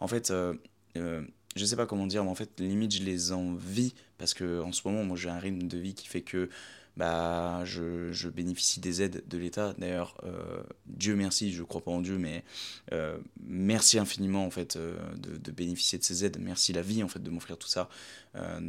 En 0.00 0.06
fait, 0.06 0.30
euh, 0.30 0.52
euh, 0.98 1.22
je 1.56 1.64
sais 1.64 1.76
pas 1.76 1.86
comment 1.86 2.06
dire, 2.06 2.22
mais 2.22 2.30
en 2.30 2.34
fait, 2.34 2.60
limite, 2.60 2.94
je 2.94 3.04
les 3.04 3.32
envie 3.32 3.94
parce 4.18 4.34
que 4.34 4.60
en 4.60 4.72
ce 4.72 4.86
moment, 4.86 5.02
moi, 5.02 5.16
j'ai 5.16 5.30
un 5.30 5.38
rythme 5.38 5.66
de 5.66 5.78
vie 5.78 5.94
qui 5.94 6.08
fait 6.08 6.20
que 6.20 6.50
bah, 6.96 7.64
je, 7.64 8.12
je, 8.12 8.28
bénéficie 8.28 8.80
des 8.80 9.02
aides 9.02 9.22
de 9.26 9.38
l'État. 9.38 9.74
D'ailleurs, 9.78 10.14
euh, 10.24 10.62
Dieu 10.86 11.16
merci, 11.16 11.52
je 11.52 11.62
crois 11.62 11.80
pas 11.80 11.90
en 11.90 12.02
Dieu, 12.02 12.18
mais 12.18 12.44
euh, 12.92 13.16
merci 13.42 13.98
infiniment 13.98 14.44
en 14.44 14.50
fait 14.50 14.76
euh, 14.76 14.96
de, 15.16 15.38
de, 15.38 15.50
bénéficier 15.52 15.98
de 15.98 16.04
ces 16.04 16.24
aides. 16.24 16.36
Merci 16.38 16.72
la 16.72 16.82
vie 16.82 17.02
en 17.02 17.08
fait 17.08 17.22
de 17.22 17.30
m'offrir 17.30 17.56
tout 17.56 17.68
ça. 17.68 17.88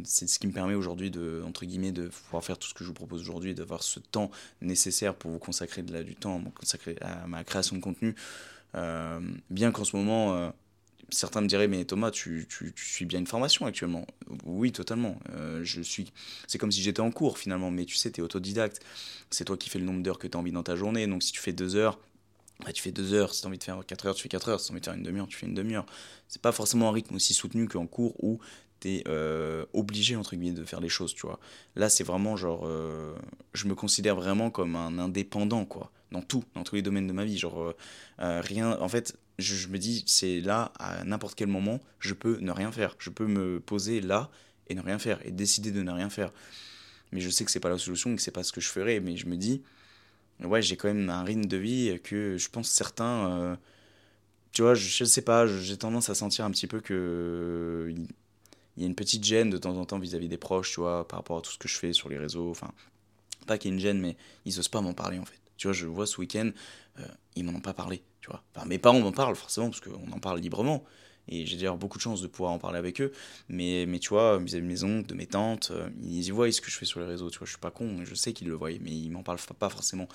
c'est 0.04 0.28
ce 0.28 0.38
qui 0.38 0.46
me 0.46 0.52
permet 0.52 0.74
aujourd'hui 0.74 1.10
de 1.10 1.42
entre 1.46 1.66
guillemets 1.66 1.92
de 1.92 2.08
pouvoir 2.08 2.42
faire 2.44 2.58
tout 2.58 2.68
ce 2.68 2.74
que 2.74 2.82
je 2.82 2.88
vous 2.88 2.94
propose 2.94 3.20
aujourd'hui, 3.20 3.54
d'avoir 3.54 3.82
ce 3.82 4.00
temps 4.00 4.30
nécessaire 4.62 5.14
pour 5.14 5.30
vous 5.30 5.38
consacrer 5.38 5.82
de 5.82 5.92
la, 5.92 6.02
du 6.02 6.16
temps, 6.16 6.42
à 7.02 7.26
ma 7.26 7.44
création 7.44 7.76
de 7.76 7.82
contenu. 7.82 8.14
bien 9.50 9.70
qu'en 9.70 9.84
ce 9.84 9.96
moment 9.96 10.52
certains 11.10 11.40
me 11.40 11.46
diraient, 11.46 11.68
mais 11.68 11.84
Thomas, 11.84 12.10
tu, 12.10 12.46
tu, 12.48 12.72
tu, 12.74 12.84
suis 12.84 13.04
bien 13.04 13.18
une 13.18 13.26
formation 13.26 13.66
actuellement. 13.66 14.06
Oui, 14.44 14.72
totalement. 14.72 15.18
Euh, 15.30 15.60
je 15.62 15.80
suis... 15.82 16.12
C'est 16.46 16.58
comme 16.58 16.72
si 16.72 16.82
j'étais 16.82 17.00
en 17.00 17.10
cours 17.10 17.38
finalement, 17.38 17.70
mais 17.70 17.84
tu 17.84 17.96
sais, 17.96 18.10
tu 18.10 18.20
es 18.20 18.24
autodidacte. 18.24 18.80
C'est 19.30 19.44
toi 19.44 19.56
qui 19.56 19.70
fais 19.70 19.78
le 19.78 19.84
nombre 19.84 20.02
d'heures 20.02 20.18
que 20.18 20.26
tu 20.26 20.36
as 20.36 20.40
envie 20.40 20.52
dans 20.52 20.62
ta 20.62 20.76
journée. 20.76 21.06
Donc 21.06 21.22
si 21.22 21.32
tu 21.32 21.40
fais 21.40 21.52
deux 21.52 21.76
heures, 21.76 21.98
bah, 22.64 22.72
tu 22.72 22.82
fais 22.82 22.92
deux 22.92 23.14
heures. 23.14 23.34
Si 23.34 23.40
tu 23.40 23.46
as 23.46 23.48
envie 23.48 23.58
de 23.58 23.64
faire 23.64 23.80
quatre 23.86 24.06
heures, 24.06 24.14
tu 24.14 24.22
fais 24.22 24.28
quatre 24.28 24.48
heures. 24.48 24.60
Si 24.60 24.66
tu 24.66 24.72
as 24.72 24.74
envie 24.74 24.80
de 24.80 24.84
faire 24.84 24.94
une 24.94 25.02
demi-heure, 25.02 25.28
tu 25.28 25.36
fais 25.36 25.46
une 25.46 25.54
demi-heure. 25.54 25.86
C'est 26.28 26.42
pas 26.42 26.52
forcément 26.52 26.88
un 26.88 26.92
rythme 26.92 27.14
aussi 27.14 27.34
soutenu 27.34 27.68
qu'en 27.68 27.86
cours 27.86 28.14
où 28.22 28.38
tu 28.80 28.88
es 28.88 29.04
euh, 29.08 29.64
obligé, 29.72 30.16
entre 30.16 30.36
guillemets, 30.36 30.56
de 30.56 30.64
faire 30.64 30.80
les 30.80 30.88
choses, 30.88 31.14
tu 31.14 31.26
vois. 31.26 31.38
Là, 31.76 31.88
c'est 31.88 32.04
vraiment 32.04 32.36
genre. 32.36 32.62
Euh, 32.66 33.14
je 33.52 33.66
me 33.66 33.74
considère 33.74 34.16
vraiment 34.16 34.50
comme 34.50 34.76
un 34.76 34.98
indépendant, 34.98 35.64
quoi. 35.64 35.90
Dans 36.12 36.22
tout, 36.22 36.44
dans 36.54 36.62
tous 36.62 36.76
les 36.76 36.82
domaines 36.82 37.08
de 37.08 37.12
ma 37.12 37.24
vie. 37.24 37.38
Genre, 37.38 37.74
rien. 38.18 38.78
En 38.80 38.88
fait, 38.88 39.18
je, 39.38 39.68
me 39.68 39.78
dis, 39.78 40.04
c'est 40.06 40.40
là, 40.40 40.72
à 40.78 41.04
n'importe 41.04 41.34
quel 41.34 41.48
moment, 41.48 41.80
je 41.98 42.14
peux 42.14 42.38
ne 42.40 42.50
rien 42.50 42.70
faire. 42.72 42.94
Je 42.98 43.10
peux 43.10 43.26
me 43.26 43.60
poser 43.60 44.00
là 44.00 44.30
et 44.68 44.74
ne 44.74 44.80
rien 44.80 44.98
faire, 44.98 45.24
et 45.26 45.30
décider 45.30 45.70
de 45.72 45.82
ne 45.82 45.90
rien 45.90 46.08
faire. 46.08 46.32
Mais 47.12 47.20
je 47.20 47.28
sais 47.30 47.44
que 47.44 47.50
c'est 47.50 47.60
pas 47.60 47.68
la 47.68 47.78
solution, 47.78 48.12
et 48.12 48.16
que 48.16 48.22
c'est 48.22 48.30
pas 48.30 48.42
ce 48.42 48.52
que 48.52 48.60
je 48.60 48.68
ferais, 48.68 49.00
mais 49.00 49.16
je 49.16 49.26
me 49.26 49.36
dis, 49.36 49.62
ouais, 50.42 50.62
j'ai 50.62 50.76
quand 50.76 50.88
même 50.88 51.10
un 51.10 51.22
rythme 51.22 51.44
de 51.46 51.56
vie 51.56 52.00
que 52.02 52.36
je 52.38 52.48
pense 52.48 52.68
certains. 52.68 53.30
Euh, 53.30 53.56
tu 54.52 54.62
vois, 54.62 54.74
je, 54.74 54.88
je 54.88 55.04
sais 55.04 55.22
pas, 55.22 55.46
j'ai 55.46 55.76
tendance 55.76 56.10
à 56.10 56.14
sentir 56.14 56.44
un 56.44 56.50
petit 56.50 56.66
peu 56.66 56.80
que. 56.80 57.94
Il 58.76 58.82
y 58.82 58.84
a 58.84 58.88
une 58.88 58.96
petite 58.96 59.22
gêne 59.22 59.50
de 59.50 59.58
temps 59.58 59.76
en 59.76 59.84
temps 59.84 60.00
vis-à-vis 60.00 60.28
des 60.28 60.36
proches, 60.36 60.72
tu 60.72 60.80
vois, 60.80 61.06
par 61.06 61.20
rapport 61.20 61.38
à 61.38 61.40
tout 61.42 61.52
ce 61.52 61.58
que 61.58 61.68
je 61.68 61.76
fais 61.76 61.92
sur 61.92 62.08
les 62.08 62.18
réseaux. 62.18 62.50
Enfin, 62.50 62.72
pas 63.46 63.56
qu'il 63.58 63.70
y 63.70 63.72
ait 63.72 63.76
une 63.76 63.80
gêne, 63.80 64.00
mais 64.00 64.16
ils 64.44 64.58
osent 64.58 64.68
pas 64.68 64.80
m'en 64.80 64.94
parler 64.94 65.18
en 65.18 65.24
fait. 65.24 65.38
Tu 65.56 65.66
vois, 65.66 65.74
je 65.74 65.86
vois 65.86 66.06
ce 66.06 66.20
week-end, 66.20 66.50
euh, 66.98 67.06
ils 67.36 67.44
m'en 67.44 67.52
ont 67.52 67.60
pas 67.60 67.74
parlé. 67.74 68.02
Tu 68.20 68.30
vois. 68.30 68.42
Enfin, 68.54 68.66
mes 68.66 68.78
parents 68.78 69.00
m'en 69.00 69.12
parlent 69.12 69.36
forcément, 69.36 69.70
parce 69.70 69.80
qu'on 69.80 70.10
en 70.12 70.18
parle 70.18 70.40
librement. 70.40 70.84
Et 71.28 71.46
j'ai 71.46 71.56
d'ailleurs 71.56 71.78
beaucoup 71.78 71.96
de 71.96 72.02
chance 72.02 72.20
de 72.20 72.26
pouvoir 72.26 72.52
en 72.52 72.58
parler 72.58 72.78
avec 72.78 73.00
eux. 73.00 73.12
Mais, 73.48 73.86
mais 73.86 73.98
tu 73.98 74.10
vois, 74.10 74.38
vis-à-vis 74.38 74.62
de 74.62 74.68
mes 74.68 74.84
oncles, 74.84 75.08
de 75.08 75.14
mes 75.14 75.26
tantes, 75.26 75.70
euh, 75.72 75.88
ils 76.02 76.26
y 76.26 76.30
voient 76.30 76.50
ce 76.52 76.60
que 76.60 76.70
je 76.70 76.76
fais 76.76 76.84
sur 76.84 77.00
les 77.00 77.06
réseaux. 77.06 77.30
Tu 77.30 77.38
vois, 77.38 77.46
je 77.46 77.52
suis 77.52 77.60
pas 77.60 77.70
con, 77.70 78.04
je 78.04 78.14
sais 78.14 78.32
qu'ils 78.32 78.48
le 78.48 78.54
voient, 78.54 78.70
mais 78.80 78.90
ils 78.90 79.10
m'en 79.10 79.22
parlent 79.22 79.38
pas 79.58 79.70
forcément. 79.70 80.08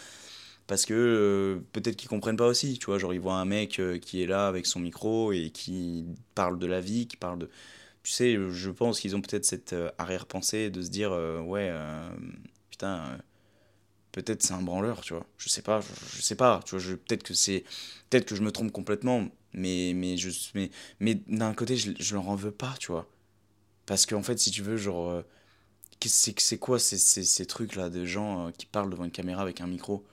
Parce 0.67 0.85
que 0.85 0.93
euh, 0.93 1.65
peut-être 1.73 1.95
qu'ils 1.95 2.09
comprennent 2.09 2.37
pas 2.37 2.47
aussi. 2.47 2.77
Tu 2.77 2.85
vois, 2.85 2.99
genre 2.99 3.13
ils 3.13 3.19
voient 3.19 3.35
un 3.35 3.45
mec 3.45 3.81
qui 4.01 4.21
est 4.21 4.27
là 4.27 4.47
avec 4.47 4.67
son 4.67 4.79
micro 4.79 5.31
et 5.31 5.49
qui 5.51 6.05
parle 6.35 6.59
de 6.59 6.67
la 6.67 6.79
vie, 6.81 7.07
qui 7.07 7.17
parle 7.17 7.39
de. 7.39 7.49
Tu 8.03 8.11
sais, 8.11 8.37
je 8.51 8.69
pense 8.69 8.99
qu'ils 8.99 9.15
ont 9.15 9.21
peut-être 9.21 9.45
cette 9.45 9.75
arrière-pensée 9.97 10.69
de 10.69 10.81
se 10.81 10.89
dire 10.89 11.11
ouais, 11.45 11.73
putain 12.69 13.17
peut-être 14.11 14.43
c'est 14.43 14.53
un 14.53 14.61
branleur, 14.61 15.01
tu 15.01 15.13
vois. 15.13 15.25
Je 15.37 15.49
sais 15.49 15.61
pas, 15.61 15.81
je, 16.15 16.21
sais 16.21 16.35
pas, 16.35 16.61
tu 16.65 16.77
vois, 16.77 16.97
peut-être 17.07 17.23
que 17.23 17.33
c'est 17.33 17.63
peut-être 18.09 18.25
que 18.25 18.35
je 18.35 18.41
me 18.43 18.51
trompe 18.51 18.71
complètement, 18.71 19.27
mais 19.53 19.93
mais 19.95 20.17
je 20.17 20.29
mais 20.55 20.71
mais 20.99 21.15
d'un 21.27 21.53
côté 21.53 21.77
je, 21.77 21.91
je 21.99 22.15
leur 22.15 22.29
en 22.29 22.35
veux 22.35 22.51
pas, 22.51 22.75
tu 22.79 22.91
vois. 22.91 23.07
Parce 23.85 24.05
qu'en 24.05 24.23
fait, 24.23 24.39
si 24.39 24.51
tu 24.51 24.63
veux 24.63 24.77
genre 24.77 25.09
euh, 25.11 25.23
c'est 26.05 26.39
c'est 26.39 26.57
quoi 26.59 26.79
ces, 26.79 26.97
ces, 26.97 27.23
ces 27.23 27.45
trucs 27.45 27.75
là 27.75 27.89
de 27.89 28.05
gens 28.05 28.47
euh, 28.47 28.51
qui 28.51 28.65
parlent 28.65 28.89
devant 28.89 29.05
une 29.05 29.11
caméra 29.11 29.41
avec 29.41 29.61
un 29.61 29.67
micro? 29.67 30.05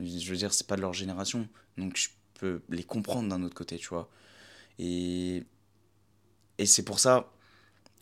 Je 0.00 0.30
veux 0.30 0.36
dire, 0.36 0.54
c'est 0.54 0.66
pas 0.66 0.76
de 0.76 0.82
leur 0.82 0.94
génération. 0.94 1.48
Donc 1.78 1.96
je 1.96 2.08
peux 2.34 2.62
les 2.70 2.84
comprendre 2.84 3.28
d'un 3.28 3.42
autre 3.42 3.54
côté, 3.56 3.78
tu 3.78 3.88
vois. 3.88 4.10
Et, 4.78 5.44
et 6.58 6.66
c'est 6.66 6.84
pour 6.84 6.98
ça, 7.00 7.30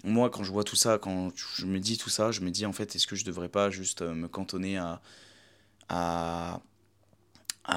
moi, 0.05 0.31
quand 0.31 0.45
je 0.45 0.53
vois 0.53 0.65
tout 0.65 0.77
ça, 0.77 0.99
quand 0.99 1.31
je 1.37 1.67
me 1.67 1.81
dis 1.81 1.99
tout 1.99 2.11
ça, 2.11 2.33
je 2.33 2.43
me 2.43 2.51
dis 2.51 2.67
en 2.67 2.73
fait, 2.73 2.97
est-ce 2.97 3.07
que 3.07 3.17
je 3.17 3.25
devrais 3.25 3.49
pas 3.49 3.71
juste 3.71 4.03
euh, 4.03 4.15
me 4.15 4.29
cantonner 4.29 4.79
à. 4.79 5.03
À. 5.89 6.61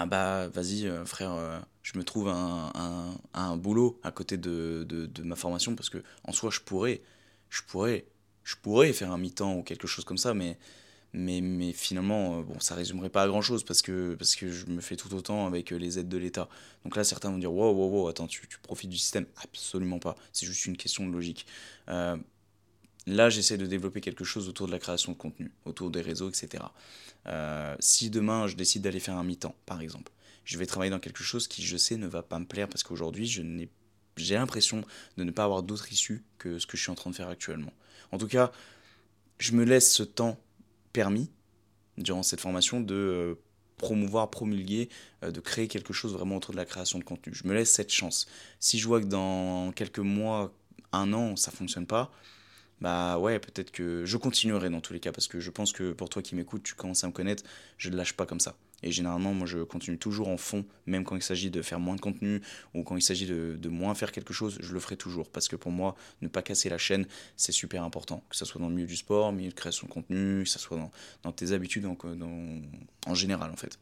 bah, 0.08 0.48
vas-y, 0.50 0.88
euh, 0.88 1.06
frère, 1.06 1.34
euh, 1.34 1.60
je 1.84 1.98
me 1.98 2.04
trouve 2.04 2.30
un, 2.30 2.72
un, 3.34 3.58
boulot 3.58 4.00
à 4.04 4.12
côté 4.12 4.38
de, 4.38 4.86
de, 4.88 5.24
ma 5.24 5.36
formation 5.36 5.76
parce 5.76 5.90
que 5.90 6.04
en 6.24 6.32
soi, 6.32 6.50
je 6.52 6.60
pourrais. 6.60 7.02
Je 7.50 7.62
pourrais. 7.64 8.06
Je 8.44 8.56
pourrais 8.56 8.94
faire 8.94 9.12
un 9.12 9.18
mi-temps 9.18 9.56
ou 9.56 9.64
quelque 9.64 9.88
chose 9.88 10.06
comme 10.06 10.18
ça, 10.18 10.34
mais 10.34 10.58
mais, 11.14 11.74
finalement, 11.74 12.40
euh, 12.40 12.44
bon, 12.44 12.60
ça 12.60 12.76
résumerait 12.76 13.10
pas 13.10 13.24
à 13.24 13.28
grand 13.28 13.42
chose 13.42 13.64
parce 13.64 13.82
que, 13.82 14.14
parce 14.14 14.36
que 14.36 14.52
je 14.52 14.68
me 14.68 14.80
fais 14.80 14.96
tout 14.96 15.14
autant 15.16 15.48
avec 15.48 15.72
les 15.72 15.98
aides 15.98 16.08
de 16.10 16.18
l'État. 16.18 16.50
Donc 16.84 16.96
là, 16.96 17.04
certains 17.04 17.32
vont 17.32 17.40
dire 17.40 17.52
Wow, 17.52 17.74
wow, 17.74 17.90
wow, 17.90 18.08
attends, 18.10 18.28
tu, 18.28 18.48
tu 18.48 18.60
profites 18.60 18.92
du 18.92 18.98
système? 18.98 19.26
Absolument 19.44 20.00
pas. 20.00 20.16
C'est 20.34 20.46
juste 20.46 20.66
une 20.68 20.78
question 20.78 21.08
de 21.08 21.12
logique. 21.12 21.48
Là, 23.08 23.30
j'essaie 23.30 23.58
de 23.58 23.66
développer 23.66 24.02
quelque 24.02 24.24
chose 24.24 24.50
autour 24.50 24.68
de 24.68 24.72
la 24.72 24.80
création 24.80 25.14
de 25.14 25.18
contenu, 25.18 25.52
autour 25.66 25.90
des 25.90 26.02
réseaux, 26.02 26.30
etc. 26.30 26.64
si 27.80 28.10
demain, 28.10 28.48
je 28.48 28.56
décide 28.56 28.82
d'aller 28.82 29.00
faire 29.00 29.16
un 29.16 29.24
mi-temps, 29.24 29.56
par 29.66 29.82
exemple, 29.82 30.12
je 30.50 30.58
vais 30.58 30.66
travailler 30.66 30.90
dans 30.90 31.00
quelque 31.00 31.24
chose 31.24 31.48
qui, 31.48 31.64
je 31.64 31.78
sais, 31.78 31.96
ne 31.96 32.08
va 32.08 32.24
pas 32.24 32.40
me 32.40 32.46
plaire 32.46 32.68
parce 32.68 32.82
qu'aujourd'hui, 32.82 33.28
j'ai 33.28 34.36
l'impression 34.36 34.84
de 35.16 35.24
ne 35.24 35.30
pas 35.30 35.44
avoir 35.44 35.62
d'autre 35.62 35.92
issue 35.92 36.24
que 36.40 36.58
ce 36.58 36.66
que 36.66 36.76
je 36.76 36.82
suis 36.82 36.92
en 36.92 36.96
train 36.96 37.12
de 37.12 37.16
faire 37.16 37.28
actuellement. 37.28 37.72
En 38.12 38.18
tout 38.18 38.28
cas, 38.28 38.52
je 39.38 39.52
me 39.52 39.64
laisse 39.64 39.94
ce 39.94 40.02
temps 40.02 40.40
permis, 40.92 41.30
durant 42.00 42.24
cette 42.24 42.42
formation, 42.42 42.82
de 42.82 42.96
euh, 42.96 43.36
promouvoir, 43.78 44.32
promulguer, 44.32 44.90
euh, 45.24 45.30
de 45.30 45.40
créer 45.40 45.68
quelque 45.68 45.94
chose 45.94 46.14
vraiment 46.14 46.38
autour 46.38 46.54
de 46.54 46.58
la 46.58 46.66
création 46.66 46.98
de 46.98 47.04
contenu. 47.04 47.34
Je 47.36 47.48
me 47.48 47.54
laisse 47.54 47.72
cette 47.72 47.92
chance. 47.92 48.28
Si 48.60 48.80
je 48.80 48.88
vois 48.88 49.02
que 49.02 49.06
dans 49.06 49.72
quelques 49.74 50.00
mois, 50.00 50.52
un 50.92 51.14
an, 51.14 51.36
ça 51.36 51.52
fonctionne 51.52 51.86
pas, 51.86 52.12
bah 52.82 53.18
ouais, 53.20 53.40
peut-être 53.40 53.72
que 53.72 54.06
je 54.06 54.18
continuerai 54.18 54.70
dans 54.70 54.82
tous 54.82 54.94
les 54.94 55.00
cas, 55.00 55.12
parce 55.12 55.28
que 55.28 55.40
je 55.40 55.52
pense 55.52 55.74
que 55.74 55.92
pour 55.92 56.10
toi 56.10 56.22
qui 56.22 56.36
m'écoutes, 56.36 56.64
tu 56.64 56.76
commences 56.76 57.04
à 57.04 57.08
me 57.08 57.12
connaître, 57.12 57.44
je 57.78 57.90
ne 57.90 57.96
lâche 57.96 58.14
pas 58.14 58.26
comme 58.26 58.40
ça. 58.40 58.56
Et 58.82 58.92
généralement, 58.92 59.34
moi, 59.34 59.46
je 59.46 59.60
continue 59.64 59.98
toujours 59.98 60.30
en 60.30 60.38
fond, 60.38 60.66
même 60.86 61.04
quand 61.04 61.18
il 61.18 61.22
s'agit 61.22 61.50
de 61.50 61.62
faire 61.62 61.80
moins 61.80 61.96
de 61.96 62.02
contenu 62.02 62.42
ou 62.74 62.84
quand 62.84 62.96
il 62.96 63.02
s'agit 63.02 63.26
de, 63.26 63.58
de, 63.60 63.70
moins 63.70 63.94
faire 63.94 64.12
quelque 64.14 64.34
chose, 64.34 64.58
je 64.62 64.72
le 64.72 64.80
ferai 64.80 64.96
toujours. 64.96 65.30
Parce 65.30 65.50
que 65.50 65.58
pour 65.58 65.72
moi, 65.72 65.96
ne 66.22 66.30
pas 66.30 66.42
casser 66.42 66.70
la 66.70 66.78
chaîne, 66.78 67.06
c'est 67.36 67.52
super 67.52 67.84
important. 67.84 68.24
Que 68.30 68.38
ce 68.38 68.46
soit 68.46 68.62
dans 68.62 68.70
le 68.70 68.76
milieu 68.76 68.88
du 68.88 68.96
sport, 68.96 69.34
milieu 69.34 69.50
de 69.50 69.54
création 69.54 69.88
de 69.88 69.92
contenu, 69.92 70.44
que 70.44 70.50
ce 70.50 70.60
soit 70.60 70.78
dans, 70.78 70.92
dans 71.24 71.34
tes 71.34 71.52
habitudes 71.52 71.86
en, 71.86 71.98
dans, 72.16 72.62
en 73.06 73.14
général, 73.16 73.52
en 73.52 73.58
fait. 73.58 73.78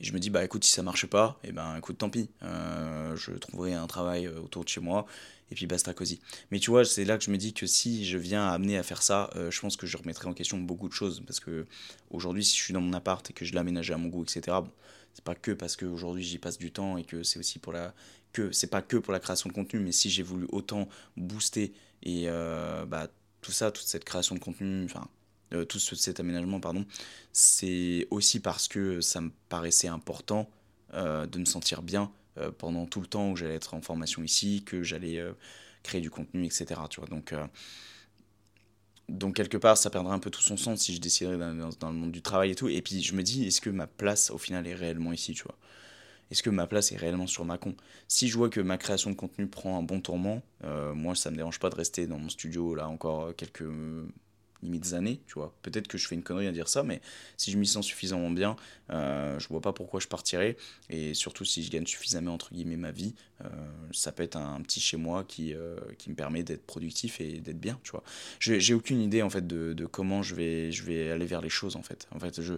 Et 0.00 0.04
je 0.04 0.12
me 0.12 0.18
dis, 0.18 0.30
bah 0.30 0.44
écoute, 0.44 0.64
si 0.64 0.72
ça 0.72 0.82
marche 0.82 1.06
pas, 1.06 1.38
et 1.44 1.48
eh 1.48 1.52
ben 1.52 1.76
écoute, 1.76 1.98
tant 1.98 2.10
pis. 2.10 2.28
Euh, 2.42 3.14
je 3.16 3.32
trouverai 3.32 3.74
un 3.74 3.86
travail 3.86 4.26
euh, 4.26 4.40
autour 4.40 4.64
de 4.64 4.68
chez 4.68 4.80
moi 4.80 5.06
et 5.50 5.54
puis 5.54 5.66
basta 5.66 5.92
cosy. 5.94 6.20
Mais 6.50 6.58
tu 6.58 6.70
vois, 6.70 6.84
c'est 6.84 7.04
là 7.04 7.18
que 7.18 7.24
je 7.24 7.30
me 7.30 7.36
dis 7.36 7.52
que 7.52 7.66
si 7.66 8.04
je 8.04 8.18
viens 8.18 8.46
amener 8.48 8.78
à 8.78 8.82
faire 8.82 9.02
ça, 9.02 9.30
euh, 9.36 9.50
je 9.50 9.60
pense 9.60 9.76
que 9.76 9.86
je 9.86 9.96
remettrai 9.96 10.28
en 10.28 10.34
question 10.34 10.58
beaucoup 10.58 10.88
de 10.88 10.94
choses. 10.94 11.22
Parce 11.26 11.40
que 11.40 11.66
aujourd'hui, 12.10 12.44
si 12.44 12.56
je 12.56 12.62
suis 12.62 12.74
dans 12.74 12.80
mon 12.80 12.92
appart 12.92 13.28
et 13.28 13.32
que 13.32 13.44
je 13.44 13.52
l'ai 13.52 13.58
aménagé 13.58 13.92
à 13.92 13.98
mon 13.98 14.08
goût, 14.08 14.22
etc., 14.22 14.42
bon, 14.62 14.70
c'est 15.12 15.24
pas 15.24 15.34
que 15.34 15.52
parce 15.52 15.76
qu'aujourd'hui 15.76 16.24
j'y 16.24 16.38
passe 16.38 16.58
du 16.58 16.72
temps 16.72 16.96
et 16.96 17.04
que 17.04 17.22
c'est 17.22 17.38
aussi 17.38 17.58
pour 17.58 17.72
la. 17.72 17.94
que 18.32 18.52
c'est 18.52 18.66
pas 18.68 18.82
que 18.82 18.96
pour 18.96 19.12
la 19.12 19.20
création 19.20 19.48
de 19.48 19.54
contenu, 19.54 19.80
mais 19.80 19.92
si 19.92 20.10
j'ai 20.10 20.22
voulu 20.22 20.46
autant 20.50 20.88
booster 21.16 21.72
et 22.02 22.24
euh, 22.28 22.84
bah, 22.86 23.08
tout 23.40 23.52
ça, 23.52 23.70
toute 23.70 23.86
cette 23.86 24.04
création 24.04 24.34
de 24.34 24.40
contenu, 24.40 24.84
enfin. 24.84 25.08
Euh, 25.52 25.66
tout 25.66 25.78
cet 25.78 26.18
aménagement, 26.18 26.58
pardon, 26.58 26.86
c'est 27.32 28.08
aussi 28.10 28.40
parce 28.40 28.66
que 28.66 29.02
ça 29.02 29.20
me 29.20 29.30
paraissait 29.48 29.88
important 29.88 30.48
de 30.92 31.38
me 31.38 31.44
sentir 31.44 31.82
bien 31.82 32.12
euh, 32.38 32.50
pendant 32.50 32.86
tout 32.86 33.00
le 33.00 33.06
temps 33.06 33.30
où 33.30 33.36
j'allais 33.36 33.54
être 33.54 33.74
en 33.74 33.80
formation 33.80 34.22
ici, 34.22 34.64
que 34.64 34.82
j'allais 34.82 35.18
euh, 35.18 35.32
créer 35.82 36.00
du 36.00 36.10
contenu, 36.10 36.44
etc. 36.44 36.66
Tu 36.90 37.00
vois, 37.00 37.08
donc, 37.08 37.32
euh, 37.32 37.46
donc 39.08 39.36
quelque 39.36 39.56
part, 39.56 39.76
ça 39.76 39.90
perdrait 39.90 40.14
un 40.14 40.18
peu 40.18 40.30
tout 40.30 40.42
son 40.42 40.56
sens 40.56 40.82
si 40.82 40.94
je 40.94 41.00
déciderais 41.00 41.38
dans, 41.38 41.70
dans, 41.78 41.90
le 41.90 41.96
monde 41.96 42.12
du 42.12 42.22
travail 42.22 42.50
et 42.50 42.54
tout. 42.54 42.68
Et 42.68 42.82
puis 42.82 43.02
je 43.02 43.14
me 43.14 43.22
dis, 43.22 43.46
est-ce 43.46 43.60
que 43.60 43.70
ma 43.70 43.86
place 43.86 44.30
au 44.30 44.38
final 44.38 44.66
est 44.66 44.74
réellement 44.74 45.12
ici, 45.12 45.34
tu 45.34 45.44
vois? 45.44 45.56
Est-ce 46.30 46.42
que 46.42 46.50
ma 46.50 46.66
place 46.66 46.90
est 46.90 46.96
réellement 46.96 47.26
sur 47.26 47.44
Macon 47.44 47.76
Si 48.08 48.28
je 48.28 48.36
vois 48.36 48.48
que 48.48 48.60
ma 48.60 48.78
création 48.78 49.10
de 49.10 49.14
contenu 49.14 49.46
prend 49.46 49.78
un 49.78 49.82
bon 49.82 50.00
tourment, 50.00 50.42
moi 50.94 51.14
ça 51.14 51.30
me 51.30 51.36
dérange 51.36 51.60
pas 51.60 51.68
de 51.68 51.74
rester 51.74 52.06
dans 52.06 52.18
mon 52.18 52.30
studio 52.30 52.74
là 52.74 52.88
encore 52.88 53.36
quelques 53.36 53.62
limite 54.64 54.92
années, 54.94 55.20
tu 55.26 55.34
vois. 55.34 55.54
Peut-être 55.62 55.86
que 55.86 55.96
je 55.98 56.08
fais 56.08 56.14
une 56.14 56.22
connerie 56.22 56.46
à 56.46 56.52
dire 56.52 56.68
ça, 56.68 56.82
mais 56.82 57.00
si 57.36 57.52
je 57.52 57.58
m'y 57.58 57.66
sens 57.66 57.86
suffisamment 57.86 58.30
bien, 58.30 58.56
euh, 58.90 59.38
je 59.38 59.48
vois 59.48 59.60
pas 59.60 59.72
pourquoi 59.72 60.00
je 60.00 60.08
partirais. 60.08 60.56
Et 60.90 61.14
surtout 61.14 61.44
si 61.44 61.62
je 61.62 61.70
gagne 61.70 61.86
suffisamment, 61.86 62.34
entre 62.34 62.52
guillemets, 62.52 62.76
ma 62.76 62.90
vie, 62.90 63.14
euh, 63.44 63.48
ça 63.92 64.12
peut 64.12 64.22
être 64.22 64.36
un, 64.36 64.60
petit 64.62 64.80
chez 64.80 64.96
moi 64.96 65.24
qui, 65.24 65.54
euh, 65.54 65.78
qui 65.98 66.10
me 66.10 66.14
permet 66.14 66.42
d'être 66.42 66.66
productif 66.66 67.20
et 67.20 67.40
d'être 67.40 67.60
bien, 67.60 67.78
tu 67.84 67.92
vois. 67.92 68.02
J'ai 68.40 68.74
aucune 68.74 69.00
idée, 69.00 69.22
en 69.22 69.30
fait, 69.30 69.46
de, 69.46 69.72
de, 69.72 69.86
comment 69.86 70.22
je 70.22 70.34
vais, 70.34 70.72
je 70.72 70.82
vais 70.82 71.10
aller 71.10 71.26
vers 71.26 71.40
les 71.40 71.50
choses, 71.50 71.76
en 71.76 71.82
fait. 71.82 72.08
En 72.10 72.18
fait, 72.18 72.40
je, 72.40 72.54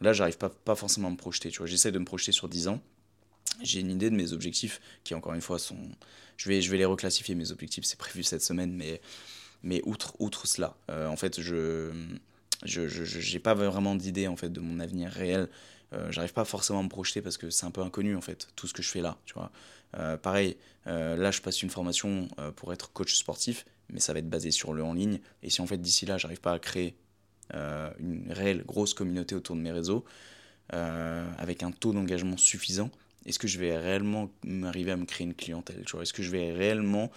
là, 0.00 0.12
j'arrive 0.12 0.38
pas, 0.38 0.50
pas 0.50 0.74
forcément 0.74 1.08
à 1.08 1.10
me 1.10 1.16
projeter, 1.16 1.50
tu 1.50 1.58
vois. 1.58 1.66
J'essaie 1.66 1.92
de 1.92 1.98
me 1.98 2.04
projeter 2.04 2.32
sur 2.32 2.48
10 2.48 2.68
ans. 2.68 2.80
J'ai 3.62 3.80
une 3.80 3.90
idée 3.90 4.10
de 4.10 4.16
mes 4.16 4.32
objectifs 4.32 4.80
qui, 5.04 5.14
encore 5.14 5.34
une 5.34 5.40
fois, 5.40 5.58
sont... 5.58 5.78
Je 6.36 6.48
vais, 6.48 6.60
je 6.60 6.70
vais 6.70 6.78
les 6.78 6.84
reclassifier, 6.84 7.36
mes 7.36 7.52
objectifs, 7.52 7.84
c'est 7.84 7.98
prévu 7.98 8.24
cette 8.24 8.42
semaine, 8.42 8.72
mais 8.72 9.00
mais 9.64 9.80
outre, 9.84 10.14
outre 10.20 10.46
cela, 10.46 10.76
euh, 10.90 11.08
en 11.08 11.16
fait, 11.16 11.40
je 11.40 11.90
je 12.64 13.32
n'ai 13.32 13.38
pas 13.40 13.54
vraiment 13.54 13.94
d'idée 13.94 14.26
en 14.26 14.36
fait 14.36 14.50
de 14.50 14.60
mon 14.60 14.80
avenir 14.80 15.10
réel. 15.10 15.48
Euh, 15.92 16.10
J'arrive 16.10 16.32
pas 16.32 16.44
forcément 16.44 16.80
à 16.80 16.82
me 16.82 16.88
projeter 16.88 17.20
parce 17.22 17.36
que 17.36 17.50
c'est 17.50 17.66
un 17.66 17.70
peu 17.70 17.82
inconnu 17.82 18.16
en 18.16 18.20
fait 18.20 18.48
tout 18.56 18.66
ce 18.66 18.72
que 18.72 18.82
je 18.82 18.88
fais 18.88 19.00
là, 19.00 19.18
tu 19.26 19.34
vois. 19.34 19.50
Euh, 19.98 20.16
pareil, 20.16 20.56
euh, 20.86 21.16
là 21.16 21.30
je 21.30 21.40
passe 21.40 21.62
une 21.62 21.70
formation 21.70 22.28
pour 22.56 22.72
être 22.72 22.92
coach 22.92 23.14
sportif, 23.14 23.64
mais 23.90 24.00
ça 24.00 24.12
va 24.12 24.18
être 24.18 24.28
basé 24.28 24.50
sur 24.50 24.72
le 24.72 24.82
en 24.82 24.94
ligne. 24.94 25.20
Et 25.42 25.50
si 25.50 25.60
en 25.60 25.66
fait 25.66 25.78
d'ici 25.78 26.06
là 26.06 26.18
j'arrive 26.18 26.40
pas 26.40 26.52
à 26.52 26.58
créer 26.58 26.96
une 27.52 28.32
réelle 28.32 28.64
grosse 28.64 28.94
communauté 28.94 29.34
autour 29.34 29.54
de 29.56 29.60
mes 29.60 29.72
réseaux 29.72 30.04
avec 30.70 31.62
un 31.62 31.70
taux 31.70 31.92
d'engagement 31.92 32.38
suffisant, 32.38 32.90
est-ce 33.26 33.38
que 33.38 33.46
je 33.46 33.58
vais 33.58 33.76
réellement 33.76 34.30
arriver 34.64 34.90
à 34.90 34.96
me 34.96 35.04
créer 35.04 35.26
une 35.26 35.34
clientèle, 35.34 35.82
tu 35.86 35.92
vois? 35.92 36.02
Est-ce 36.02 36.12
que 36.12 36.22
je 36.22 36.30
vais 36.30 36.52
réellement 36.52 37.10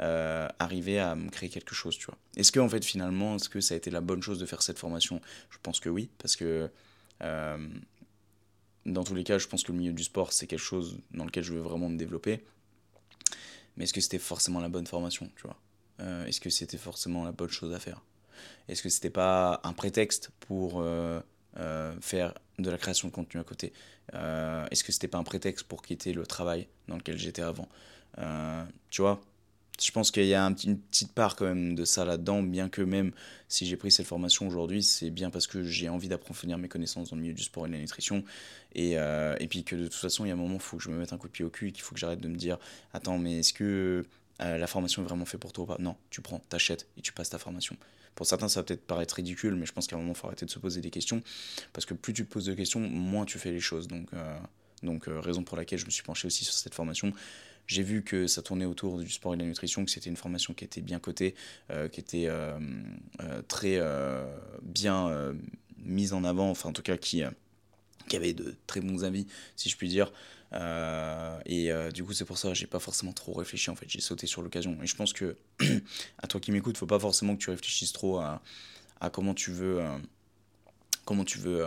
euh, 0.00 0.48
arriver 0.60 1.00
à 1.00 1.16
me 1.16 1.28
créer 1.28 1.48
quelque 1.48 1.74
chose, 1.74 1.98
tu 1.98 2.06
vois. 2.06 2.16
Est-ce 2.36 2.52
que, 2.52 2.60
en 2.60 2.68
fait, 2.68 2.84
finalement, 2.84 3.34
est-ce 3.34 3.48
que 3.48 3.60
ça 3.60 3.74
a 3.74 3.76
été 3.76 3.90
la 3.90 4.00
bonne 4.00 4.22
chose 4.22 4.38
de 4.38 4.46
faire 4.46 4.62
cette 4.62 4.78
formation? 4.78 5.20
Je 5.50 5.58
pense 5.60 5.80
que 5.80 5.88
oui, 5.88 6.08
parce 6.18 6.36
que 6.36 6.70
euh, 7.22 7.68
dans 8.86 9.02
tous 9.02 9.16
les 9.16 9.24
cas, 9.24 9.38
je 9.38 9.48
pense 9.48 9.64
que 9.64 9.72
le 9.72 9.78
milieu 9.78 9.92
du 9.92 10.04
sport, 10.04 10.32
c'est 10.32 10.46
quelque 10.46 10.60
chose 10.60 10.98
dans 11.10 11.24
lequel 11.24 11.42
je 11.42 11.52
veux 11.52 11.60
vraiment 11.60 11.88
me 11.88 11.96
développer. 11.96 12.44
Mais 13.76 13.84
est-ce 13.84 13.92
que 13.92 14.00
c'était 14.00 14.20
forcément 14.20 14.60
la 14.60 14.68
bonne 14.68 14.86
formation, 14.86 15.30
tu 15.34 15.42
vois? 15.42 15.58
Euh, 16.00 16.24
Est-ce 16.26 16.40
que 16.40 16.50
c'était 16.50 16.78
forcément 16.78 17.24
la 17.24 17.32
bonne 17.32 17.50
chose 17.50 17.74
à 17.74 17.80
faire? 17.80 18.00
Est-ce 18.68 18.84
que 18.84 18.88
c'était 18.88 19.10
pas 19.10 19.60
un 19.64 19.72
prétexte 19.72 20.30
pour 20.38 20.84
faire 22.00 22.34
de 22.60 22.70
la 22.70 22.78
création 22.78 23.08
de 23.08 23.12
contenu 23.12 23.40
à 23.40 23.44
côté? 23.44 23.72
Est-ce 24.12 24.84
que 24.84 24.92
c'était 24.92 25.08
pas 25.08 25.18
un 25.18 25.24
prétexte 25.24 25.66
pour 25.66 25.82
quitter 25.82 26.12
le 26.12 26.24
travail 26.24 26.68
dans 26.86 26.96
lequel 26.96 27.18
j'étais 27.18 27.42
avant? 27.42 27.68
Tu 28.90 29.02
vois 29.02 29.20
je 29.80 29.90
pense 29.92 30.10
qu'il 30.10 30.26
y 30.26 30.34
a 30.34 30.42
une 30.42 30.78
petite 30.78 31.12
part 31.12 31.36
quand 31.36 31.44
même 31.44 31.74
de 31.74 31.84
ça 31.84 32.04
là-dedans, 32.04 32.42
bien 32.42 32.68
que 32.68 32.82
même 32.82 33.12
si 33.48 33.66
j'ai 33.66 33.76
pris 33.76 33.92
cette 33.92 34.06
formation 34.06 34.46
aujourd'hui, 34.46 34.82
c'est 34.82 35.10
bien 35.10 35.30
parce 35.30 35.46
que 35.46 35.62
j'ai 35.62 35.88
envie 35.88 36.08
d'approfondir 36.08 36.58
mes 36.58 36.68
connaissances 36.68 37.10
dans 37.10 37.16
le 37.16 37.22
milieu 37.22 37.34
du 37.34 37.42
sport 37.42 37.66
et 37.66 37.68
de 37.68 37.74
la 37.74 37.80
nutrition. 37.80 38.24
Et, 38.74 38.98
euh, 38.98 39.36
et 39.38 39.46
puis 39.46 39.64
que 39.64 39.76
de 39.76 39.84
toute 39.84 39.94
façon, 39.94 40.24
il 40.24 40.28
y 40.28 40.30
a 40.30 40.34
un 40.34 40.38
moment, 40.38 40.54
il 40.54 40.60
faut 40.60 40.76
que 40.76 40.82
je 40.82 40.90
me 40.90 40.98
mette 40.98 41.12
un 41.12 41.18
coup 41.18 41.28
de 41.28 41.32
pied 41.32 41.44
au 41.44 41.50
cul 41.50 41.68
et 41.68 41.72
qu'il 41.72 41.82
faut 41.82 41.94
que 41.94 42.00
j'arrête 42.00 42.20
de 42.20 42.28
me 42.28 42.36
dire 42.36 42.58
Attends, 42.92 43.18
mais 43.18 43.38
est-ce 43.38 43.52
que 43.52 44.04
euh, 44.42 44.58
la 44.58 44.66
formation 44.66 45.02
est 45.02 45.06
vraiment 45.06 45.24
faite 45.24 45.40
pour 45.40 45.52
toi 45.52 45.64
ou 45.64 45.66
pas? 45.66 45.76
Non, 45.78 45.96
tu 46.10 46.20
prends, 46.22 46.40
t'achètes 46.48 46.88
et 46.96 47.00
tu 47.00 47.12
passes 47.12 47.30
ta 47.30 47.38
formation. 47.38 47.76
Pour 48.14 48.26
certains, 48.26 48.48
ça 48.48 48.60
va 48.60 48.64
peut-être 48.64 48.84
paraître 48.84 49.14
ridicule, 49.14 49.54
mais 49.54 49.64
je 49.64 49.72
pense 49.72 49.86
qu'à 49.86 49.94
un 49.94 50.00
moment, 50.00 50.12
il 50.12 50.18
faut 50.18 50.26
arrêter 50.26 50.44
de 50.44 50.50
se 50.50 50.58
poser 50.58 50.80
des 50.80 50.90
questions. 50.90 51.22
Parce 51.72 51.86
que 51.86 51.94
plus 51.94 52.12
tu 52.12 52.26
te 52.26 52.32
poses 52.32 52.46
de 52.46 52.54
questions, 52.54 52.80
moins 52.80 53.24
tu 53.24 53.38
fais 53.38 53.52
les 53.52 53.60
choses. 53.60 53.86
Donc, 53.86 54.08
euh, 54.12 54.38
donc 54.82 55.04
raison 55.06 55.44
pour 55.44 55.56
laquelle 55.56 55.78
je 55.78 55.86
me 55.86 55.90
suis 55.90 56.02
penché 56.02 56.26
aussi 56.26 56.44
sur 56.44 56.52
cette 56.54 56.74
formation. 56.74 57.12
J'ai 57.68 57.82
vu 57.82 58.02
que 58.02 58.26
ça 58.26 58.40
tournait 58.40 58.64
autour 58.64 58.98
du 58.98 59.10
sport 59.10 59.34
et 59.34 59.36
de 59.36 59.42
la 59.42 59.48
nutrition, 59.48 59.84
que 59.84 59.90
c'était 59.90 60.08
une 60.08 60.16
formation 60.16 60.54
qui 60.54 60.64
était 60.64 60.80
bien 60.80 60.98
cotée, 60.98 61.34
euh, 61.70 61.86
qui 61.88 62.00
était 62.00 62.26
euh, 62.26 62.58
euh, 63.20 63.42
très 63.46 63.78
bien 64.62 65.34
mise 65.76 66.14
en 66.14 66.24
avant, 66.24 66.50
enfin 66.50 66.70
en 66.70 66.72
tout 66.72 66.82
cas 66.82 66.96
qui, 66.96 67.22
qui 68.08 68.16
avait 68.16 68.32
de 68.32 68.56
très 68.66 68.80
bons 68.80 69.04
avis, 69.04 69.26
si 69.54 69.68
je 69.68 69.76
puis 69.76 69.88
dire. 69.88 70.10
et 70.54 71.70
du 71.92 72.04
coup, 72.04 72.14
c'est 72.14 72.24
pour 72.24 72.38
ça 72.38 72.48
que 72.48 72.54
j'ai 72.54 72.66
pas 72.66 72.80
forcément 72.80 73.12
trop 73.12 73.34
réfléchi 73.34 73.68
en 73.68 73.76
fait, 73.76 73.86
j'ai 73.86 74.00
sauté 74.00 74.26
sur 74.26 74.40
l'occasion. 74.40 74.78
Et 74.82 74.86
je 74.86 74.96
pense 74.96 75.12
que, 75.12 75.36
à 76.18 76.26
toi 76.26 76.40
qui 76.40 76.52
m'écoutes, 76.52 76.78
faut 76.78 76.86
pas 76.86 76.98
forcément 76.98 77.36
que 77.36 77.42
tu 77.42 77.50
réfléchisses 77.50 77.92
trop 77.92 78.16
à, 78.16 78.42
à 79.02 79.10
comment 79.10 79.34
tu 79.34 79.50
veux. 79.50 79.82
comment 81.04 81.24
tu 81.24 81.38
veux 81.38 81.66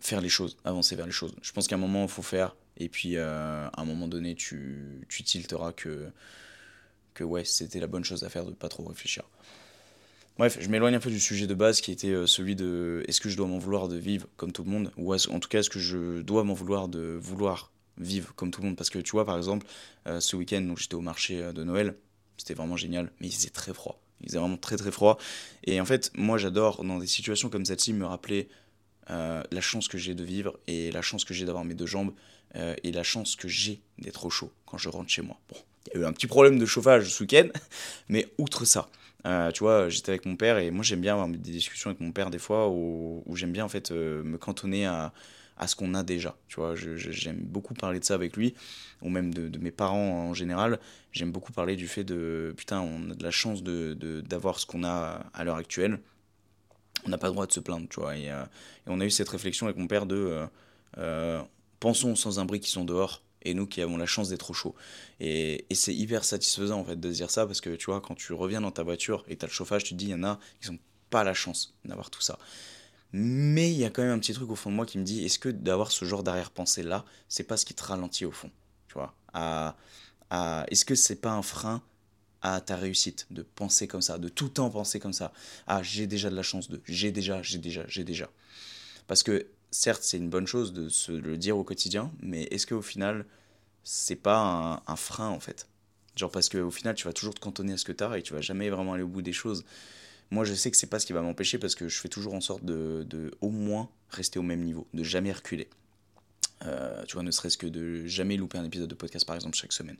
faire 0.00 0.20
les 0.20 0.28
choses, 0.28 0.58
avancer 0.64 0.94
vers 0.94 1.06
les 1.06 1.12
choses. 1.12 1.34
Je 1.40 1.52
pense 1.52 1.66
qu'à 1.68 1.76
un 1.76 1.78
moment, 1.78 2.02
il 2.02 2.10
faut 2.10 2.22
faire, 2.22 2.54
et 2.76 2.88
puis 2.88 3.16
euh, 3.16 3.68
à 3.68 3.80
un 3.80 3.84
moment 3.84 4.08
donné, 4.08 4.34
tu, 4.34 5.06
tu 5.08 5.22
tilteras 5.22 5.72
que, 5.72 6.08
que 7.14 7.24
ouais, 7.24 7.44
c'était 7.44 7.80
la 7.80 7.86
bonne 7.86 8.04
chose 8.04 8.24
à 8.24 8.28
faire 8.28 8.44
de 8.44 8.52
pas 8.52 8.68
trop 8.68 8.84
réfléchir. 8.84 9.24
Bref, 10.36 10.58
je 10.60 10.68
m'éloigne 10.68 10.96
un 10.96 11.00
peu 11.00 11.10
du 11.10 11.20
sujet 11.20 11.46
de 11.46 11.54
base 11.54 11.80
qui 11.80 11.92
était 11.92 12.08
euh, 12.08 12.26
celui 12.26 12.56
de 12.56 13.04
est-ce 13.06 13.20
que 13.20 13.28
je 13.28 13.36
dois 13.36 13.46
m'en 13.46 13.58
vouloir 13.58 13.86
de 13.86 13.96
vivre 13.96 14.26
comme 14.36 14.50
tout 14.50 14.64
le 14.64 14.70
monde? 14.70 14.90
Ou 14.96 15.14
en 15.14 15.38
tout 15.38 15.48
cas 15.48 15.60
est-ce 15.60 15.70
que 15.70 15.78
je 15.78 16.22
dois 16.22 16.42
m'en 16.42 16.54
vouloir 16.54 16.88
de 16.88 17.16
vouloir 17.20 17.70
vivre 17.98 18.34
comme 18.34 18.50
tout 18.50 18.60
le 18.60 18.66
monde? 18.66 18.76
Parce 18.76 18.90
que 18.90 18.98
tu 18.98 19.12
vois 19.12 19.24
par 19.24 19.36
exemple 19.36 19.64
euh, 20.08 20.18
ce 20.18 20.34
week-end 20.34 20.74
j'étais 20.76 20.96
au 20.96 21.00
marché 21.00 21.52
de 21.52 21.62
Noël. 21.62 21.96
C'était 22.36 22.54
vraiment 22.54 22.76
génial 22.76 23.12
mais 23.20 23.28
il 23.28 23.32
faisait 23.32 23.50
très 23.50 23.72
froid. 23.72 24.00
Il 24.22 24.26
faisait 24.26 24.40
vraiment 24.40 24.56
très 24.56 24.76
très 24.76 24.90
froid. 24.90 25.18
Et 25.62 25.80
en 25.80 25.84
fait 25.84 26.10
moi 26.16 26.36
j'adore 26.36 26.82
dans 26.82 26.98
des 26.98 27.06
situations 27.06 27.48
comme 27.48 27.64
celle-ci 27.64 27.92
me 27.92 28.04
rappeler 28.04 28.48
la 29.08 29.60
chance 29.60 29.88
que 29.88 29.98
j'ai 29.98 30.14
de 30.14 30.24
vivre 30.24 30.58
et 30.66 30.90
la 30.90 31.02
chance 31.02 31.24
que 31.24 31.34
j'ai 31.34 31.44
d'avoir 31.44 31.64
mes 31.64 31.74
deux 31.74 31.86
jambes 31.86 32.12
et 32.54 32.92
la 32.92 33.02
chance 33.02 33.36
que 33.36 33.48
j'ai 33.48 33.80
d'être 33.98 34.26
au 34.26 34.30
chaud 34.30 34.52
quand 34.66 34.78
je 34.78 34.88
rentre 34.88 35.10
chez 35.10 35.22
moi 35.22 35.36
bon 35.48 35.56
il 35.86 35.98
y 35.98 36.02
a 36.02 36.04
eu 36.04 36.06
un 36.06 36.12
petit 36.12 36.26
problème 36.26 36.58
de 36.58 36.64
chauffage 36.64 37.10
ce 37.10 37.22
week-end 37.22 37.48
mais 38.08 38.28
outre 38.38 38.64
ça 38.64 38.88
euh, 39.26 39.50
tu 39.52 39.60
vois, 39.60 39.88
j'étais 39.88 40.10
avec 40.10 40.26
mon 40.26 40.36
père 40.36 40.58
et 40.58 40.70
moi 40.70 40.84
j'aime 40.84 41.00
bien 41.00 41.14
avoir 41.14 41.28
des 41.28 41.38
discussions 41.38 41.90
avec 41.90 42.00
mon 42.00 42.12
père 42.12 42.30
des 42.30 42.38
fois 42.38 42.68
où, 42.68 43.22
j'aime 43.34 43.52
bien 43.52 43.64
en 43.64 43.68
fait 43.68 43.90
euh, 43.90 44.22
me 44.22 44.36
cantonner 44.36 44.84
à, 44.84 45.12
à 45.56 45.66
ce 45.66 45.76
qu'on 45.76 45.94
a 45.94 46.02
déjà. 46.02 46.36
Tu 46.48 46.56
vois, 46.56 46.74
j'aime 46.74 47.38
beaucoup 47.38 47.74
parler 47.74 48.00
de 48.00 48.04
ça 48.04 48.14
avec 48.14 48.36
lui, 48.36 48.54
ou 49.02 49.08
même 49.08 49.32
de, 49.32 49.58
mes 49.58 49.70
parents 49.70 50.28
en 50.28 50.34
général. 50.34 50.78
J'aime 51.12 51.32
beaucoup 51.32 51.52
parler 51.52 51.76
du 51.76 51.88
fait 51.88 52.04
de 52.04 52.52
putain, 52.56 52.80
on 52.80 53.10
a 53.10 53.14
de 53.14 53.22
la 53.22 53.30
chance 53.30 53.62
de, 53.62 53.94
d'avoir 54.26 54.58
ce 54.58 54.66
qu'on 54.66 54.84
a 54.84 55.24
à 55.32 55.44
l'heure 55.44 55.56
actuelle. 55.56 56.00
On 57.06 57.10
n'a 57.10 57.18
pas 57.18 57.26
le 57.28 57.32
droit 57.32 57.46
de 57.46 57.52
se 57.52 57.60
plaindre, 57.60 57.86
tu 57.88 58.00
vois. 58.00 58.16
Et, 58.16 58.30
euh, 58.30 58.44
on 58.86 59.00
a 59.00 59.04
eu 59.04 59.10
cette 59.10 59.28
réflexion 59.28 59.66
avec 59.66 59.76
mon 59.76 59.86
père 59.86 60.06
de 60.06 60.46
pensons 61.80 62.16
sans 62.16 62.38
un 62.38 62.44
bruit 62.44 62.60
qui 62.60 62.70
sont 62.70 62.84
dehors 62.84 63.22
et 63.42 63.52
nous 63.52 63.66
qui 63.66 63.82
avons 63.82 63.96
la 63.96 64.06
chance 64.06 64.30
d'être 64.30 64.50
au 64.50 64.54
chaud. 64.54 64.74
Et, 65.20 65.66
c'est 65.72 65.94
hyper 65.94 66.24
satisfaisant 66.24 66.80
en 66.80 66.84
fait 66.84 66.98
de 66.98 67.10
dire 67.10 67.30
ça 67.30 67.46
parce 67.46 67.60
que 67.60 67.74
tu 67.76 67.86
vois, 67.86 68.00
quand 68.00 68.14
tu 68.14 68.32
reviens 68.32 68.60
dans 68.60 68.70
ta 68.70 68.82
voiture 68.82 69.24
et 69.28 69.36
tu 69.36 69.44
as 69.44 69.48
le 69.48 69.52
chauffage, 69.52 69.84
tu 69.84 69.90
te 69.90 69.98
dis, 69.98 70.06
il 70.06 70.10
y 70.10 70.14
en 70.14 70.24
a 70.24 70.38
qui 70.60 70.70
n'ont 70.70 70.78
pas 71.10 71.24
la 71.24 71.34
chance 71.34 71.74
d'avoir 71.84 72.10
tout 72.10 72.22
ça. 72.22 72.38
Mais 73.12 73.70
il 73.70 73.76
y 73.76 73.84
a 73.84 73.90
quand 73.90 74.02
même 74.02 74.10
un 74.10 74.18
petit 74.18 74.32
truc 74.32 74.50
au 74.50 74.56
fond 74.56 74.70
de 74.70 74.76
moi 74.76 74.86
qui 74.86 74.98
me 74.98 75.04
dit, 75.04 75.24
est-ce 75.24 75.38
que 75.38 75.48
d'avoir 75.48 75.92
ce 75.92 76.04
genre 76.04 76.22
d'arrière-pensée 76.24 76.82
là, 76.82 77.04
c'est 77.28 77.44
pas 77.44 77.56
ce 77.56 77.64
qui 77.64 77.74
te 77.74 77.84
ralentit 77.84 78.24
au 78.24 78.32
fond 78.32 78.50
Tu 78.88 78.94
vois? 78.94 79.14
Est-ce 80.68 80.84
que 80.84 80.94
c'est 80.94 81.20
pas 81.20 81.32
un 81.32 81.42
frein 81.42 81.82
à 82.44 82.60
ta 82.60 82.76
réussite 82.76 83.26
de 83.30 83.42
penser 83.42 83.88
comme 83.88 84.02
ça, 84.02 84.18
de 84.18 84.28
tout 84.28 84.44
le 84.44 84.50
temps 84.50 84.70
penser 84.70 85.00
comme 85.00 85.14
ça 85.14 85.32
Ah, 85.66 85.82
j'ai 85.82 86.06
déjà 86.06 86.30
de 86.30 86.36
la 86.36 86.42
chance 86.42 86.68
de, 86.68 86.80
j'ai 86.86 87.10
déjà, 87.10 87.42
j'ai 87.42 87.58
déjà, 87.58 87.84
j'ai 87.88 88.04
déjà. 88.04 88.30
Parce 89.06 89.22
que 89.22 89.46
certes, 89.70 90.02
c'est 90.02 90.18
une 90.18 90.28
bonne 90.28 90.46
chose 90.46 90.74
de 90.74 90.90
se 90.90 91.10
le 91.10 91.38
dire 91.38 91.56
au 91.56 91.64
quotidien, 91.64 92.12
mais 92.20 92.42
est-ce 92.44 92.66
qu'au 92.66 92.82
final, 92.82 93.24
c'est 93.82 94.14
pas 94.16 94.82
un, 94.86 94.96
frein 94.96 95.30
en 95.30 95.40
fait? 95.40 95.66
Genre 96.16 96.30
parce 96.30 96.50
qu'au 96.50 96.70
final, 96.70 96.94
tu 96.94 97.06
vas 97.06 97.14
toujours 97.14 97.34
te 97.34 97.40
cantonner 97.40 97.72
à 97.72 97.76
ce 97.78 97.84
que 97.86 97.92
tu 97.92 98.04
as 98.04 98.18
et 98.18 98.22
tu 98.22 98.34
vas 98.34 98.42
jamais 98.42 98.68
vraiment 98.68 98.92
aller 98.92 99.02
au 99.02 99.08
bout 99.08 99.22
des 99.22 99.32
choses. 99.32 99.64
Moi, 100.30 100.44
je 100.44 100.52
sais 100.52 100.70
que 100.70 100.76
c'est 100.76 100.86
pas 100.86 100.98
ce 100.98 101.06
qui 101.06 101.14
va 101.14 101.22
m'empêcher 101.22 101.58
parce 101.58 101.74
que 101.74 101.88
je 101.88 101.98
fais 101.98 102.08
toujours 102.08 102.34
en 102.34 102.40
sorte 102.42 102.64
de, 102.64 103.06
de, 103.08 103.32
au 103.40 103.48
moins 103.48 103.88
rester 104.10 104.38
au 104.38 104.42
même 104.42 104.62
niveau, 104.62 104.86
de 104.92 105.02
jamais 105.02 105.32
reculer. 105.32 105.68
Euh, 106.66 107.04
tu 107.06 107.14
vois, 107.14 107.22
ne 107.22 107.30
serait-ce 107.30 107.56
que 107.56 107.66
de 107.66 108.06
jamais 108.06 108.36
louper 108.36 108.58
un 108.58 108.64
épisode 108.64 108.88
de 108.88 108.94
podcast 108.94 109.26
par 109.26 109.34
exemple 109.34 109.56
chaque 109.56 109.72
semaine. 109.72 109.96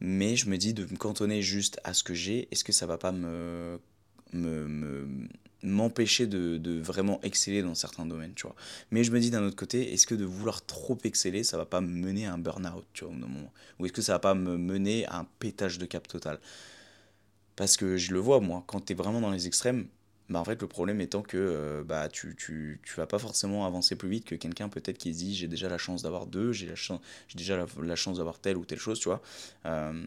Mais 0.00 0.36
je 0.36 0.48
me 0.48 0.56
dis 0.56 0.74
de 0.74 0.84
me 0.84 0.96
cantonner 0.96 1.42
juste 1.42 1.80
à 1.84 1.94
ce 1.94 2.04
que 2.04 2.14
j'ai, 2.14 2.48
est-ce 2.50 2.64
que 2.64 2.72
ça 2.72 2.86
va 2.86 2.98
pas 2.98 3.12
me, 3.12 3.80
me, 4.32 5.28
m'empêcher 5.62 6.26
de, 6.26 6.56
de, 6.56 6.80
vraiment 6.80 7.20
exceller 7.22 7.62
dans 7.62 7.74
certains 7.74 8.06
domaines, 8.06 8.34
tu 8.34 8.46
vois. 8.46 8.54
Mais 8.90 9.02
je 9.02 9.10
me 9.10 9.18
dis 9.18 9.30
d'un 9.30 9.42
autre 9.42 9.56
côté, 9.56 9.92
est-ce 9.92 10.06
que 10.06 10.14
de 10.14 10.24
vouloir 10.24 10.64
trop 10.64 10.98
exceller, 11.04 11.42
ça 11.42 11.56
va 11.56 11.66
pas 11.66 11.80
me 11.80 11.88
mener 11.88 12.26
à 12.26 12.34
un 12.34 12.38
burn-out, 12.38 12.86
tu 12.92 13.04
vois, 13.04 13.12
au 13.12 13.16
moment? 13.16 13.52
Ou 13.78 13.86
est-ce 13.86 13.92
que 13.92 14.02
ça 14.02 14.12
va 14.12 14.18
pas 14.18 14.34
me 14.34 14.56
mener 14.56 15.06
à 15.06 15.18
un 15.18 15.26
pétage 15.38 15.78
de 15.78 15.86
cap 15.86 16.06
total? 16.06 16.38
Parce 17.56 17.76
que 17.76 17.96
je 17.96 18.12
le 18.12 18.20
vois, 18.20 18.40
moi, 18.40 18.62
quand 18.68 18.80
tu 18.86 18.92
es 18.92 18.96
vraiment 18.96 19.20
dans 19.20 19.32
les 19.32 19.48
extrêmes, 19.48 19.88
bah 20.28 20.40
en 20.40 20.44
fait, 20.44 20.60
le 20.60 20.68
problème 20.68 21.00
étant 21.00 21.22
que 21.22 21.36
euh, 21.38 21.82
bah, 21.84 22.08
tu, 22.08 22.36
tu, 22.36 22.80
tu, 22.84 22.94
vas 22.96 23.06
pas 23.06 23.18
forcément 23.18 23.64
avancer 23.64 23.96
plus 23.96 24.10
vite 24.10 24.24
que 24.26 24.34
quelqu'un 24.34 24.68
peut-être 24.68 24.98
qui 24.98 25.14
se 25.14 25.18
dit 25.20 25.34
j'ai 25.34 25.48
déjà 25.48 25.68
la 25.70 25.78
chance 25.78 26.02
d'avoir 26.02 26.26
deux, 26.26 26.52
j'ai 26.52 26.66
déjà 27.34 27.66
la, 27.80 27.96
chance 27.96 28.18
d'avoir 28.18 28.38
telle 28.38 28.58
ou 28.58 28.64
telle 28.66 28.78
chose, 28.78 29.00
tu 29.00 29.08
vois. 29.08 29.22
Euh, 29.64 30.04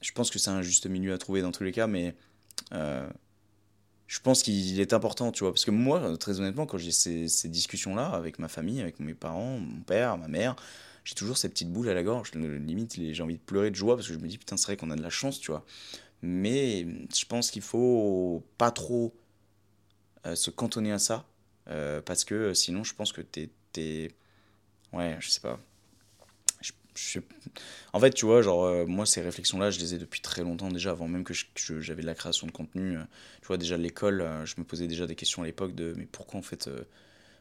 je 0.00 0.12
pense 0.12 0.30
que 0.30 0.38
c'est 0.38 0.50
un 0.50 0.62
juste 0.62 0.86
milieu 0.86 1.12
à 1.12 1.18
trouver 1.18 1.42
dans 1.42 1.52
tous 1.52 1.64
les 1.64 1.72
cas, 1.72 1.86
mais... 1.86 2.14
Euh, 2.72 3.08
je 4.06 4.20
pense 4.20 4.42
qu'il 4.42 4.80
est 4.80 4.94
important, 4.94 5.32
tu 5.32 5.44
vois. 5.44 5.52
Parce 5.52 5.66
que 5.66 5.70
moi, 5.70 6.16
très 6.16 6.40
honnêtement, 6.40 6.64
quand 6.64 6.78
j'ai 6.78 6.92
ces, 6.92 7.28
ces 7.28 7.48
discussions-là 7.48 8.06
avec 8.06 8.38
ma 8.38 8.48
famille, 8.48 8.80
avec 8.80 9.00
mes 9.00 9.12
parents, 9.12 9.58
mon 9.58 9.82
père, 9.82 10.16
ma 10.16 10.28
mère, 10.28 10.56
j'ai 11.04 11.14
toujours 11.14 11.36
ces 11.36 11.50
petites 11.50 11.70
boules 11.70 11.90
à 11.90 11.94
la 11.94 12.02
gorge. 12.02 12.32
Limite, 12.34 12.98
j'ai 13.12 13.22
envie 13.22 13.34
de 13.34 13.40
pleurer 13.40 13.70
de 13.70 13.76
joie 13.76 13.96
parce 13.96 14.08
que 14.08 14.14
je 14.14 14.18
me 14.18 14.26
dis, 14.26 14.38
putain, 14.38 14.56
c'est 14.56 14.64
vrai 14.66 14.76
qu'on 14.78 14.90
a 14.90 14.96
de 14.96 15.02
la 15.02 15.10
chance, 15.10 15.40
tu 15.40 15.50
vois. 15.50 15.62
Mais 16.22 16.86
je 17.14 17.24
pense 17.26 17.50
qu'il 17.50 17.60
faut 17.60 18.42
pas 18.56 18.70
trop 18.70 19.14
se 20.34 20.50
cantonner 20.50 20.92
à 20.92 20.98
ça. 20.98 21.24
Euh, 21.70 22.00
parce 22.00 22.24
que 22.24 22.54
sinon, 22.54 22.84
je 22.84 22.94
pense 22.94 23.12
que 23.12 23.20
t'es. 23.20 23.50
es... 23.76 24.10
Ouais, 24.92 25.16
je 25.20 25.28
sais 25.28 25.40
pas. 25.40 25.58
En 27.92 28.00
fait, 28.00 28.10
tu 28.10 28.26
vois, 28.26 28.42
genre, 28.42 28.64
euh, 28.64 28.86
moi, 28.86 29.06
ces 29.06 29.20
réflexions-là, 29.20 29.70
je 29.70 29.78
les 29.78 29.94
ai 29.94 29.98
depuis 29.98 30.20
très 30.20 30.42
longtemps 30.42 30.68
déjà, 30.68 30.90
avant 30.90 31.08
même 31.08 31.24
que 31.24 31.34
j'avais 31.80 32.02
de 32.02 32.06
la 32.06 32.14
création 32.14 32.46
de 32.46 32.52
contenu. 32.52 32.98
Euh, 32.98 33.02
tu 33.40 33.46
vois, 33.46 33.56
déjà, 33.56 33.76
l'école, 33.76 34.20
euh, 34.20 34.44
je 34.46 34.54
me 34.58 34.64
posais 34.64 34.86
déjà 34.86 35.06
des 35.06 35.14
questions 35.14 35.42
à 35.42 35.46
l'époque 35.46 35.74
de, 35.74 35.94
mais 35.96 36.06
pourquoi, 36.06 36.38
en 36.40 36.42
fait, 36.42 36.68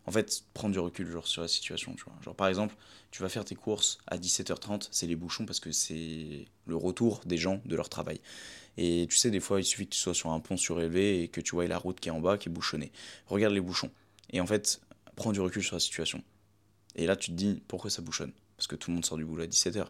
en 0.06 0.12
fait, 0.12 0.44
prendre 0.54 0.74
du 0.74 0.80
recul, 0.80 1.10
genre, 1.10 1.28
sur 1.28 1.42
la 1.42 1.48
situation, 1.48 1.94
tu 1.96 2.04
vois. 2.06 2.14
Genre, 2.24 2.36
par 2.36 2.48
exemple, 2.48 2.76
tu 3.12 3.22
vas 3.22 3.30
faire 3.30 3.46
tes 3.46 3.56
courses 3.56 3.98
à 4.08 4.18
17h30, 4.18 4.88
c'est 4.92 5.08
les 5.08 5.16
bouchons 5.16 5.46
parce 5.46 5.60
que 5.60 5.72
c'est 5.72 6.46
le 6.66 6.76
retour 6.76 7.22
des 7.26 7.38
gens 7.38 7.62
de 7.66 7.76
leur 7.76 7.90
travail. 7.90 8.22
Et 8.78 9.08
tu 9.10 9.18
sais, 9.18 9.32
des 9.32 9.40
fois, 9.40 9.60
il 9.60 9.64
suffit 9.64 9.86
que 9.88 9.94
tu 9.94 10.00
sois 10.00 10.14
sur 10.14 10.30
un 10.30 10.40
pont 10.40 10.56
surélevé 10.56 11.24
et 11.24 11.28
que 11.28 11.42
tu 11.42 11.56
vois 11.56 11.68
la 11.68 11.78
route 11.78 12.00
qui 12.00 12.10
est 12.10 12.12
en 12.12 12.20
bas, 12.20 12.38
qui 12.38 12.50
est 12.50 12.52
bouchonnée. 12.52 12.92
Regarde 13.26 13.54
les 13.54 13.62
bouchons. 13.62 13.92
Et 14.30 14.40
en 14.40 14.46
fait, 14.46 14.82
prends 15.16 15.32
du 15.32 15.40
recul 15.40 15.64
sur 15.64 15.76
la 15.76 15.80
situation. 15.80 16.24
Et 16.96 17.08
là, 17.08 17.16
tu 17.16 17.32
te 17.32 17.36
dis, 17.36 17.62
pourquoi 17.68 17.90
ça 17.90 18.02
bouchonne? 18.02 18.32
Parce 18.56 18.68
que 18.68 18.76
tout 18.76 18.92
le 18.92 18.96
monde 18.96 19.06
sort 19.06 19.18
du 19.18 19.26
boulot 19.26 19.44
à 19.44 19.48
17h. 19.48 19.88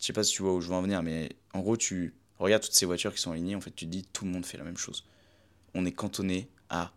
Je 0.00 0.06
sais 0.06 0.12
pas 0.12 0.22
si 0.22 0.32
tu 0.32 0.42
vois 0.42 0.54
où 0.54 0.60
je 0.60 0.68
veux 0.68 0.74
en 0.74 0.82
venir, 0.82 1.02
mais 1.02 1.30
en 1.54 1.60
gros, 1.60 1.76
tu 1.76 2.14
regardes 2.38 2.62
toutes 2.62 2.74
ces 2.74 2.86
voitures 2.86 3.14
qui 3.14 3.20
sont 3.20 3.32
alignées, 3.32 3.56
en 3.56 3.60
fait, 3.60 3.74
tu 3.74 3.86
te 3.86 3.90
dis 3.90 4.04
tout 4.12 4.24
le 4.24 4.30
monde 4.30 4.46
fait 4.46 4.58
la 4.58 4.64
même 4.64 4.76
chose. 4.76 5.04
On 5.74 5.84
est 5.84 5.92
cantonné 5.92 6.48
à 6.68 6.92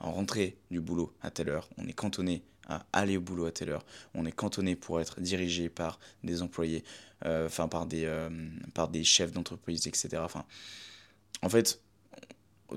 rentrer 0.00 0.58
du 0.70 0.80
boulot 0.80 1.14
à 1.22 1.30
telle 1.30 1.48
heure, 1.48 1.68
on 1.78 1.86
est 1.86 1.92
cantonné 1.92 2.42
à 2.68 2.86
aller 2.92 3.16
au 3.16 3.20
boulot 3.20 3.46
à 3.46 3.52
telle 3.52 3.70
heure, 3.70 3.84
on 4.14 4.24
est 4.24 4.32
cantonné 4.32 4.76
pour 4.76 5.00
être 5.00 5.20
dirigé 5.20 5.68
par 5.68 5.98
des 6.22 6.42
employés, 6.42 6.84
euh, 7.24 7.48
par, 7.48 7.86
des, 7.86 8.04
euh, 8.04 8.30
par 8.74 8.88
des 8.88 9.04
chefs 9.04 9.32
d'entreprise, 9.32 9.86
etc. 9.86 10.18
Enfin, 10.18 10.44
en 11.42 11.48
fait, 11.48 11.80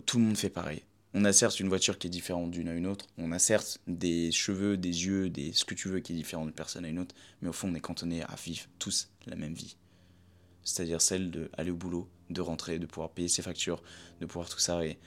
tout 0.06 0.18
le 0.18 0.26
monde 0.26 0.38
fait 0.38 0.50
pareil. 0.50 0.84
On 1.14 1.24
a 1.24 1.32
certes 1.32 1.60
une 1.62 1.70
voiture 1.70 1.98
qui 1.98 2.08
est 2.08 2.10
différente 2.10 2.52
d'une 2.52 2.68
à 2.68 2.74
une 2.74 2.88
autre, 2.88 3.06
on 3.18 3.32
a 3.32 3.40
certes 3.40 3.80
des 3.88 4.32
cheveux, 4.32 4.76
des 4.76 5.06
yeux, 5.06 5.30
des 5.30 5.54
ce 5.54 5.64
que 5.64 5.74
tu 5.74 5.88
veux 5.88 6.00
qui 6.02 6.12
est 6.12 6.16
différent 6.16 6.44
d'une 6.44 6.54
personne 6.54 6.84
à 6.84 6.90
une 6.90 7.00
autre, 7.00 7.16
mais 7.42 7.48
au 7.48 7.54
fond 7.54 7.70
on 7.72 7.76
est 7.76 7.80
cantonné 7.80 8.22
à 8.24 8.36
vivre 8.36 8.66
tous 8.80 9.10
la 9.26 9.38
même 9.38 9.54
vie. 9.54 9.78
C'est-à-dire 10.66 11.02
celle 11.02 11.32
d'aller 11.32 11.72
au 11.72 11.76
boulot, 11.76 12.10
de 12.30 12.42
rentrer, 12.42 12.80
de 12.80 12.86
pouvoir 12.86 13.12
payer 13.12 13.30
ses 13.30 13.42
factures, 13.42 13.82
de 14.20 14.26
pouvoir 14.26 14.50
tout 14.50 14.60
ça. 14.60 14.86
Et, 14.86 14.98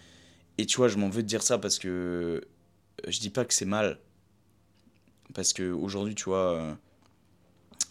et 0.56 0.64
tu 0.64 0.76
vois, 0.78 0.88
je 0.88 0.96
m'en 0.96 1.10
veux 1.10 1.22
de 1.22 1.28
dire 1.28 1.42
ça 1.42 1.58
parce 1.58 1.78
que 1.78 1.88
euh, 1.88 2.40
je 3.06 3.20
dis 3.20 3.30
pas 3.30 3.44
que 3.44 3.52
c'est 3.52 3.66
mal. 3.66 3.98
Parce 5.34 5.52
que 5.52 5.70
aujourd'hui, 5.72 6.14
tu 6.14 6.24
vois, 6.24 6.54
euh, 6.54 6.74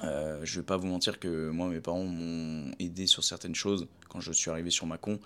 euh, 0.04 0.40
je 0.44 0.60
vais 0.60 0.66
pas 0.66 0.78
vous 0.78 0.88
mentir 0.88 1.20
que 1.20 1.50
moi, 1.50 1.68
mes 1.68 1.80
parents 1.80 2.04
m'ont 2.04 2.72
aidé 2.80 3.08
sur 3.08 3.24
certaines 3.24 3.56
choses 3.56 3.88
quand 4.10 4.20
je 4.20 4.32
suis 4.32 4.50
arrivé 4.50 4.70
sur 4.70 4.86
ma 4.86 4.98
con. 4.98 5.20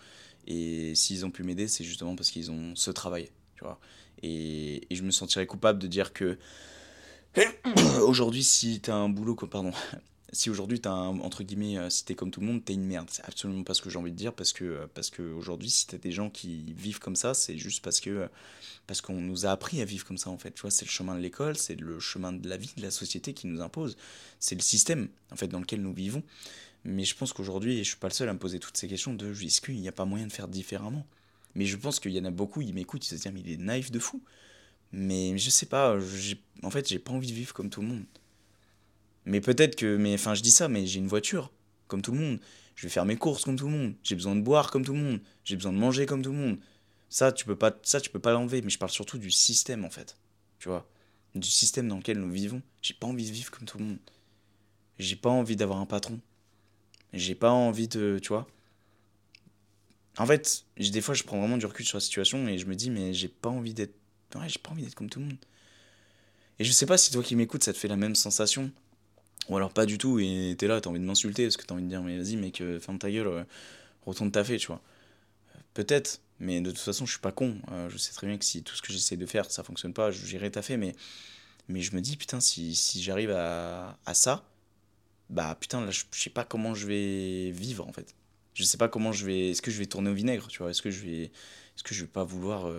Et 0.47 0.95
s'ils 0.95 1.26
ont 1.26 1.32
pu 1.32 1.43
m'aider, 1.43 1.67
c'est 1.67 1.84
justement 1.84 2.15
parce 2.15 2.32
qu'ils 2.32 2.52
ont 2.52 2.76
ce 2.76 2.91
travail, 2.91 3.30
tu 3.56 3.63
vois. 3.63 3.80
Et, 4.24 4.88
et, 4.89 4.95
je 4.95 5.04
me 5.04 5.12
sentirais 5.12 5.45
coupable 5.45 5.80
de 5.80 5.88
dire 5.88 6.13
que 6.13 6.38
aujourd'hui, 8.02 8.43
si 8.43 8.82
tu 8.82 8.91
as 8.91 8.95
un 8.95 9.10
boulot, 9.10 9.36
pardon, 9.36 9.71
si 10.33 10.49
aujourd'hui 10.49 10.79
tu 10.79 10.87
as 10.87 10.91
un, 10.91 11.19
entre 11.19 11.43
guillemets, 11.43 11.77
euh, 11.77 11.89
si 11.89 12.05
t'es 12.05 12.15
comme 12.15 12.31
tout 12.31 12.39
le 12.39 12.47
monde, 12.47 12.63
t'es 12.63 12.73
une 12.73 12.85
merde. 12.85 13.07
C'est 13.11 13.25
absolument 13.25 13.63
pas 13.63 13.73
ce 13.73 13.81
que 13.81 13.89
j'ai 13.89 13.99
envie 13.99 14.11
de 14.11 14.17
dire 14.17 14.33
parce 14.33 14.53
que, 14.53 14.87
parce 14.93 15.09
que 15.09 15.21
aujourd'hui, 15.21 15.69
si 15.69 15.87
t'as 15.87 15.97
des 15.97 16.11
gens 16.11 16.29
qui 16.29 16.73
vivent 16.73 16.99
comme 16.99 17.15
ça, 17.15 17.33
c'est 17.33 17.57
juste 17.57 17.83
parce 17.83 17.99
que, 17.99 18.29
parce 18.87 19.01
qu'on 19.01 19.19
nous 19.19 19.45
a 19.45 19.51
appris 19.51 19.81
à 19.81 19.85
vivre 19.85 20.05
comme 20.05 20.17
ça 20.17 20.29
en 20.29 20.37
fait. 20.37 20.51
Tu 20.51 20.61
vois, 20.61 20.71
c'est 20.71 20.85
le 20.85 20.91
chemin 20.91 21.15
de 21.15 21.19
l'école, 21.19 21.57
c'est 21.57 21.75
le 21.75 21.99
chemin 21.99 22.31
de 22.31 22.47
la 22.47 22.57
vie, 22.57 22.71
de 22.77 22.81
la 22.81 22.91
société 22.91 23.33
qui 23.33 23.47
nous 23.47 23.61
impose. 23.61 23.97
C'est 24.39 24.55
le 24.55 24.61
système 24.61 25.09
en 25.31 25.35
fait 25.35 25.47
dans 25.47 25.59
lequel 25.59 25.81
nous 25.81 25.93
vivons. 25.93 26.23
Mais 26.83 27.03
je 27.03 27.15
pense 27.15 27.33
qu'aujourd'hui, 27.33 27.79
et 27.79 27.83
je 27.83 27.89
suis 27.89 27.97
pas 27.99 28.07
le 28.07 28.13
seul 28.13 28.29
à 28.29 28.33
me 28.33 28.39
poser 28.39 28.59
toutes 28.59 28.77
ces 28.77 28.87
questions 28.87 29.13
de 29.13 29.31
est-ce 29.33 29.61
qu'il 29.61 29.79
n'y 29.79 29.87
a 29.87 29.91
pas 29.91 30.05
moyen 30.05 30.27
de 30.27 30.31
faire 30.31 30.47
différemment? 30.47 31.05
Mais 31.55 31.65
je 31.65 31.77
pense 31.77 31.99
qu'il 31.99 32.11
y 32.11 32.19
en 32.19 32.25
a 32.25 32.31
beaucoup, 32.31 32.61
ils 32.61 32.73
m'écoutent, 32.73 33.05
ils 33.05 33.09
se 33.09 33.15
disent 33.15 33.31
mais 33.33 33.41
il 33.41 33.51
est 33.51 33.57
naïf 33.57 33.91
de 33.91 33.99
fou. 33.99 34.21
Mais 34.93 35.37
je 35.37 35.49
sais 35.49 35.67
pas, 35.67 35.97
en 36.63 36.71
fait, 36.71 36.87
j'ai 36.87 36.99
pas 36.99 37.11
envie 37.11 37.27
de 37.27 37.33
vivre 37.33 37.53
comme 37.53 37.69
tout 37.69 37.81
le 37.81 37.87
monde. 37.87 38.03
Mais 39.25 39.41
peut-être 39.41 39.75
que, 39.75 39.97
mais 39.97 40.13
enfin, 40.13 40.34
je 40.34 40.41
dis 40.41 40.51
ça, 40.51 40.67
mais 40.67 40.86
j'ai 40.86 40.99
une 40.99 41.07
voiture, 41.07 41.51
comme 41.88 42.01
tout 42.01 42.12
le 42.12 42.19
monde. 42.19 42.39
Je 42.75 42.88
vais 42.88 42.89
faire 42.89 43.05
mes 43.05 43.17
courses 43.17 43.43
comme 43.43 43.57
tout 43.57 43.65
le 43.65 43.71
monde. 43.71 43.93
J'ai 44.03 44.15
besoin 44.15 44.36
de 44.36 44.41
boire 44.41 44.71
comme 44.71 44.84
tout 44.84 44.93
le 44.93 44.99
monde. 44.99 45.19
J'ai 45.43 45.55
besoin 45.55 45.73
de 45.73 45.77
manger 45.77 46.05
comme 46.05 46.21
tout 46.21 46.31
le 46.31 46.38
monde. 46.38 46.57
Ça, 47.10 47.31
tu 47.31 47.45
peux 47.45 47.55
pas, 47.55 47.77
ça, 47.84 48.01
tu 48.01 48.10
peux 48.10 48.19
pas 48.19 48.31
l'enlever. 48.31 48.62
Mais 48.62 48.69
je 48.69 48.80
parle 48.80 48.91
surtout 48.91 49.17
du 49.17 49.30
système, 49.30 49.86
en 49.86 49.89
fait. 49.89 50.17
Tu 50.59 50.69
vois, 50.69 50.88
du 51.36 51.49
système 51.49 51.88
dans 51.88 51.97
lequel 51.97 52.19
nous 52.19 52.32
vivons. 52.32 52.61
J'ai 52.82 52.93
pas 52.93 53.07
envie 53.07 53.28
de 53.28 53.32
vivre 53.32 53.51
comme 53.51 53.67
tout 53.67 53.78
le 53.78 53.86
monde. 53.86 53.99
J'ai 54.97 55.15
pas 55.15 55.30
envie 55.30 55.55
d'avoir 55.55 55.80
un 55.80 55.86
patron. 55.86 56.19
J'ai 57.13 57.36
pas 57.36 57.51
envie 57.51 57.88
de. 57.88 58.19
Tu 58.22 58.30
vois? 58.30 58.47
En 60.17 60.26
fait, 60.26 60.65
des 60.78 61.01
fois, 61.01 61.13
je 61.13 61.24
prends 61.24 61.39
vraiment 61.39 61.57
du 61.57 61.65
recul 61.65 61.86
sur 61.86 61.97
la 61.97 62.01
situation 62.01 62.47
et 62.47 62.57
je 62.57 62.65
me 62.65 62.76
dis, 62.76 62.89
mais 62.89 63.13
j'ai 63.13 63.28
pas 63.28 63.49
envie 63.49 63.74
d'être. 63.74 63.95
Ouais, 64.36 64.47
j'ai 64.47 64.59
pas 64.59 64.72
envie 64.72 64.84
d'être 64.84 64.95
comme 64.95 65.09
tout 65.09 65.19
le 65.19 65.26
monde. 65.26 65.38
Et 66.59 66.63
je 66.63 66.72
sais 66.72 66.86
pas 66.86 66.97
si 66.97 67.11
toi 67.11 67.24
qui 67.24 67.36
m'écoutes, 67.36 67.63
ça 67.63 67.74
te 67.74 67.78
fait 67.78 67.88
la 67.88 67.97
même 67.97 68.15
sensation. 68.15 68.72
Ou 69.49 69.57
alors 69.57 69.73
pas 69.73 69.85
du 69.85 69.97
tout, 69.97 70.19
et 70.19 70.55
t'es 70.57 70.67
là, 70.67 70.79
t'as 70.81 70.89
envie 70.89 70.99
de 70.99 71.05
m'insulter, 71.05 71.45
parce 71.45 71.57
que 71.57 71.65
t'as 71.65 71.73
envie 71.73 71.83
de 71.83 71.89
dire, 71.89 72.01
mais 72.01 72.17
vas-y, 72.17 72.35
mec, 72.35 72.61
euh, 72.61 72.79
ferme 72.79 72.99
ta 72.99 73.09
gueule, 73.11 73.27
euh, 73.27 73.43
retourne 74.05 74.31
ta 74.31 74.43
fait, 74.43 74.57
tu 74.57 74.67
vois. 74.67 74.81
Peut-être, 75.73 76.21
mais 76.39 76.61
de 76.61 76.69
toute 76.71 76.79
façon, 76.79 77.05
je 77.05 77.11
suis 77.11 77.21
pas 77.21 77.31
con. 77.31 77.57
Euh, 77.71 77.89
je 77.89 77.97
sais 77.97 78.13
très 78.13 78.27
bien 78.27 78.37
que 78.37 78.45
si 78.45 78.63
tout 78.63 78.75
ce 78.75 78.81
que 78.81 78.93
j'essaie 78.93 79.17
de 79.17 79.25
faire, 79.25 79.49
ça 79.49 79.63
fonctionne 79.63 79.93
pas, 79.93 80.11
j'irai 80.11 80.51
fait 80.61 80.77
mais, 80.77 80.95
mais 81.69 81.81
je 81.81 81.95
me 81.95 82.01
dis, 82.01 82.17
putain, 82.17 82.39
si, 82.39 82.75
si 82.75 83.01
j'arrive 83.01 83.31
à, 83.31 83.97
à 84.05 84.13
ça, 84.13 84.45
bah 85.29 85.57
putain, 85.59 85.81
là, 85.85 85.91
je, 85.91 86.03
sais 86.11 86.29
pas 86.29 86.43
comment 86.43 86.73
je 86.75 86.87
vais 86.87 87.51
vivre, 87.51 87.87
en 87.87 87.93
fait. 87.93 88.15
Je 88.53 88.63
sais 88.63 88.77
pas 88.77 88.89
comment 88.89 89.11
je 89.11 89.25
vais. 89.25 89.49
Est-ce 89.51 89.61
que 89.61 89.71
je 89.71 89.79
vais 89.79 89.85
tourner 89.85 90.09
au 90.11 90.13
vinaigre, 90.13 90.47
tu 90.47 90.59
vois 90.59 90.71
Est-ce 90.71 90.81
que 90.81 90.91
je 90.91 91.03
vais. 91.05 91.23
Est-ce 91.23 91.83
que 91.83 91.95
je 91.95 92.01
vais 92.01 92.07
pas 92.07 92.23
vouloir. 92.25 92.71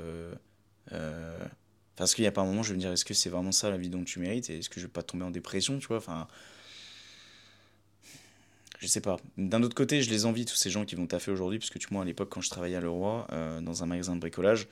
Parce 2.03 2.17
qu'il 2.17 2.25
y 2.25 2.27
a 2.27 2.33
pas 2.33 2.41
un 2.41 2.47
moment, 2.47 2.65
je 2.65 2.71
vais 2.71 2.75
me 2.75 2.81
dire, 2.81 2.91
est-ce 2.91 3.05
que 3.05 3.15
c'est 3.15 3.31
vraiment 3.31 3.53
ça 3.53 3.71
la 3.71 3.77
vie 3.77 3.89
dont 3.89 4.03
tu 4.03 4.19
mérites 4.19 4.51
Et 4.51 4.59
est-ce 4.59 4.69
que 4.69 4.81
je 4.81 4.87
vais 4.87 4.93
pas 4.93 5.05
tomber 5.05 5.25
en 5.25 5.31
dépression, 5.31 5.79
tu 5.79 5.87
vois 5.87 5.99
Enfin, 5.99 6.27
je 8.81 8.89
sais 8.89 9.01
pas. 9.01 9.19
D'un 9.39 9.63
autre 9.63 9.77
côté, 9.77 10.03
je 10.03 10.11
les 10.11 10.27
envie, 10.27 10.45
tous 10.45 10.57
ces 10.57 10.69
gens 10.69 10.85
qui 10.85 10.97
vont 10.97 11.07
taffer 11.07 11.31
aujourd'hui, 11.31 11.61
parce 11.61 11.71
que 11.71 11.79
tu 11.79 11.87
vois, 11.93 12.03
à 12.03 12.05
l'époque, 12.05 12.29
quand 12.29 12.41
je 12.41 12.51
travaillais 12.51 12.75
à 12.75 12.81
Leroy, 12.81 13.25
euh, 13.31 13.61
dans 13.61 13.85
un 13.85 13.87
magasin 13.87 14.17
de 14.17 14.21
bricolage, 14.21 14.67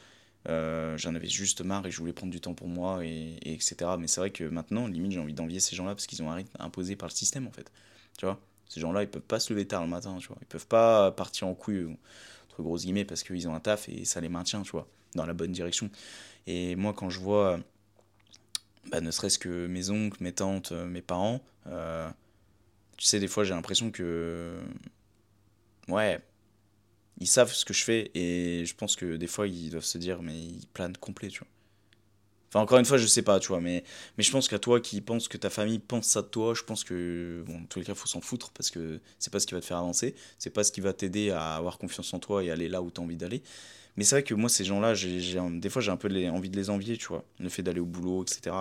euh, 0.48 0.98
j'en 0.98 1.14
avais 1.14 1.28
juste 1.28 1.60
marre 1.60 1.86
et 1.86 1.92
je 1.92 1.98
voulais 1.98 2.12
prendre 2.12 2.32
du 2.32 2.40
temps 2.40 2.52
pour 2.52 2.66
moi, 2.66 3.04
et, 3.04 3.36
etc. 3.44 3.92
Mais 3.96 4.08
c'est 4.08 4.20
vrai 4.20 4.30
que 4.30 4.42
maintenant, 4.42 4.88
limite, 4.88 5.12
j'ai 5.12 5.20
envie 5.20 5.32
d'envier 5.32 5.60
ces 5.60 5.76
gens-là 5.76 5.94
parce 5.94 6.08
qu'ils 6.08 6.24
ont 6.24 6.30
arrêté 6.32 6.50
imposé 6.58 6.96
par 6.96 7.08
le 7.08 7.14
système, 7.14 7.46
en 7.46 7.52
fait. 7.52 7.70
Tu 8.18 8.26
vois 8.26 8.40
Ces 8.68 8.80
gens-là, 8.80 9.04
ils 9.04 9.08
peuvent 9.08 9.22
pas 9.22 9.38
se 9.38 9.52
lever 9.52 9.68
tard 9.68 9.84
le 9.84 9.88
matin, 9.88 10.16
tu 10.18 10.26
vois. 10.26 10.38
Ils 10.40 10.48
peuvent 10.48 10.66
pas 10.66 11.12
partir 11.12 11.46
en 11.46 11.54
couille, 11.54 11.96
entre 12.48 12.62
grosses 12.64 12.82
guillemets, 12.82 13.04
parce 13.04 13.22
qu'ils 13.22 13.46
ont 13.46 13.54
un 13.54 13.60
taf 13.60 13.88
et 13.88 14.04
ça 14.04 14.20
les 14.20 14.28
maintient, 14.28 14.62
tu 14.62 14.72
vois, 14.72 14.88
dans 15.14 15.26
la 15.26 15.32
bonne 15.32 15.52
direction. 15.52 15.90
Et 16.46 16.76
moi, 16.76 16.92
quand 16.94 17.10
je 17.10 17.20
vois, 17.20 17.60
bah, 18.90 19.00
ne 19.00 19.10
serait-ce 19.10 19.38
que 19.38 19.66
mes 19.66 19.90
oncles, 19.90 20.22
mes 20.22 20.32
tantes, 20.32 20.72
mes 20.72 21.02
parents, 21.02 21.40
euh, 21.66 22.08
tu 22.96 23.06
sais, 23.06 23.20
des 23.20 23.28
fois, 23.28 23.44
j'ai 23.44 23.54
l'impression 23.54 23.90
que. 23.90 24.58
Ouais. 25.88 26.20
Ils 27.20 27.26
savent 27.26 27.52
ce 27.52 27.64
que 27.64 27.74
je 27.74 27.84
fais 27.84 28.10
et 28.14 28.64
je 28.64 28.74
pense 28.74 28.96
que 28.96 29.16
des 29.16 29.26
fois, 29.26 29.46
ils 29.46 29.70
doivent 29.70 29.84
se 29.84 29.98
dire, 29.98 30.22
mais 30.22 30.34
ils 30.38 30.66
planent 30.72 30.96
complet, 30.96 31.28
tu 31.28 31.40
vois. 31.40 31.48
Enfin, 32.48 32.60
encore 32.60 32.78
une 32.78 32.84
fois, 32.84 32.98
je 32.98 33.06
sais 33.06 33.22
pas, 33.22 33.38
tu 33.38 33.48
vois, 33.48 33.60
mais, 33.60 33.84
mais 34.18 34.24
je 34.24 34.32
pense 34.32 34.48
qu'à 34.48 34.58
toi 34.58 34.80
qui 34.80 35.00
pense 35.00 35.28
que 35.28 35.36
ta 35.36 35.50
famille 35.50 35.78
pense 35.78 36.06
ça 36.06 36.22
de 36.22 36.26
toi, 36.26 36.52
je 36.54 36.64
pense 36.64 36.82
que, 36.82 37.44
bon, 37.46 37.58
en 37.60 37.64
tous 37.66 37.78
les 37.78 37.84
cas, 37.84 37.94
faut 37.94 38.08
s'en 38.08 38.20
foutre 38.20 38.50
parce 38.50 38.70
que 38.70 39.00
c'est 39.20 39.32
pas 39.32 39.38
ce 39.38 39.46
qui 39.46 39.54
va 39.54 39.60
te 39.60 39.66
faire 39.66 39.76
avancer, 39.76 40.16
c'est 40.38 40.50
pas 40.50 40.64
ce 40.64 40.72
qui 40.72 40.80
va 40.80 40.92
t'aider 40.92 41.30
à 41.30 41.54
avoir 41.54 41.78
confiance 41.78 42.12
en 42.12 42.18
toi 42.18 42.42
et 42.42 42.50
aller 42.50 42.68
là 42.68 42.82
où 42.82 42.90
tu 42.90 43.00
as 43.00 43.04
envie 43.04 43.16
d'aller. 43.16 43.42
Mais 44.00 44.04
c'est 44.04 44.14
vrai 44.14 44.22
que 44.22 44.32
moi, 44.32 44.48
ces 44.48 44.64
gens-là, 44.64 44.94
j'ai, 44.94 45.20
des 45.50 45.68
fois, 45.68 45.82
j'ai 45.82 45.90
un 45.90 45.98
peu 45.98 46.08
envie 46.30 46.48
de 46.48 46.56
les 46.56 46.70
envier, 46.70 46.96
tu 46.96 47.08
vois, 47.08 47.22
le 47.38 47.50
fait 47.50 47.62
d'aller 47.62 47.80
au 47.80 47.84
boulot, 47.84 48.22
etc. 48.22 48.56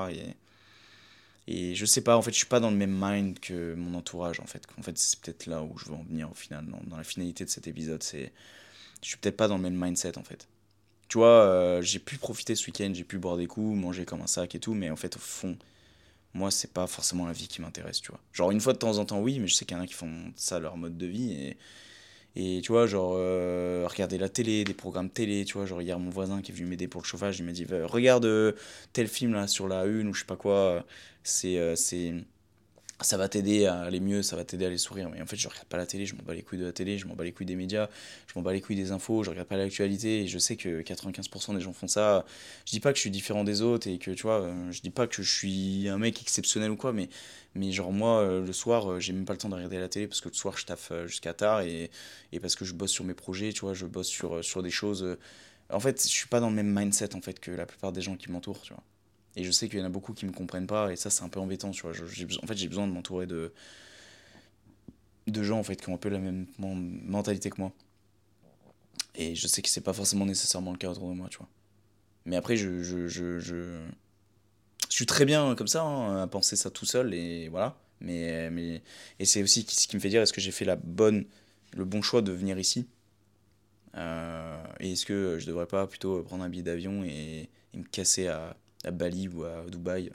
Et 1.47 1.75
je 1.75 1.85
sais 1.85 2.01
pas, 2.01 2.17
en 2.17 2.21
fait, 2.21 2.31
je 2.31 2.35
suis 2.35 2.45
pas 2.45 2.59
dans 2.59 2.69
le 2.69 2.75
même 2.75 2.93
mind 2.93 3.39
que 3.39 3.73
mon 3.73 3.97
entourage, 3.97 4.41
en 4.41 4.45
fait. 4.45 4.63
En 4.77 4.81
fait, 4.81 4.97
c'est 4.97 5.17
peut-être 5.21 5.45
là 5.45 5.63
où 5.63 5.77
je 5.77 5.85
veux 5.85 5.93
en 5.93 6.03
venir 6.03 6.29
au 6.29 6.33
final, 6.33 6.65
dans, 6.65 6.97
la 6.97 7.05
finalité 7.05 7.45
de 7.45 7.49
cet 7.49 7.67
épisode. 7.67 8.03
C'est, 8.03 8.33
je 9.01 9.07
suis 9.07 9.17
peut-être 9.17 9.37
pas 9.37 9.47
dans 9.47 9.55
le 9.55 9.63
même 9.63 9.81
mindset, 9.81 10.17
en 10.17 10.23
fait. 10.23 10.45
Tu 11.07 11.19
vois, 11.19 11.45
euh, 11.45 11.81
j'ai 11.81 11.99
pu 11.99 12.17
profiter 12.17 12.53
ce 12.53 12.65
week-end, 12.65 12.91
j'ai 12.93 13.05
pu 13.05 13.17
boire 13.17 13.37
des 13.37 13.47
coups, 13.47 13.79
manger 13.79 14.03
comme 14.03 14.19
un 14.19 14.27
sac 14.27 14.55
et 14.55 14.59
tout, 14.59 14.73
mais 14.73 14.89
en 14.89 14.97
fait, 14.97 15.15
au 15.15 15.19
fond, 15.19 15.57
moi, 16.33 16.51
c'est 16.51 16.73
pas 16.73 16.85
forcément 16.85 17.25
la 17.25 17.31
vie 17.31 17.47
qui 17.47 17.61
m'intéresse, 17.61 18.01
tu 18.01 18.11
vois. 18.11 18.19
Genre, 18.33 18.51
une 18.51 18.59
fois 18.59 18.73
de 18.73 18.79
temps 18.79 18.97
en 18.97 19.05
temps, 19.05 19.21
oui, 19.21 19.39
mais 19.39 19.47
je 19.47 19.55
sais 19.55 19.63
qu'il 19.63 19.77
y 19.77 19.79
en 19.79 19.83
a 19.83 19.87
qui 19.87 19.93
font 19.93 20.33
ça 20.35 20.59
leur 20.59 20.75
mode 20.75 20.97
de 20.97 21.05
vie 21.05 21.31
et 21.31 21.57
et 22.35 22.61
tu 22.61 22.71
vois, 22.71 22.87
genre, 22.87 23.13
euh, 23.15 23.87
regarder 23.89 24.17
la 24.17 24.29
télé, 24.29 24.63
des 24.63 24.73
programmes 24.73 25.09
télé, 25.09 25.45
tu 25.45 25.53
vois, 25.53 25.65
genre, 25.65 25.81
hier, 25.81 25.99
mon 25.99 26.09
voisin 26.09 26.41
qui 26.41 26.51
est 26.51 26.55
venu 26.55 26.67
m'aider 26.67 26.87
pour 26.87 27.01
le 27.01 27.05
chauffage, 27.07 27.39
il 27.39 27.45
m'a 27.45 27.51
dit, 27.51 27.65
regarde 27.65 28.25
euh, 28.25 28.53
tel 28.93 29.07
film 29.07 29.33
là 29.33 29.47
sur 29.47 29.67
la 29.67 29.85
une 29.85 30.07
ou 30.07 30.13
je 30.13 30.21
sais 30.21 30.25
pas 30.25 30.35
quoi, 30.35 30.85
c'est. 31.23 31.57
Euh, 31.57 31.75
c'est 31.75 32.13
ça 33.01 33.17
va 33.17 33.29
t'aider 33.29 33.65
à 33.65 33.81
aller 33.81 33.99
mieux, 33.99 34.21
ça 34.21 34.35
va 34.35 34.43
t'aider 34.43 34.65
à 34.65 34.67
aller 34.67 34.77
sourire. 34.77 35.09
Mais 35.09 35.21
en 35.21 35.25
fait, 35.25 35.37
je 35.37 35.47
regarde 35.47 35.67
pas 35.67 35.77
la 35.77 35.85
télé, 35.85 36.05
je 36.05 36.15
m'en 36.15 36.23
bats 36.23 36.33
les 36.33 36.41
couilles 36.41 36.59
de 36.59 36.65
la 36.65 36.73
télé, 36.73 36.97
je 36.97 37.07
m'en 37.07 37.15
bats 37.15 37.23
les 37.23 37.31
couilles 37.31 37.45
des 37.45 37.55
médias, 37.55 37.89
je 38.27 38.33
m'en 38.35 38.41
bats 38.41 38.51
les 38.51 38.61
couilles 38.61 38.75
des 38.75 38.91
infos, 38.91 39.23
je 39.23 39.29
regarde 39.29 39.47
pas 39.47 39.55
l'actualité 39.57 40.21
et 40.23 40.27
je 40.27 40.37
sais 40.37 40.57
que 40.57 40.81
95% 40.81 41.55
des 41.55 41.61
gens 41.61 41.71
font 41.73 41.87
ça. 41.87 42.25
Je 42.65 42.71
dis 42.71 42.79
pas 42.79 42.91
que 42.91 42.97
je 42.97 43.01
suis 43.01 43.11
différent 43.11 43.43
des 43.43 43.61
autres 43.61 43.87
et 43.87 43.97
que 43.99 44.11
tu 44.11 44.23
vois, 44.23 44.41
euh, 44.41 44.71
je 44.71 44.81
dis 44.81 44.89
pas 44.89 45.07
que 45.07 45.23
je 45.23 45.31
suis 45.31 45.87
un 45.87 45.97
mec 45.97 46.21
exceptionnel 46.21 46.71
ou 46.71 46.75
quoi, 46.75 46.91
mais, 46.91 47.09
mais 47.55 47.71
genre 47.71 47.91
moi, 47.93 48.19
euh, 48.21 48.45
le 48.45 48.53
soir, 48.53 48.91
euh, 48.91 48.99
j'ai 48.99 49.13
même 49.13 49.25
pas 49.25 49.33
le 49.33 49.39
temps 49.39 49.49
de 49.49 49.55
regarder 49.55 49.79
la 49.79 49.87
télé 49.89 50.07
parce 50.07 50.21
que 50.21 50.29
le 50.29 50.35
soir, 50.35 50.57
je 50.57 50.65
taffe 50.65 50.91
jusqu'à 51.05 51.33
tard 51.33 51.61
et, 51.61 51.89
et 52.33 52.39
parce 52.39 52.55
que 52.55 52.65
je 52.65 52.73
bosse 52.73 52.91
sur 52.91 53.05
mes 53.05 53.13
projets, 53.13 53.53
tu 53.53 53.61
vois, 53.61 53.73
je 53.73 53.85
bosse 53.85 54.07
sur, 54.07 54.43
sur 54.43 54.61
des 54.63 54.71
choses. 54.71 55.17
En 55.69 55.79
fait, 55.79 56.01
je 56.03 56.07
suis 56.09 56.27
pas 56.27 56.39
dans 56.39 56.49
le 56.49 56.55
même 56.55 56.73
mindset 56.73 57.15
en 57.15 57.21
fait 57.21 57.39
que 57.39 57.51
la 57.51 57.65
plupart 57.65 57.91
des 57.93 58.01
gens 58.01 58.17
qui 58.17 58.31
m'entourent, 58.31 58.61
tu 58.61 58.73
vois. 58.73 58.83
Et 59.39 59.45
je 59.45 59.51
sais 59.51 59.69
qu'il 59.69 59.79
y 59.79 59.81
en 59.81 59.85
a 59.85 59.89
beaucoup 59.89 60.13
qui 60.13 60.25
me 60.25 60.33
comprennent 60.33 60.67
pas, 60.67 60.91
et 60.91 60.97
ça, 60.97 61.09
c'est 61.09 61.23
un 61.23 61.29
peu 61.29 61.39
embêtant, 61.39 61.71
tu 61.71 61.83
vois. 61.83 61.91
en 61.91 62.47
fait, 62.47 62.57
j'ai 62.57 62.67
besoin 62.67 62.87
de 62.87 62.91
m'entourer 62.91 63.25
de, 63.25 63.53
de 65.27 65.43
gens, 65.43 65.57
en 65.57 65.63
fait, 65.63 65.77
qui 65.77 65.89
ont 65.89 65.93
un 65.93 65.97
peu 65.97 66.09
la 66.09 66.19
même 66.19 66.45
mentalité 66.57 67.49
que 67.49 67.61
moi. 67.61 67.71
Et 69.15 69.35
je 69.35 69.47
sais 69.47 69.61
que 69.61 69.69
c'est 69.69 69.79
pas 69.79 69.93
forcément 69.93 70.25
nécessairement 70.25 70.73
le 70.73 70.77
cas 70.77 70.89
autour 70.89 71.07
de 71.07 71.13
moi, 71.13 71.29
tu 71.29 71.37
vois. 71.37 71.47
Mais 72.25 72.35
après, 72.35 72.57
je, 72.57 72.83
je, 72.83 73.07
je, 73.07 73.39
je, 73.39 73.79
suis 74.89 75.05
très 75.05 75.23
bien 75.23 75.55
comme 75.55 75.69
ça, 75.69 75.83
hein, 75.83 76.21
à 76.21 76.27
penser 76.27 76.57
ça 76.57 76.69
tout 76.69 76.85
seul, 76.85 77.13
et 77.13 77.47
voilà. 77.47 77.77
Mais, 78.01 78.49
mais, 78.49 78.81
et 79.19 79.25
c'est 79.25 79.41
aussi 79.41 79.65
ce 79.69 79.87
qui 79.87 79.95
me 79.95 80.01
fait 80.01 80.09
dire 80.09 80.21
est-ce 80.21 80.33
que 80.33 80.41
j'ai 80.41 80.51
fait 80.51 80.65
la 80.65 80.75
bonne, 80.75 81.23
le 81.77 81.85
bon 81.85 82.01
choix 82.01 82.21
de 82.21 82.33
venir 82.33 82.59
ici? 82.59 82.87
Euh, 83.95 84.61
Et 84.81 84.91
est-ce 84.91 85.05
que 85.05 85.37
je 85.39 85.45
devrais 85.45 85.65
pas 85.65 85.87
plutôt 85.87 86.21
prendre 86.23 86.43
un 86.43 86.49
billet 86.49 86.63
d'avion 86.63 87.05
et, 87.05 87.49
et, 87.73 87.77
me 87.77 87.83
casser 87.85 88.27
à, 88.27 88.57
à 88.83 88.91
Bali 88.91 89.27
ou 89.27 89.43
à 89.43 89.65
Dubaï. 89.69 90.11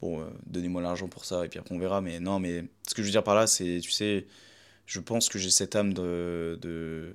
Bon, 0.00 0.20
euh, 0.20 0.26
donnez-moi 0.46 0.82
l'argent 0.82 1.08
pour 1.08 1.24
ça 1.24 1.46
et 1.46 1.48
puis 1.48 1.58
après 1.58 1.74
on 1.74 1.78
verra. 1.78 2.00
Mais 2.00 2.20
non, 2.20 2.40
mais 2.40 2.64
ce 2.86 2.94
que 2.94 3.02
je 3.02 3.06
veux 3.06 3.12
dire 3.12 3.24
par 3.24 3.34
là, 3.34 3.46
c'est, 3.46 3.80
tu 3.80 3.90
sais, 3.90 4.26
je 4.86 5.00
pense 5.00 5.28
que 5.28 5.38
j'ai 5.38 5.50
cette 5.50 5.76
âme 5.76 5.94
de, 5.94 6.58
de, 6.60 7.14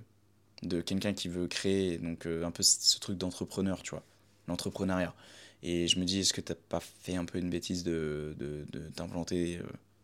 de 0.64 0.82
quelqu'un 0.82 1.14
qui 1.14 1.28
veut 1.28 1.48
créer, 1.48 1.98
donc 1.98 2.26
euh, 2.26 2.44
un 2.46 2.52
peu 2.52 2.64
ce 2.64 3.00
truc 3.00 3.18
d'entrepreneur, 3.18 3.84
tu 3.84 3.92
vois, 3.92 4.04
l'entrepreneuriat. 4.48 5.14
Et 5.62 5.88
je 5.88 6.00
me 6.00 6.06
dis, 6.06 6.20
est-ce 6.20 6.34
que 6.34 6.42
t'as 6.42 6.56
pas 6.56 6.80
fait 6.80 7.16
un 7.16 7.26
peu 7.26 7.38
une 7.38 7.50
bêtise 7.50 7.84
de, 7.84 8.36
de, 8.40 8.80
t'implanter 8.96 9.58
euh, 9.58 9.64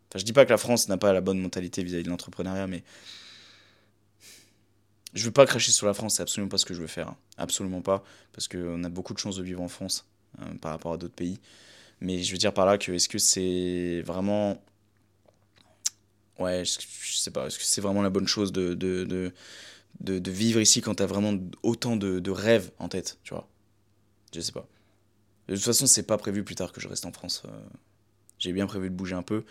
Enfin, 0.10 0.20
je 0.20 0.26
dis 0.26 0.34
pas 0.34 0.46
que 0.46 0.52
la 0.52 0.58
France 0.58 0.88
n'a 0.90 0.98
pas 0.98 1.14
la 1.14 1.22
bonne 1.22 1.40
mentalité 1.40 1.84
vis-à-vis 1.84 2.04
de 2.04 2.10
l'entrepreneuriat, 2.10 2.68
mais 2.68 2.84
je 5.14 5.26
veux 5.26 5.32
pas 5.32 5.46
cracher 5.46 5.72
sur 5.72 5.88
la 5.88 5.94
France, 5.94 6.16
c'est 6.16 6.22
absolument 6.22 6.50
pas 6.50 6.58
ce 6.58 6.66
que 6.66 6.74
je 6.74 6.82
veux 6.82 6.88
faire. 6.88 7.10
Hein. 7.10 7.18
Absolument 7.38 7.82
pas, 7.82 8.04
parce 8.34 8.48
qu'on 8.48 8.84
a 8.84 8.90
beaucoup 8.90 9.14
de 9.14 9.20
chances 9.20 9.38
de 9.38 9.44
vivre 9.44 9.62
en 9.62 9.70
France. 9.70 10.06
Hein, 10.40 10.58
par 10.62 10.72
rapport 10.72 10.94
à 10.94 10.98
d'autres 10.98 11.14
pays. 11.14 11.40
Mais 12.02 12.24
je 12.24 12.32
veux 12.32 12.38
dire 12.38 12.54
par 12.54 12.66
là 12.66 12.78
que 12.78 12.92
est-ce 12.92 13.10
que 13.10 13.18
c'est 13.18 14.02
vraiment. 14.02 14.62
Ouais, 16.40 16.64
je, 16.66 17.18
sais 17.18 17.32
pas, 17.32 17.48
est-ce 17.48 17.58
que 17.58 17.64
c'est 17.64 17.80
vraiment 17.80 18.02
la 18.02 18.10
bonne 18.10 18.28
chose 18.28 18.52
de, 18.52 18.74
de, 18.74 19.06
de, 19.06 20.20
de, 20.20 20.32
vivre 20.32 20.60
ici 20.60 20.82
quand 20.82 20.96
t'as 20.96 21.06
vraiment 21.06 21.34
autant 21.64 21.96
de, 21.96 22.20
de 22.20 22.32
rêves 22.32 22.72
en 22.78 22.90
tête, 22.90 23.20
tu 23.24 23.34
vois? 23.34 23.48
Je 24.34 24.42
sais 24.42 24.52
pas. 24.52 24.68
De 25.48 25.56
toute 25.56 25.64
façon, 25.64 25.88
c'est 25.88 26.04
pas 26.04 26.18
prévu 26.18 26.44
plus 26.44 26.56
tard 26.56 26.74
que 26.74 26.82
je 26.82 26.90
reste 26.90 27.06
en 27.06 27.14
France. 27.14 27.44
Euh. 27.46 27.50
J'ai 28.38 28.52
bien 28.52 28.68
prévu 28.68 28.90
de 28.90 28.96
bouger 28.96 29.16
un 29.16 29.24
peu. 29.24 29.46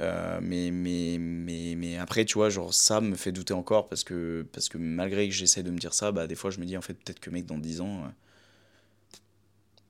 Euh, 0.00 0.40
mais, 0.42 0.70
mais, 0.72 1.16
mais, 1.20 1.74
mais 1.76 1.96
après, 1.96 2.24
tu 2.24 2.34
vois, 2.34 2.50
genre, 2.50 2.74
ça 2.74 3.00
me 3.00 3.14
fait 3.14 3.30
douter 3.30 3.54
encore 3.54 3.88
parce 3.88 4.02
que, 4.02 4.44
parce 4.52 4.68
que 4.68 4.78
malgré 4.78 5.28
que 5.28 5.34
j'essaie 5.34 5.62
de 5.62 5.70
me 5.70 5.78
dire 5.78 5.94
ça, 5.94 6.10
bah, 6.10 6.26
des 6.26 6.34
fois, 6.34 6.50
je 6.50 6.58
me 6.58 6.64
dis, 6.66 6.76
en 6.76 6.82
fait, 6.82 6.94
peut-être 6.94 7.20
que, 7.20 7.30
mec, 7.30 7.46
dans 7.46 7.58
10 7.58 7.80
ans, 7.82 8.02
euh, 8.04 8.08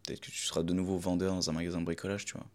peut-être 0.06 0.20
que 0.20 0.30
tu 0.30 0.44
seras 0.44 0.62
de 0.62 0.72
nouveau 0.72 0.98
vendeur 0.98 1.34
dans 1.34 1.50
un 1.50 1.52
magasin 1.52 1.80
de 1.80 1.84
bricolage, 1.84 2.24
tu 2.24 2.34
vois. 2.34 2.46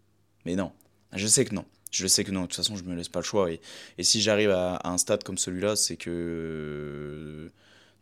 Mais 0.44 0.56
non, 0.56 0.72
je 1.12 1.26
sais 1.26 1.44
que 1.44 1.54
non. 1.54 1.64
Je 1.90 2.06
sais 2.06 2.24
que 2.24 2.30
non, 2.30 2.42
de 2.42 2.46
toute 2.46 2.56
façon, 2.56 2.74
je 2.74 2.84
me 2.84 2.94
laisse 2.94 3.10
pas 3.10 3.20
le 3.20 3.24
choix. 3.24 3.50
Et, 3.52 3.60
si 4.00 4.22
j'arrive 4.22 4.50
à, 4.50 4.80
un 4.84 4.96
stade 4.96 5.22
comme 5.22 5.38
celui-là, 5.38 5.76
c'est 5.76 5.96
que. 5.96 7.50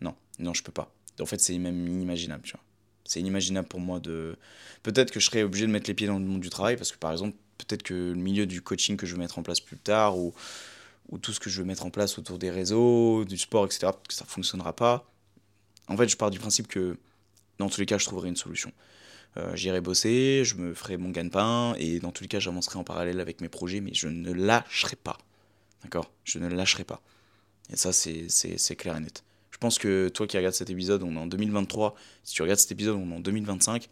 non, 0.00 0.14
non, 0.38 0.54
je 0.54 0.62
peux 0.62 0.72
pas. 0.72 0.94
En 1.20 1.26
fait, 1.26 1.40
c'est 1.40 1.58
même 1.58 1.86
inimaginable, 1.86 2.42
tu 2.44 2.52
vois. 2.52 2.62
C'est 3.04 3.20
inimaginable 3.20 3.66
pour 3.66 3.80
moi 3.80 3.98
de. 3.98 4.36
Peut-être 4.84 5.10
que 5.10 5.18
je 5.18 5.26
serais 5.26 5.42
obligé 5.42 5.66
de 5.66 5.72
mettre 5.72 5.90
les 5.90 5.94
pieds 5.94 6.06
dans 6.06 6.18
le 6.18 6.24
monde 6.24 6.40
du 6.40 6.50
travail, 6.50 6.76
parce 6.76 6.92
que 6.92 6.98
par 6.98 7.10
exemple, 7.10 7.36
peut-être 7.58 7.82
que 7.82 7.94
le 7.94 8.14
milieu 8.14 8.46
du 8.46 8.62
coaching 8.62 8.96
que 8.96 9.06
je 9.06 9.14
veux 9.14 9.18
mettre 9.18 9.38
en 9.38 9.42
place 9.42 9.60
plus 9.60 9.76
tard, 9.76 10.16
ou, 10.16 10.32
ou 11.08 11.18
tout 11.18 11.32
ce 11.32 11.40
que 11.40 11.50
je 11.50 11.58
veux 11.60 11.66
mettre 11.66 11.84
en 11.84 11.90
place 11.90 12.16
autour 12.16 12.38
des 12.38 12.50
réseaux, 12.50 13.24
du 13.24 13.36
sport, 13.36 13.66
etc., 13.66 13.88
que 14.06 14.14
ça 14.14 14.24
fonctionnera 14.24 14.74
pas. 14.74 15.10
En 15.88 15.96
fait, 15.96 16.08
je 16.08 16.16
pars 16.16 16.30
du 16.30 16.38
principe 16.38 16.68
que 16.68 16.96
dans 17.58 17.68
tous 17.68 17.80
les 17.80 17.86
cas, 17.86 17.98
je 17.98 18.04
trouverai 18.04 18.28
une 18.28 18.36
solution. 18.36 18.72
Euh, 19.36 19.54
j'irai 19.54 19.80
bosser, 19.80 20.42
je 20.44 20.56
me 20.56 20.74
ferai 20.74 20.96
mon 20.96 21.10
gagne-pain, 21.10 21.74
et 21.78 22.00
dans 22.00 22.10
tous 22.10 22.24
les 22.24 22.28
cas, 22.28 22.40
j'avancerai 22.40 22.78
en 22.78 22.84
parallèle 22.84 23.20
avec 23.20 23.40
mes 23.40 23.48
projets, 23.48 23.80
mais 23.80 23.94
je 23.94 24.08
ne 24.08 24.32
lâcherai 24.32 24.96
pas. 24.96 25.18
D'accord? 25.82 26.10
Je 26.24 26.38
ne 26.38 26.48
lâcherai 26.48 26.84
pas. 26.84 27.00
Et 27.72 27.76
ça, 27.76 27.92
c'est 27.92 28.76
clair 28.76 28.96
et 28.96 29.00
net. 29.00 29.24
Je 29.50 29.58
pense 29.58 29.78
que 29.78 30.08
toi 30.08 30.26
qui 30.26 30.36
regardes 30.36 30.54
cet 30.54 30.70
épisode, 30.70 31.02
on 31.02 31.14
est 31.14 31.18
en 31.18 31.26
2023. 31.26 31.94
Si 32.24 32.34
tu 32.34 32.42
regardes 32.42 32.58
cet 32.58 32.72
épisode, 32.72 32.96
on 32.96 33.10
est 33.10 33.14
en 33.14 33.20
2025. 33.20 33.88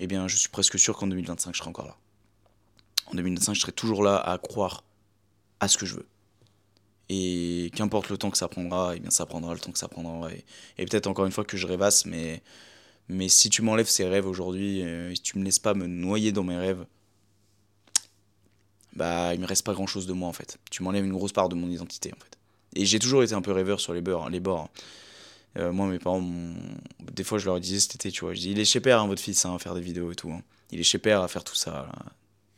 Eh 0.00 0.06
bien, 0.06 0.28
je 0.28 0.36
suis 0.36 0.48
presque 0.48 0.78
sûr 0.78 0.96
qu'en 0.96 1.06
2025, 1.08 1.54
je 1.54 1.58
serai 1.58 1.68
encore 1.68 1.86
là. 1.86 1.96
En 3.06 3.14
2025, 3.14 3.54
je 3.54 3.60
serai 3.60 3.72
toujours 3.72 4.02
là 4.02 4.16
à 4.16 4.38
croire 4.38 4.84
à 5.60 5.68
ce 5.68 5.76
que 5.76 5.84
je 5.84 5.96
veux. 5.96 6.06
Et 7.10 7.70
qu'importe 7.74 8.08
le 8.08 8.16
temps 8.16 8.30
que 8.30 8.38
ça 8.38 8.48
prendra, 8.48 8.96
eh 8.96 9.00
bien 9.00 9.10
ça 9.10 9.26
prendra 9.26 9.52
le 9.52 9.60
temps 9.60 9.72
que 9.72 9.78
ça 9.78 9.88
prendra. 9.88 10.32
Et, 10.32 10.44
et 10.78 10.86
peut-être 10.86 11.06
encore 11.06 11.26
une 11.26 11.32
fois 11.32 11.44
que 11.44 11.56
je 11.56 11.66
rêvasse, 11.66 12.06
mais, 12.06 12.42
mais 13.08 13.28
si 13.28 13.50
tu 13.50 13.62
m'enlèves 13.62 13.88
ces 13.88 14.06
rêves 14.06 14.26
aujourd'hui, 14.26 14.82
euh, 14.82 15.14
si 15.14 15.20
tu 15.20 15.38
me 15.38 15.44
laisses 15.44 15.58
pas 15.58 15.74
me 15.74 15.86
noyer 15.86 16.32
dans 16.32 16.44
mes 16.44 16.56
rêves, 16.56 16.86
bah 18.94 19.34
il 19.34 19.40
me 19.40 19.46
reste 19.46 19.64
pas 19.64 19.74
grand 19.74 19.86
chose 19.86 20.06
de 20.06 20.12
moi 20.12 20.28
en 20.28 20.32
fait. 20.32 20.58
Tu 20.70 20.82
m'enlèves 20.82 21.04
une 21.04 21.12
grosse 21.12 21.32
part 21.32 21.48
de 21.48 21.54
mon 21.54 21.68
identité 21.68 22.12
en 22.12 22.22
fait. 22.22 22.38
Et 22.76 22.86
j'ai 22.86 22.98
toujours 22.98 23.22
été 23.22 23.34
un 23.34 23.42
peu 23.42 23.52
rêveur 23.52 23.80
sur 23.80 23.92
les, 23.92 24.00
bords. 24.00 24.28
Les 24.30 24.40
bords. 24.40 24.62
Hein. 24.62 24.68
Euh, 25.58 25.72
moi, 25.72 25.86
mes 25.86 26.00
parents, 26.00 26.22
des 27.12 27.22
fois, 27.22 27.38
je 27.38 27.46
leur 27.46 27.60
disais 27.60 27.78
cet 27.78 27.94
été, 27.94 28.10
tu 28.10 28.24
vois, 28.24 28.34
je 28.34 28.40
dis, 28.40 28.50
il 28.50 28.58
est 28.58 28.64
chez 28.64 28.80
père, 28.80 29.00
hein, 29.00 29.06
votre 29.06 29.22
fils, 29.22 29.44
hein, 29.44 29.54
à 29.54 29.58
faire 29.58 29.74
des 29.74 29.80
vidéos 29.80 30.10
et 30.10 30.16
tout. 30.16 30.32
Il 30.72 30.80
est 30.80 30.84
chez 30.84 30.98
père 30.98 31.22
à 31.22 31.28
faire 31.28 31.44
tout 31.44 31.54
ça, 31.54 31.88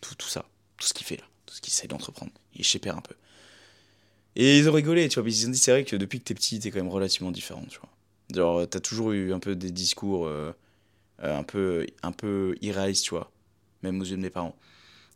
Tout, 0.01 0.15
tout 0.15 0.29
ça, 0.29 0.47
tout 0.79 0.87
ce 0.87 0.95
qu'il 0.95 1.07
fait 1.07 1.17
là, 1.17 1.25
tout 1.45 1.55
ce 1.55 1.61
qu'il 1.61 1.73
essaie 1.73 1.89
d'entreprendre. 1.89 2.33
Il 2.55 2.63
est 2.63 2.65
chez 2.65 2.79
père 2.79 2.97
un 2.97 3.03
peu. 3.03 3.15
Et 4.35 4.59
ils 4.59 4.69
ont 4.69 4.73
rigolé, 4.73 5.09
tu 5.09 5.21
vois, 5.21 5.29
ils 5.29 5.47
ont 5.47 5.51
dit, 5.51 5.59
c'est 5.59 5.73
vrai 5.73 5.85
que 5.85 5.97
depuis 5.97 6.21
que 6.21 6.25
t'es 6.25 6.35
petit, 6.35 6.59
t'es 6.59 6.71
quand 6.71 6.79
même 6.79 6.89
relativement 6.89 7.31
différent, 7.31 7.65
tu 7.69 7.79
vois. 7.79 7.91
Genre, 8.35 8.69
t'as 8.69 8.81
toujours 8.81 9.13
eu 9.13 9.33
un 9.33 9.39
peu 9.39 9.55
des 9.55 9.71
discours 9.71 10.27
euh, 10.27 10.53
euh, 11.23 11.39
un, 11.39 11.45
peu, 11.45 11.87
un 12.03 12.13
peu 12.13 12.57
irréalistes, 12.61 13.05
tu 13.05 13.11
vois, 13.11 13.31
même 13.83 14.01
aux 14.01 14.05
yeux 14.05 14.17
de 14.17 14.23
mes 14.23 14.31
parents. 14.31 14.57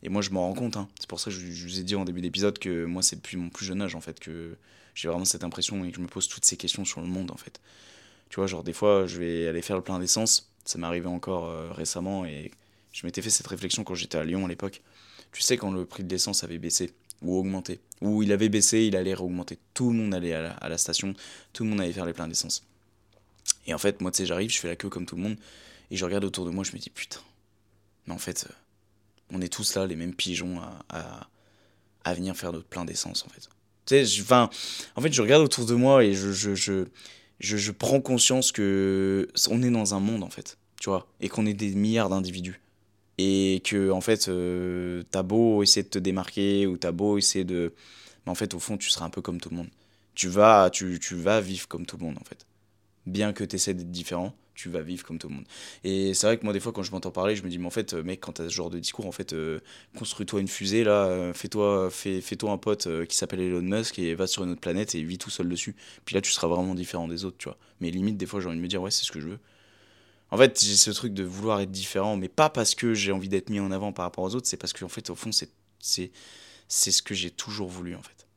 Et 0.03 0.09
moi, 0.09 0.21
je 0.21 0.31
m'en 0.31 0.47
rends 0.47 0.53
compte, 0.53 0.77
c'est 0.99 1.07
pour 1.07 1.19
ça 1.19 1.29
que 1.29 1.37
je, 1.37 1.67
vous 1.67 1.79
ai 1.79 1.83
dit 1.83 1.95
en 1.95 2.05
début 2.05 2.21
d'épisode 2.21 2.57
que 2.57 2.85
moi, 2.85 3.03
c'est 3.03 3.17
depuis 3.17 3.37
mon 3.37 3.49
plus 3.49 3.65
jeune 3.65 3.81
âge, 3.81 3.95
en 3.95 4.01
fait, 4.01 4.19
que 4.19 4.55
j'ai 4.95 5.07
vraiment 5.07 5.25
cette 5.25 5.43
impression 5.43 5.83
et 5.85 5.91
que 5.91 5.97
je 5.97 6.01
me 6.01 6.07
pose 6.07 6.27
toutes 6.27 6.45
ces 6.45 6.57
questions 6.57 6.85
sur 6.85 7.01
le 7.01 7.07
monde 7.07 7.31
en 7.31 7.37
fait. 7.37 7.61
Tu 8.29 8.37
vois, 8.37 8.47
genre 8.47 8.63
des 8.63 8.73
fois, 8.73 9.07
je 9.07 9.19
vais 9.19 9.47
aller 9.47 9.61
faire 9.61 9.75
le 9.75 9.83
plein 9.83 9.99
d'essence, 9.99 10.51
ça 10.65 10.77
m'est 10.77 10.87
arrivé 10.87 11.07
encore 11.07 11.47
euh, 11.47 11.71
récemment 11.71 12.25
et 12.25 12.51
je 12.91 13.05
m'étais 13.05 13.21
fait 13.21 13.29
cette 13.29 13.47
réflexion 13.47 13.83
quand 13.83 13.95
j'étais 13.95 14.17
à 14.17 14.23
Lyon 14.23 14.45
à 14.45 14.49
l'époque. 14.49 14.81
Tu 15.31 15.41
sais, 15.41 15.57
quand 15.57 15.71
le 15.71 15.85
prix 15.85 16.03
de 16.03 16.09
l'essence 16.09 16.43
avait 16.43 16.57
baissé 16.57 16.93
ou 17.21 17.37
augmenté, 17.37 17.79
ou 18.01 18.23
il 18.23 18.31
avait 18.31 18.49
baissé, 18.49 18.85
il 18.85 18.95
allait 18.95 19.13
réaugmenter, 19.13 19.59
tout 19.73 19.91
le 19.91 19.97
monde 19.97 20.13
allait 20.13 20.33
à 20.33 20.41
la, 20.41 20.51
à 20.53 20.69
la 20.69 20.77
station, 20.77 21.13
tout 21.53 21.63
le 21.63 21.69
monde 21.69 21.81
allait 21.81 21.93
faire 21.93 22.05
les 22.05 22.13
pleins 22.13 22.27
d'essence. 22.27 22.63
Et 23.67 23.73
en 23.73 23.77
fait, 23.77 24.01
moi, 24.01 24.11
tu 24.11 24.17
sais, 24.17 24.25
j'arrive, 24.25 24.49
je 24.49 24.59
fais 24.59 24.67
la 24.67 24.75
queue 24.75 24.89
comme 24.89 25.05
tout 25.05 25.15
le 25.15 25.21
monde 25.21 25.37
et 25.89 25.97
je 25.97 26.05
regarde 26.05 26.23
autour 26.23 26.45
de 26.45 26.51
moi, 26.51 26.63
je 26.63 26.71
me 26.71 26.77
dis 26.77 26.89
putain, 26.89 27.19
mais 28.07 28.13
en 28.13 28.17
fait, 28.17 28.47
euh, 28.49 28.53
on 29.33 29.41
est 29.41 29.51
tous 29.51 29.75
là, 29.75 29.85
les 29.85 29.95
mêmes 29.95 30.15
pigeons 30.15 30.59
à, 30.59 30.85
à, 30.89 31.27
à 32.03 32.13
venir 32.13 32.35
faire 32.35 32.51
notre 32.51 32.67
plein 32.67 32.85
d'essence 32.85 33.25
en 33.25 33.29
fait. 33.29 33.49
Tu 33.85 34.05
sais, 34.05 34.21
enfin, 34.21 34.49
en 34.95 35.01
fait, 35.01 35.11
je 35.11 35.21
regarde 35.21 35.43
autour 35.43 35.65
de 35.65 35.73
moi 35.73 36.03
et 36.03 36.13
je, 36.13 36.31
je, 36.31 36.53
je, 36.55 36.85
je, 37.39 37.71
prends 37.71 37.99
conscience 37.99 38.51
que 38.51 39.27
on 39.49 39.63
est 39.63 39.71
dans 39.71 39.95
un 39.95 39.99
monde, 39.99 40.23
en 40.23 40.29
fait, 40.29 40.57
tu 40.79 40.89
vois, 40.89 41.07
et 41.19 41.29
qu'on 41.29 41.45
est 41.45 41.53
des 41.53 41.73
milliards 41.73 42.09
d'individus. 42.09 42.61
Et 43.17 43.61
que, 43.65 43.91
en 43.91 44.01
fait, 44.01 44.29
euh, 44.29 45.03
t'as 45.11 45.23
beau 45.23 45.61
essayer 45.61 45.83
de 45.83 45.89
te 45.89 45.99
démarquer 45.99 46.65
ou 46.65 46.77
t'as 46.77 46.91
beau 46.91 47.17
essayer 47.17 47.43
de. 47.43 47.73
Mais 48.25 48.31
en 48.31 48.35
fait, 48.35 48.53
au 48.53 48.59
fond, 48.59 48.77
tu 48.77 48.89
seras 48.89 49.05
un 49.05 49.09
peu 49.09 49.21
comme 49.21 49.39
tout 49.41 49.49
le 49.49 49.57
monde. 49.57 49.69
Tu 50.15 50.27
vas, 50.27 50.69
tu, 50.71 50.99
tu 50.99 51.15
vas 51.15 51.41
vivre 51.41 51.67
comme 51.67 51.85
tout 51.85 51.97
le 51.97 52.05
monde, 52.05 52.17
en 52.19 52.23
fait. 52.23 52.45
Bien 53.05 53.33
que 53.33 53.43
tu 53.43 53.55
essaies 53.55 53.73
d'être 53.73 53.91
différent, 53.91 54.35
tu 54.53 54.69
vas 54.69 54.81
vivre 54.81 55.03
comme 55.03 55.17
tout 55.17 55.27
le 55.27 55.35
monde. 55.35 55.45
Et 55.83 56.13
c'est 56.13 56.27
vrai 56.27 56.37
que 56.37 56.43
moi, 56.43 56.53
des 56.53 56.59
fois, 56.59 56.71
quand 56.71 56.83
je 56.83 56.91
m'entends 56.91 57.11
parler, 57.11 57.35
je 57.35 57.43
me 57.43 57.49
dis, 57.49 57.57
mais 57.57 57.65
en 57.65 57.71
fait, 57.71 57.93
mec, 57.93 58.19
quand 58.19 58.33
t'as 58.33 58.43
ce 58.45 58.53
genre 58.53 58.69
de 58.69 58.79
discours, 58.79 59.07
en 59.07 59.11
fait, 59.11 59.33
euh, 59.33 59.59
construis-toi 59.97 60.39
une 60.39 60.47
fusée, 60.47 60.83
là, 60.83 61.05
euh, 61.05 61.33
fais-toi 61.33 61.89
fais, 61.89 62.21
fais 62.21 62.37
un 62.43 62.57
pote 62.57 62.87
euh, 62.87 63.05
qui 63.05 63.15
s'appelle 63.17 63.39
Elon 63.39 63.61
Musk 63.61 63.97
et 63.97 64.13
va 64.13 64.27
sur 64.27 64.43
une 64.43 64.51
autre 64.51 64.61
planète 64.61 64.93
et 64.93 65.01
vis 65.03 65.17
tout 65.17 65.29
seul 65.29 65.49
dessus. 65.49 65.75
Puis 66.05 66.15
là, 66.15 66.21
tu 66.21 66.31
seras 66.31 66.47
vraiment 66.47 66.75
différent 66.75 67.07
des 67.07 67.25
autres, 67.25 67.37
tu 67.37 67.45
vois. 67.45 67.57
Mais 67.79 67.89
limite, 67.89 68.17
des 68.17 68.25
fois, 68.25 68.39
j'ai 68.39 68.47
envie 68.47 68.57
de 68.57 68.61
me 68.61 68.67
dire, 68.67 68.81
ouais, 68.81 68.91
c'est 68.91 69.05
ce 69.05 69.11
que 69.11 69.19
je 69.19 69.29
veux. 69.29 69.39
En 70.29 70.37
fait, 70.37 70.61
j'ai 70.63 70.75
ce 70.75 70.91
truc 70.91 71.13
de 71.13 71.23
vouloir 71.23 71.59
être 71.59 71.71
différent, 71.71 72.15
mais 72.15 72.29
pas 72.29 72.49
parce 72.49 72.75
que 72.75 72.93
j'ai 72.93 73.11
envie 73.11 73.29
d'être 73.29 73.49
mis 73.49 73.59
en 73.59 73.71
avant 73.71 73.91
par 73.91 74.05
rapport 74.05 74.23
aux 74.23 74.35
autres, 74.35 74.47
c'est 74.47 74.57
parce 74.57 74.73
qu'en 74.73 74.87
fait, 74.87 75.09
au 75.09 75.15
fond, 75.15 75.31
c'est 75.31 75.49
c'est 76.67 76.91
ce 76.91 77.01
que 77.01 77.13
j'ai 77.13 77.31
toujours 77.31 77.67
voulu, 77.67 77.95
en 77.95 78.01
fait. 78.01 78.27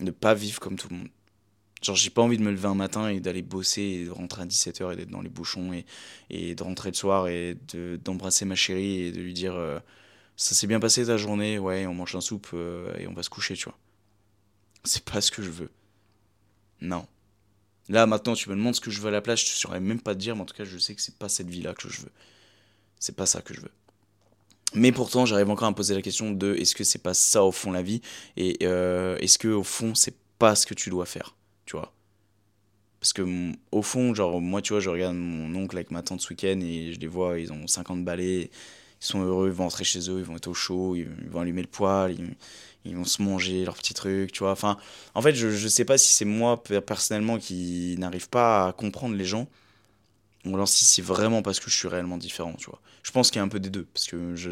Ne 0.00 0.10
pas 0.10 0.34
vivre 0.34 0.60
comme 0.60 0.76
tout 0.76 0.88
le 0.90 0.96
monde. 0.96 1.08
Genre, 1.82 1.94
j'ai 1.94 2.10
pas 2.10 2.22
envie 2.22 2.38
de 2.38 2.42
me 2.42 2.50
lever 2.50 2.68
un 2.68 2.74
matin 2.74 3.08
et 3.08 3.20
d'aller 3.20 3.42
bosser 3.42 3.82
et 3.82 4.04
de 4.06 4.10
rentrer 4.10 4.42
à 4.42 4.46
17h 4.46 4.92
et 4.92 4.96
d'être 4.96 5.10
dans 5.10 5.22
les 5.22 5.28
bouchons 5.28 5.72
et, 5.72 5.86
et 6.30 6.54
de 6.54 6.62
rentrer 6.62 6.90
le 6.90 6.96
soir 6.96 7.28
et 7.28 7.56
d'embrasser 8.04 8.44
ma 8.44 8.56
chérie 8.56 9.02
et 9.02 9.12
de 9.12 9.20
lui 9.20 9.32
dire 9.32 9.54
euh, 9.54 9.78
Ça 10.36 10.54
s'est 10.54 10.66
bien 10.66 10.80
passé 10.80 11.06
ta 11.06 11.16
journée, 11.16 11.58
ouais, 11.58 11.86
on 11.86 11.94
mange 11.94 12.16
un 12.16 12.20
soupe 12.20 12.48
euh, 12.54 12.92
et 12.98 13.06
on 13.06 13.14
va 13.14 13.22
se 13.22 13.30
coucher, 13.30 13.54
tu 13.54 13.64
vois. 13.64 13.78
C'est 14.84 15.04
pas 15.04 15.20
ce 15.20 15.30
que 15.30 15.42
je 15.42 15.50
veux. 15.50 15.70
Non. 16.80 17.06
Là, 17.88 18.06
maintenant, 18.06 18.34
tu 18.34 18.50
me 18.50 18.54
demandes 18.54 18.74
ce 18.74 18.80
que 18.80 18.90
je 18.90 19.00
veux 19.00 19.08
à 19.08 19.12
la 19.12 19.20
plage, 19.20 19.46
je 19.46 19.52
saurais 19.52 19.80
même 19.80 20.00
pas 20.00 20.14
te 20.14 20.20
dire, 20.20 20.36
mais 20.36 20.42
en 20.42 20.46
tout 20.46 20.54
cas, 20.54 20.64
je 20.64 20.78
sais 20.78 20.94
que 20.94 21.00
c'est 21.00 21.16
pas 21.16 21.28
cette 21.28 21.48
vie-là 21.48 21.74
que 21.74 21.88
je 21.88 22.02
veux. 22.02 22.12
C'est 22.98 23.16
pas 23.16 23.26
ça 23.26 23.40
que 23.40 23.54
je 23.54 23.60
veux. 23.60 23.70
Mais 24.74 24.92
pourtant, 24.92 25.24
j'arrive 25.24 25.48
encore 25.48 25.68
à 25.68 25.70
me 25.70 25.76
poser 25.76 25.94
la 25.94 26.02
question 26.02 26.30
de 26.30 26.54
est-ce 26.56 26.74
que 26.74 26.84
c'est 26.84 27.02
pas 27.02 27.14
ça 27.14 27.44
au 27.44 27.52
fond 27.52 27.70
la 27.70 27.82
vie? 27.82 28.02
Et 28.36 28.58
euh, 28.62 29.16
est-ce 29.18 29.38
que 29.38 29.48
au 29.48 29.62
fond, 29.62 29.94
c'est 29.94 30.14
pas 30.38 30.54
ce 30.54 30.66
que 30.66 30.74
tu 30.74 30.90
dois 30.90 31.06
faire? 31.06 31.34
Tu 31.68 31.76
vois. 31.76 31.92
Parce 32.98 33.12
que 33.12 33.52
au 33.70 33.82
fond, 33.82 34.14
genre, 34.14 34.40
moi, 34.40 34.62
tu 34.62 34.72
vois, 34.72 34.80
je 34.80 34.88
regarde 34.88 35.14
mon 35.14 35.54
oncle 35.54 35.76
avec 35.76 35.90
ma 35.90 36.02
tante 36.02 36.20
ce 36.20 36.30
week-end 36.30 36.58
et 36.62 36.92
je 36.94 36.98
les 36.98 37.06
vois, 37.06 37.38
ils 37.38 37.52
ont 37.52 37.66
50 37.66 38.04
balais, 38.04 38.44
ils 38.44 38.50
sont 39.00 39.22
heureux, 39.22 39.48
ils 39.48 39.52
vont 39.52 39.64
rentrer 39.64 39.84
chez 39.84 40.10
eux, 40.10 40.18
ils 40.18 40.24
vont 40.24 40.36
être 40.36 40.48
au 40.48 40.54
chaud, 40.54 40.96
ils 40.96 41.06
vont 41.28 41.40
allumer 41.40 41.60
le 41.62 41.68
poêle, 41.68 42.16
ils, 42.84 42.96
vont 42.96 43.04
se 43.04 43.22
manger 43.22 43.64
leurs 43.66 43.76
petits 43.76 43.94
trucs, 43.94 44.32
tu 44.32 44.40
vois. 44.40 44.50
Enfin, 44.50 44.78
en 45.14 45.20
fait, 45.20 45.34
je, 45.34 45.50
je 45.50 45.68
sais 45.68 45.84
pas 45.84 45.98
si 45.98 46.12
c'est 46.12 46.24
moi, 46.24 46.60
personnellement, 46.62 47.38
qui 47.38 47.96
n'arrive 47.98 48.30
pas 48.30 48.68
à 48.68 48.72
comprendre 48.72 49.14
les 49.14 49.26
gens 49.26 49.46
ou 50.48 50.54
alors 50.54 50.68
si 50.68 50.84
c'est 50.84 51.02
vraiment 51.02 51.42
parce 51.42 51.60
que 51.60 51.70
je 51.70 51.76
suis 51.76 51.88
réellement 51.88 52.18
différent, 52.18 52.54
tu 52.54 52.66
vois. 52.66 52.80
Je 53.02 53.10
pense 53.10 53.30
qu'il 53.30 53.38
y 53.38 53.40
a 53.40 53.44
un 53.44 53.48
peu 53.48 53.60
des 53.60 53.70
deux, 53.70 53.84
parce 53.84 54.06
que 54.06 54.34
je 54.36 54.50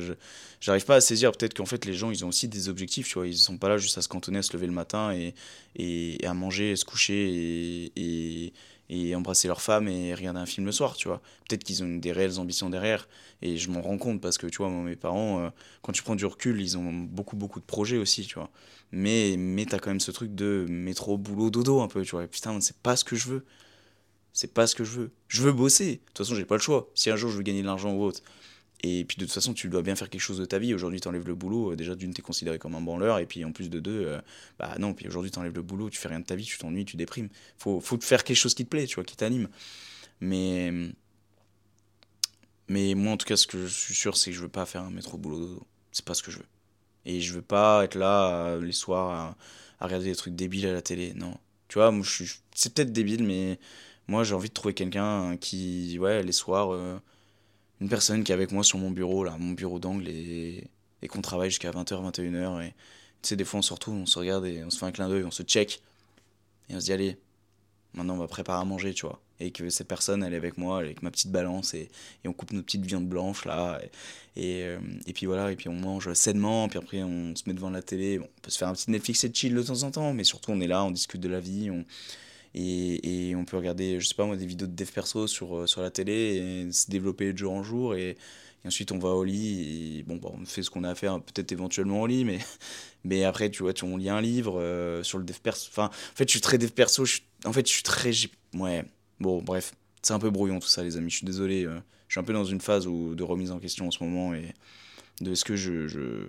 j'arrive 0.61 0.85
pas 0.85 0.97
à 0.97 1.01
saisir 1.01 1.33
peut-être 1.33 1.55
qu'en 1.55 1.67
fait 1.67 1.85
les 1.85 1.95
gens 1.95 2.11
ils 2.11 2.25
ont 2.25 2.29
aussi 2.29 2.49
des 2.49 2.69
objectifs, 2.69 3.09
tu 3.09 3.15
vois. 3.15 3.27
Ils 3.27 3.37
sont 3.37 3.59
pas 3.59 3.69
là 3.69 3.79
juste 3.79 3.99
à 3.99 4.03
se 4.03 4.09
cantonner, 4.09 4.39
à 4.39 4.43
se 4.43 4.53
lever 4.53 4.67
le 4.67 4.73
matin 4.73 5.13
et, 5.13 5.35
et, 5.77 6.19
à 6.27 6.35
manger, 6.35 6.77
se 6.77 6.85
coucher 6.85 7.93
et, 7.97 8.53
et, 8.89 9.15
embrasser 9.15 9.49
leur 9.49 9.61
femme 9.61 9.89
et 9.89 10.15
regarder 10.15 10.41
un 10.41 10.47
film 10.47 10.67
le 10.67 10.73
soir, 10.73 10.97
tu 10.97 11.09
vois. 11.09 11.21
Peut-être 11.49 11.65
qu'ils 11.65 11.83
ont 11.83 11.97
des 11.97 12.13
réelles 12.13 12.39
ambitions 12.39 12.71
derrière 12.71 13.09
et 13.43 13.57
je 13.59 13.71
m'en 13.71 13.83
rends 13.83 13.99
compte 13.99 14.21
parce 14.21 14.39
que 14.39 14.47
tu 14.47 14.59
vois, 14.59 14.69
moi, 14.69 14.83
mes 14.85 14.97
parents, 14.97 15.41
euh, 15.45 15.51
quand 15.83 15.93
tu 15.93 16.03
prends 16.03 16.17
du 16.17 16.27
recul, 16.27 16.61
ils 16.61 16.79
ont 16.79 16.93
beaucoup 16.93 17.37
beaucoup 17.37 17.61
de 17.61 17.65
projets 17.65 17.99
aussi, 17.99 18.27
tu 18.27 18.37
vois. 18.37 18.51
Mais, 18.93 19.37
mais 19.39 19.67
t'as 19.67 19.79
quand 19.79 19.91
même 19.91 20.01
ce 20.01 20.11
truc 20.11 20.35
de 20.35 20.67
métro, 20.69 21.19
boulot, 21.19 21.51
dodo 21.51 21.81
un 21.81 21.89
peu, 21.89 22.03
tu 22.03 22.13
vois. 22.13 22.27
putain, 22.27 22.61
c'est 22.61 22.77
pas 22.79 22.97
ce 22.97 23.05
que 23.05 23.17
je 23.17 23.29
veux. 23.29 23.45
C'est 24.37 24.53
pas 24.53 24.67
ce 24.67 24.75
que 24.75 24.85
je 24.85 24.91
veux. 24.91 25.11
Je 25.29 25.41
veux 25.41 25.53
bosser. 25.53 25.93
De 25.93 26.01
toute 26.13 26.19
façon, 26.19 26.35
j'ai 26.35 26.45
pas 26.45 26.57
le 26.57 26.61
choix. 26.61 26.91
Si 26.95 27.09
un 27.09 27.17
jour 27.17 27.31
je 27.31 27.39
veux 27.39 27.43
gagner 27.43 27.63
de 27.63 27.67
l'argent 27.67 27.95
ou 27.95 28.03
autre. 28.03 28.21
Et 28.83 29.07
puis 29.07 29.17
de 29.17 29.25
toute 29.25 29.33
façon, 29.33 29.55
tu 29.55 29.71
dois 29.71 29.81
bien 29.81 29.97
faire 29.97 30.11
quelque 30.11 30.21
chose 30.21 30.37
de 30.37 30.45
ta 30.45 30.59
vie. 30.59 30.75
Aujourd'hui, 30.75 31.01
tu 31.01 31.09
enlèves 31.09 31.27
le 31.27 31.35
boulot. 31.35 31.73
Euh, 31.73 31.77
déjà, 31.77 31.95
d'une, 31.95 32.13
t'es 32.13 32.21
considéré 32.21 32.59
comme 32.59 32.75
un 32.75 32.83
branleur. 32.83 33.19
Et 33.19 33.25
puis 33.25 33.43
en 33.47 33.53
plus 33.53 33.71
de 33.71 33.81
deux, 33.81 34.05
euh, 34.05 34.21
bah 34.59 34.75
non. 34.79 34.93
Puis 34.93 35.09
aujourd'hui, 35.09 35.31
tu 35.31 35.39
enlèves 35.39 35.55
le 35.55 35.63
boulot, 35.63 35.89
tu 35.89 35.99
fais 35.99 36.09
rien 36.09 36.21
de 36.21 36.27
ta 36.27 36.35
vie, 36.35 36.45
tu 36.45 36.59
t'ennuies, 36.59 36.85
tu 36.85 36.99
déprimes. 36.99 37.31
Faut, 37.57 37.81
faut 37.81 37.99
faire 37.99 38.25
quelque 38.25 38.37
chose 38.37 38.53
qui 38.53 38.67
te 38.67 38.69
plaît, 38.69 38.87
tu 38.87 38.97
vois, 38.97 39.05
qui 39.05 39.17
t'anime. 39.17 39.49
Mais. 40.21 40.71
Mais 42.69 42.95
moi, 42.95 43.15
en 43.15 43.17
tout 43.17 43.27
cas, 43.27 43.37
ce 43.37 43.47
que 43.47 43.67
je 43.67 43.73
suis 43.73 43.95
sûr, 43.95 44.19
c'est 44.19 44.33
que 44.33 44.37
je 44.37 44.43
veux 44.43 44.51
pas 44.51 44.67
faire 44.67 44.83
un 44.83 44.91
métro 44.91 45.17
boulot 45.17 45.39
dodo. 45.39 45.67
C'est 45.93 46.05
pas 46.05 46.13
ce 46.13 46.23
que 46.23 46.31
je 46.31 46.41
veux. 46.41 46.47
Et 47.07 47.23
je 47.23 47.33
veux 47.33 47.43
pas 47.43 47.85
être 47.85 47.95
là 47.95 48.49
euh, 48.49 48.61
les 48.63 48.73
soirs 48.73 49.09
à, 49.11 49.37
à, 49.81 49.87
regarder 49.87 50.11
des 50.11 50.17
trucs 50.17 50.37
débiles 50.37 50.67
à 50.67 50.75
la 50.75 50.83
télé. 50.83 51.15
Non. 51.15 51.39
Tu 51.69 51.79
vois, 51.79 51.91
moi, 51.91 52.05
je 52.05 52.11
suis. 52.25 52.41
C'est 52.55 52.75
peut-être 52.75 52.93
débile, 52.93 53.25
mais 53.25 53.59
moi, 54.09 54.23
j'ai 54.25 54.35
envie 54.35 54.49
de 54.49 54.55
trouver 54.55 54.75
quelqu'un 54.75 55.37
qui, 55.37 55.99
ouais, 55.99 56.23
les 56.23 56.33
soirs, 56.33 56.73
euh, 56.73 56.99
une 57.81 57.89
personne 57.89 58.23
qui 58.23 58.33
est 58.33 58.35
avec 58.35 58.53
moi 58.53 58.63
sur 58.63 58.79
mon 58.79 58.91
bureau, 58.91 59.25
là, 59.25 59.37
mon 59.39 59.53
bureau 59.53 59.79
d'angle, 59.79 60.09
et, 60.09 60.65
et 61.03 61.09
qu'on 61.09 61.23
travaille 61.23 61.51
jusqu'à 61.51 61.71
20h, 61.71 62.13
21h. 62.13 62.63
Et 62.63 62.69
tu 62.71 62.75
sais, 63.31 63.37
des 63.37 63.45
fois, 63.45 63.59
on 63.59 63.63
se 63.63 63.73
retrouve, 63.73 63.95
on 63.95 64.07
se 64.07 64.19
regarde 64.19 64.47
et 64.47 64.63
on 64.65 64.71
se 64.71 64.79
fait 64.79 64.87
un 64.87 64.93
clin 64.93 65.09
d'œil, 65.09 65.25
on 65.25 65.31
se 65.31 65.43
check. 65.43 65.83
Et 66.69 66.77
on 66.77 66.81
se 66.81 66.87
dit, 66.87 66.93
allez, 66.93 67.19
maintenant, 67.95 68.15
on 68.15 68.19
va 68.19 68.29
préparer 68.29 68.61
à 68.61 68.65
manger, 68.65 68.95
tu 68.95 69.07
vois. 69.07 69.21
Et 69.41 69.51
que 69.51 69.69
cette 69.71 69.89
personne, 69.89 70.23
elle 70.23 70.33
est 70.33 70.39
avec 70.39 70.57
moi, 70.57 70.79
avec 70.79 71.03
ma 71.03 71.11
petite 71.11 71.33
balance, 71.33 71.75
et, 71.75 71.91
et 72.25 72.29
on 72.29 72.33
coupe 72.33 72.53
nos 72.53 72.63
petites 72.63 72.87
viandes 72.87 73.09
blanches, 73.09 73.45
là. 73.45 73.81
Et, 74.37 74.63
euh, 74.63 74.79
et, 75.07 75.13
puis 75.13 75.27
voilà, 75.27 75.51
et 75.51 75.57
puis 75.57 75.69
on 75.69 75.75
mange 75.75 76.13
sainement, 76.15 76.69
puis 76.69 76.79
après, 76.79 77.03
on 77.03 77.35
se 77.35 77.43
met 77.47 77.55
devant 77.55 77.71
la 77.71 77.83
télé. 77.83 78.21
On 78.21 78.29
peut 78.41 78.51
se 78.51 78.59
faire 78.59 78.69
un 78.69 78.75
petit 78.75 78.91
Netflix 78.91 79.25
et 79.25 79.35
chill 79.35 79.55
de 79.55 79.63
temps 79.63 79.83
en 79.83 79.91
temps, 79.91 80.15
mais 80.15 80.25
surtout, 80.25 80.53
on 80.53 80.61
est 80.61 80.69
là, 80.69 80.85
on 80.85 80.93
discute 80.93 81.21
de 81.21 81.29
la 81.29 81.41
vie, 81.41 81.71
on 81.71 81.85
et, 82.55 83.29
et, 83.31 83.37
on 83.37 83.45
peut 83.45 83.57
regarder, 83.57 84.01
je 84.01 84.07
sais 84.07 84.15
pas 84.15 84.25
moi, 84.25 84.37
des 84.37 84.47
vidéos 84.47 84.67
de 84.67 84.75
dev 84.75 84.91
perso 84.91 85.27
sur, 85.27 85.57
euh, 85.57 85.67
sur 85.67 85.83
la 85.83 85.91
télé 85.91 86.13
et 86.67 86.73
se 86.73 86.91
développer 86.91 87.33
de 87.33 87.39
jour 87.39 87.53
en 87.53 87.63
jour. 87.63 87.95
Et, 87.95 88.17
ensuite, 88.65 88.93
on 88.93 88.99
va 88.99 89.11
au 89.11 89.25
lit. 89.25 89.99
Et 89.99 90.03
bon, 90.03 90.17
bah, 90.17 90.31
on 90.33 90.45
fait 90.45 90.63
ce 90.63 90.71
qu'on 90.71 90.85
a 90.85 90.91
à 90.91 90.95
faire, 90.95 91.21
peut-être 91.21 91.53
éventuellement 91.53 92.03
au 92.03 92.07
lit, 92.07 92.25
mais, 92.25 92.39
mais 93.05 93.25
après, 93.25 93.51
tu 93.51 93.63
vois, 93.63 93.73
tu, 93.73 93.85
on 93.85 93.97
lit 93.97 94.09
un 94.09 94.21
livre 94.21 94.61
euh, 94.61 95.03
sur 95.03 95.19
le 95.19 95.25
dev 95.25 95.37
perso. 95.43 95.69
Enfin, 95.71 95.87
en 95.87 96.17
fait, 96.17 96.25
je 96.29 96.33
suis 96.33 96.41
très 96.41 96.59
dev 96.59 96.71
perso. 96.71 97.05
Je, 97.05 97.21
en 97.45 97.53
fait, 97.53 97.67
je 97.67 97.73
suis 97.73 97.83
très. 97.83 98.11
Ouais, 98.55 98.85
bon, 99.21 99.43
bref. 99.43 99.75
C'est 100.03 100.13
un 100.13 100.19
peu 100.19 100.31
brouillon 100.31 100.61
tout 100.61 100.69
ça, 100.69 100.85
les 100.85 100.97
amis. 100.97 101.11
Je 101.11 101.17
suis 101.17 101.27
désolé. 101.27 101.65
Euh, 101.65 101.79
je 102.09 102.15
suis 102.15 102.21
un 102.21 102.25
peu 102.25 102.33
dans 102.33 102.45
une 102.45 102.61
phase 102.61 102.87
où, 102.87 103.15
de 103.15 103.23
remise 103.25 103.51
en 103.51 103.59
question 103.59 103.89
en 103.89 103.91
ce 103.91 104.03
moment 104.05 104.35
et 104.35 104.55
de 105.21 105.35
ce 105.35 105.45
que 105.45 105.57
je 105.57 106.27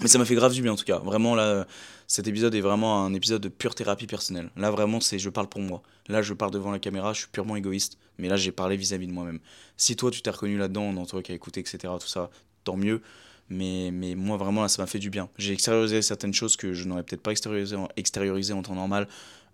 mais 0.00 0.08
ça 0.08 0.18
m'a 0.18 0.24
fait 0.24 0.34
grave 0.34 0.52
du 0.52 0.62
bien 0.62 0.72
en 0.72 0.76
tout 0.76 0.84
cas. 0.84 0.98
Vraiment 0.98 1.34
là, 1.34 1.66
cet 2.06 2.26
épisode 2.28 2.54
est 2.54 2.60
vraiment 2.60 3.04
un 3.04 3.14
épisode 3.14 3.42
de 3.42 3.48
pure 3.48 3.74
thérapie 3.74 4.06
personnelle. 4.06 4.50
Là 4.56 4.70
vraiment 4.70 5.00
c'est 5.00 5.18
je 5.18 5.30
parle 5.30 5.48
pour 5.48 5.60
moi. 5.60 5.82
Là 6.08 6.22
je 6.22 6.34
parle 6.34 6.50
devant 6.50 6.70
la 6.70 6.78
caméra, 6.78 7.12
je 7.12 7.20
suis 7.20 7.28
purement 7.28 7.56
égoïste. 7.56 7.98
Mais 8.18 8.28
là 8.28 8.36
j'ai 8.36 8.52
parlé 8.52 8.76
vis-à-vis 8.76 9.06
de 9.06 9.12
moi-même. 9.12 9.40
Si 9.76 9.96
toi 9.96 10.10
tu 10.10 10.22
t'es 10.22 10.30
reconnu 10.30 10.58
là-dedans, 10.58 10.92
dans 10.92 11.06
toi 11.06 11.22
qui 11.22 11.32
as 11.32 11.34
écouté, 11.34 11.60
etc. 11.60 11.78
Tout 12.00 12.08
ça, 12.08 12.30
tant 12.64 12.76
mieux. 12.76 13.00
Mais, 13.50 13.90
mais 13.92 14.14
moi, 14.14 14.36
vraiment, 14.36 14.62
là, 14.62 14.68
ça 14.68 14.80
m'a 14.80 14.86
fait 14.86 15.00
du 15.00 15.10
bien. 15.10 15.28
J'ai 15.36 15.52
extériorisé 15.52 16.02
certaines 16.02 16.32
choses 16.32 16.56
que 16.56 16.72
je 16.72 16.86
n'aurais 16.86 17.02
peut-être 17.02 17.22
pas 17.22 17.32
extériorisé 17.32 17.74
en, 17.74 17.88
extériorisé 17.96 18.52
en 18.52 18.62
temps 18.62 18.76
normal, 18.76 19.08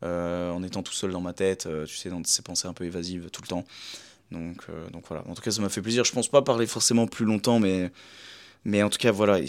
euh, 0.04 0.50
en 0.52 0.62
étant 0.62 0.82
tout 0.82 0.92
seul 0.92 1.10
dans 1.10 1.22
ma 1.22 1.32
tête, 1.32 1.64
euh, 1.64 1.86
tu 1.86 1.96
sais, 1.96 2.10
dans 2.10 2.22
ces 2.22 2.42
pensées 2.42 2.68
un 2.68 2.74
peu 2.74 2.84
évasives 2.84 3.30
tout 3.30 3.40
le 3.40 3.48
temps. 3.48 3.64
Donc, 4.30 4.64
euh, 4.68 4.90
donc 4.90 5.04
voilà. 5.08 5.24
En 5.26 5.34
tout 5.34 5.40
cas, 5.40 5.50
ça 5.50 5.62
m'a 5.62 5.70
fait 5.70 5.80
plaisir. 5.80 6.04
Je 6.04 6.12
pense 6.12 6.28
pas 6.28 6.42
parler 6.42 6.66
forcément 6.66 7.06
plus 7.06 7.24
longtemps, 7.24 7.58
mais, 7.58 7.90
mais 8.66 8.82
en 8.82 8.90
tout 8.90 8.98
cas, 8.98 9.12
voilà. 9.12 9.40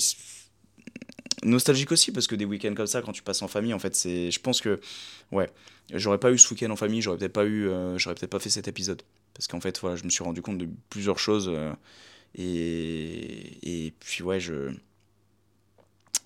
Nostalgique 1.44 1.92
aussi, 1.92 2.12
parce 2.12 2.26
que 2.28 2.36
des 2.36 2.46
week-ends 2.46 2.74
comme 2.74 2.88
ça, 2.88 3.02
quand 3.02 3.12
tu 3.12 3.22
passes 3.22 3.42
en 3.42 3.48
famille, 3.48 3.74
en 3.74 3.80
fait, 3.80 3.96
c'est. 3.96 4.32
Je 4.32 4.40
pense 4.40 4.62
que. 4.62 4.80
Ouais. 5.32 5.50
J'aurais 5.94 6.20
pas 6.20 6.32
eu 6.32 6.38
ce 6.38 6.54
week-end 6.54 6.70
en 6.72 6.76
famille, 6.76 7.02
j'aurais 7.02 7.18
peut-être 7.18 7.34
pas 7.34 7.46
eu. 7.46 7.70
j'aurais 7.98 8.16
peut-être 8.16 8.32
pas 8.32 8.40
fait 8.40 8.50
cet 8.50 8.68
épisode. 8.68 9.04
Parce 9.34 9.48
qu'en 9.48 9.62
fait, 9.62 9.80
voilà, 9.80 9.96
je 9.96 10.04
me 10.04 10.10
suis 10.10 10.24
rendu 10.24 10.42
compte 10.42 10.58
de 10.58 10.68
plusieurs 10.90 11.20
choses. 11.20 11.50
Et, 12.36 13.86
et 13.88 13.92
puis 14.00 14.24
ouais, 14.24 14.40
je... 14.40 14.72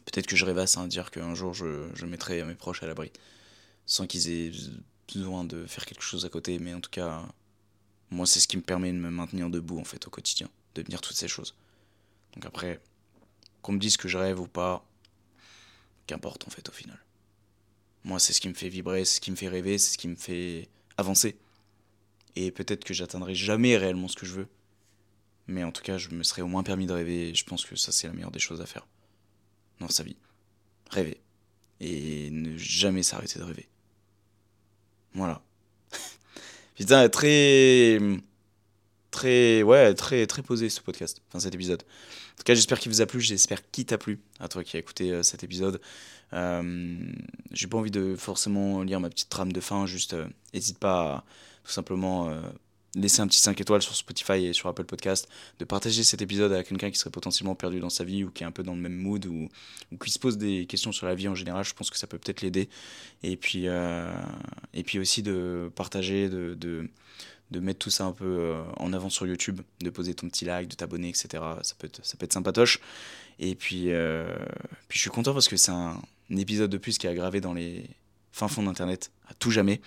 peut-être 0.06 0.28
que 0.28 0.36
je 0.36 0.46
rêvasse 0.46 0.78
à 0.78 0.88
dire 0.88 1.12
qu'un 1.12 1.36
jour 1.36 1.54
je, 1.54 1.88
je 1.94 2.06
mettrai 2.06 2.44
mes 2.44 2.56
proches 2.56 2.84
à 2.84 2.88
l'abri. 2.88 3.12
Sans 3.86 4.08
qu'ils 4.08 4.30
aient 4.30 4.52
besoin 5.14 5.44
de 5.44 5.66
faire 5.66 5.86
quelque 5.86 6.04
chose 6.04 6.26
à 6.26 6.30
côté. 6.30 6.60
Mais 6.60 6.74
en 6.74 6.82
tout 6.82 6.90
cas, 6.90 7.24
moi 8.10 8.26
c'est 8.26 8.40
ce 8.40 8.48
qui 8.48 8.58
me 8.58 8.62
permet 8.62 8.92
de 8.92 8.98
me 8.98 9.10
maintenir 9.10 9.50
debout 9.50 9.80
en 9.80 9.86
fait 9.86 10.06
au 10.08 10.10
quotidien. 10.10 10.50
De 10.76 10.82
dire 10.82 11.02
toutes 11.02 11.18
ces 11.18 11.28
choses. 11.28 11.56
Donc 12.34 12.46
après, 12.46 12.80
qu'on 13.62 13.74
me 13.74 13.80
dise 13.80 13.98
que 13.98 14.08
je 14.08 14.18
rêve 14.18 14.40
ou 14.40 14.48
pas, 14.48 14.86
qu'importe 16.12 16.48
en 16.48 16.52
fait 16.52 16.68
au 16.70 16.72
final. 16.72 17.00
Moi 18.04 18.20
c'est 18.20 18.34
ce 18.34 18.42
qui 18.42 18.50
me 18.50 18.54
fait 18.54 18.70
vibrer, 18.70 19.06
c'est 19.06 19.16
ce 19.16 19.22
qui 19.22 19.32
me 19.32 19.36
fait 19.36 19.48
rêver, 19.48 19.78
c'est 19.78 19.94
ce 19.94 19.98
qui 19.98 20.08
me 20.08 20.16
fait 20.16 20.70
avancer. 20.98 21.38
Et 22.36 22.52
peut-être 22.52 22.84
que 22.84 22.94
j'atteindrai 22.94 23.36
jamais 23.36 23.78
réellement 23.78 24.08
ce 24.08 24.16
que 24.16 24.26
je 24.26 24.34
veux. 24.34 24.48
Mais 25.48 25.64
en 25.64 25.72
tout 25.72 25.82
cas, 25.82 25.98
je 25.98 26.10
me 26.10 26.24
serais 26.24 26.42
au 26.42 26.48
moins 26.48 26.64
permis 26.64 26.86
de 26.86 26.94
rêver. 26.94 27.30
Et 27.30 27.36
je 27.36 27.44
pense 27.44 27.66
que 27.66 27.76
ça, 27.76 27.92
c'est 27.92 28.08
la 28.08 28.14
meilleure 28.14 28.32
des 28.32 28.40
choses 28.40 28.62
à 28.62 28.66
faire 28.66 28.88
dans 29.80 29.90
sa 29.90 30.04
vie. 30.04 30.16
Rêver. 30.90 31.20
Et 31.80 32.30
ne 32.32 32.58
jamais 32.58 33.04
s'arrêter 33.04 33.40
de 33.40 33.44
rêver. 33.44 33.68
Voilà. 35.14 35.42
Putain, 36.76 37.10
très. 37.10 38.00
Très. 39.10 39.64
Ouais, 39.64 39.94
très, 39.94 40.26
très 40.26 40.42
posé 40.42 40.70
ce 40.70 40.80
podcast. 40.80 41.22
Enfin, 41.28 41.40
cet 41.40 41.54
épisode. 41.54 41.84
En 42.42 42.44
tout 42.44 42.54
cas, 42.54 42.56
j'espère 42.56 42.80
qu'il 42.80 42.92
vous 42.92 43.02
a 43.02 43.06
plu. 43.06 43.22
J'espère 43.22 43.70
qu'il 43.70 43.86
t'a 43.86 44.00
plu. 44.00 44.20
À 44.40 44.48
toi 44.48 44.64
qui 44.64 44.76
as 44.76 44.80
écouté 44.80 45.12
euh, 45.12 45.22
cet 45.22 45.44
épisode. 45.44 45.80
Euh, 46.34 46.98
J'ai 47.52 47.68
pas 47.68 47.78
envie 47.78 47.92
de 47.92 48.16
forcément 48.16 48.82
lire 48.82 49.00
ma 49.00 49.12
petite 49.12 49.30
trame 49.30 49.54
de 49.54 49.62
fin. 49.62 49.86
Juste, 49.86 50.16
n'hésite 50.52 50.78
euh, 50.78 50.80
pas 50.80 51.02
à 51.18 51.24
tout 51.64 51.72
simplement 51.72 52.36
laisser 52.96 53.22
un 53.22 53.28
petit 53.28 53.38
5 53.38 53.62
étoiles 53.62 53.84
sur 53.84 53.96
Spotify 53.96 54.46
et 54.46 54.54
sur 54.54 54.68
Apple 54.70 54.86
Podcast, 54.86 55.30
de 55.60 55.66
partager 55.66 56.04
cet 56.04 56.24
épisode 56.24 56.52
à 56.52 56.64
quelqu'un 56.64 56.90
qui 56.90 56.98
serait 56.98 57.12
potentiellement 57.12 57.54
perdu 57.54 57.80
dans 57.80 57.92
sa 57.92 58.04
vie 58.04 58.24
ou 58.24 58.32
qui 58.32 58.42
est 58.42 58.48
un 58.48 58.52
peu 58.52 58.64
dans 58.64 58.74
le 58.74 58.82
même 58.82 58.96
mood 58.96 59.24
ou, 59.28 59.48
qui 60.04 60.10
se 60.10 60.18
pose 60.18 60.40
des 60.40 60.66
questions 60.66 60.92
sur 60.92 61.06
la 61.06 61.14
vie 61.14 61.28
en 61.28 61.36
général, 61.36 61.64
je 61.64 61.76
pense 61.76 61.92
que 61.92 61.98
ça 62.00 62.08
peut 62.08 62.18
peut-être 62.18 62.42
l'aider. 62.42 62.70
Et 63.22 63.38
puis, 63.38 63.68
et 63.68 64.84
puis 64.84 64.98
aussi 64.98 65.22
de 65.22 65.72
partager, 65.76 66.28
de, 66.28 66.90
de, 67.52 67.60
mettre 67.60 67.80
tout 67.80 67.90
ça 67.90 68.06
un 68.06 68.12
peu 68.12 68.26
euh, 68.26 68.64
en 68.78 68.94
avant 68.94 69.10
sur 69.10 69.28
YouTube, 69.28 69.62
de 69.80 69.90
poser 69.90 70.14
ton 70.14 70.28
petit 70.30 70.46
like, 70.46 70.70
de 70.70 70.76
t'abonner, 70.76 71.10
etc. 71.10 71.28
Ça 71.62 71.76
peut 71.78 71.88
être, 71.88 72.06
ça 72.06 72.18
peut 72.18 72.26
être 72.26 72.34
sympatoche. 72.34 72.80
Et 73.40 73.56
puis, 73.56 73.92
euh, 73.92 74.34
puis 74.88 74.98
je 74.98 75.02
suis 75.02 75.10
content 75.10 75.34
parce 75.34 75.48
que 75.48 75.58
c'est 75.58 75.72
un, 75.72 76.02
épisode 76.30 76.70
de 76.70 76.78
plus 76.78 76.98
qui 76.98 77.08
est 77.08 77.16
gravé 77.16 77.42
dans 77.42 77.54
les 77.54 77.90
fins 78.32 78.48
fonds 78.48 78.64
d'Internet 78.64 79.12
à 79.28 79.34
tout 79.34 79.52
jamais, 79.52 79.82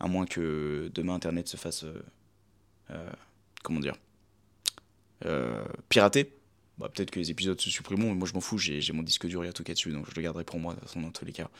à 0.00 0.08
moins 0.08 0.24
que 0.24 0.90
demain 0.94 1.14
Internet 1.14 1.48
se 1.48 1.58
fasse 1.58 1.84
euh, 2.90 3.10
comment 3.62 3.80
dire, 3.80 3.94
piraté. 5.88 6.32
Bah, 6.78 6.88
peut-être 6.88 7.10
que 7.10 7.18
les 7.18 7.30
épisodes 7.30 7.60
se 7.60 7.68
supprimeront, 7.68 8.08
mais 8.08 8.14
moi 8.14 8.26
je 8.26 8.32
m'en 8.32 8.40
fous, 8.40 8.56
j'ai 8.56 8.80
mon 8.94 9.02
disque 9.02 9.26
dur, 9.26 9.44
il 9.44 9.46
y 9.46 9.50
a 9.50 9.52
tout 9.52 9.62
qui 9.62 9.72
dessus, 9.72 9.92
donc 9.92 10.06
je 10.08 10.14
le 10.16 10.22
garderai 10.22 10.44
pour 10.44 10.58
moi, 10.58 10.72
de 10.72 10.80
toute 10.80 10.88
façon, 10.88 11.02
dans 11.02 11.10
tous 11.10 11.26
les 11.26 11.32
cas. 11.32 11.50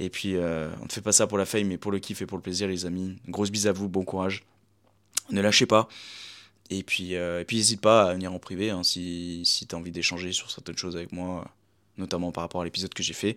Et 0.00 0.10
puis, 0.10 0.36
on 0.36 0.84
ne 0.84 0.90
fait 0.90 1.00
pas 1.00 1.12
ça 1.12 1.28
pour 1.28 1.38
la 1.38 1.46
fame, 1.46 1.68
mais 1.68 1.78
pour 1.78 1.92
le 1.92 2.00
kiff 2.00 2.22
et 2.22 2.26
pour 2.26 2.38
le 2.38 2.42
plaisir, 2.42 2.66
les 2.66 2.86
amis. 2.86 3.16
Grosse 3.28 3.50
bise 3.50 3.68
à 3.68 3.72
vous, 3.72 3.88
bon 3.88 4.04
courage. 4.04 4.44
Ne 5.30 5.40
lâchez 5.40 5.66
pas. 5.66 5.88
Et 6.70 6.82
puis, 6.82 7.14
et 7.14 7.44
puis 7.46 7.56
n'hésite 7.56 7.80
pas 7.80 8.10
à 8.10 8.14
venir 8.14 8.32
en 8.32 8.38
privé 8.38 8.70
hein, 8.70 8.84
si, 8.84 9.42
si 9.44 9.66
tu 9.66 9.74
as 9.74 9.78
envie 9.78 9.90
d'échanger 9.90 10.32
sur 10.32 10.50
certaines 10.50 10.76
choses 10.76 10.94
avec 10.96 11.10
moi, 11.10 11.44
notamment 11.98 12.30
par 12.30 12.42
rapport 12.42 12.60
à 12.60 12.64
l'épisode 12.64 12.94
que 12.94 13.02
j'ai 13.02 13.12
fait 13.12 13.36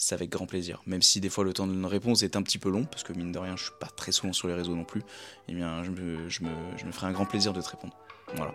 c'est 0.00 0.14
avec 0.14 0.30
grand 0.30 0.46
plaisir. 0.46 0.80
Même 0.86 1.02
si 1.02 1.20
des 1.20 1.28
fois 1.28 1.44
le 1.44 1.52
temps 1.52 1.66
d'une 1.66 1.84
réponse 1.84 2.22
est 2.22 2.34
un 2.34 2.42
petit 2.42 2.58
peu 2.58 2.70
long, 2.70 2.84
parce 2.84 3.02
que 3.02 3.12
mine 3.12 3.32
de 3.32 3.38
rien, 3.38 3.54
je 3.56 3.64
suis 3.64 3.72
pas 3.78 3.86
très 3.86 4.12
souvent 4.12 4.32
sur 4.32 4.48
les 4.48 4.54
réseaux 4.54 4.74
non 4.74 4.84
plus, 4.84 5.02
eh 5.46 5.54
bien, 5.54 5.84
je 5.84 5.90
me, 5.90 6.28
je 6.28 6.42
me, 6.42 6.50
je 6.78 6.86
me 6.86 6.92
ferai 6.92 7.06
un 7.06 7.12
grand 7.12 7.26
plaisir 7.26 7.52
de 7.52 7.60
te 7.60 7.68
répondre. 7.68 7.94
Voilà. 8.34 8.54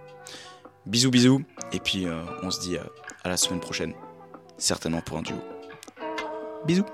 Bisous, 0.88 1.12
bisous, 1.12 1.44
et 1.72 1.80
puis 1.80 2.08
euh, 2.08 2.24
on 2.42 2.50
se 2.50 2.60
dit 2.60 2.78
euh, 2.78 2.84
à 3.24 3.30
la 3.30 3.38
semaine 3.38 3.60
prochaine, 3.60 3.94
certainement 4.58 5.02
pour 5.02 5.20
un 5.20 5.22
duo. 5.22 5.36
Bisous 6.66 6.86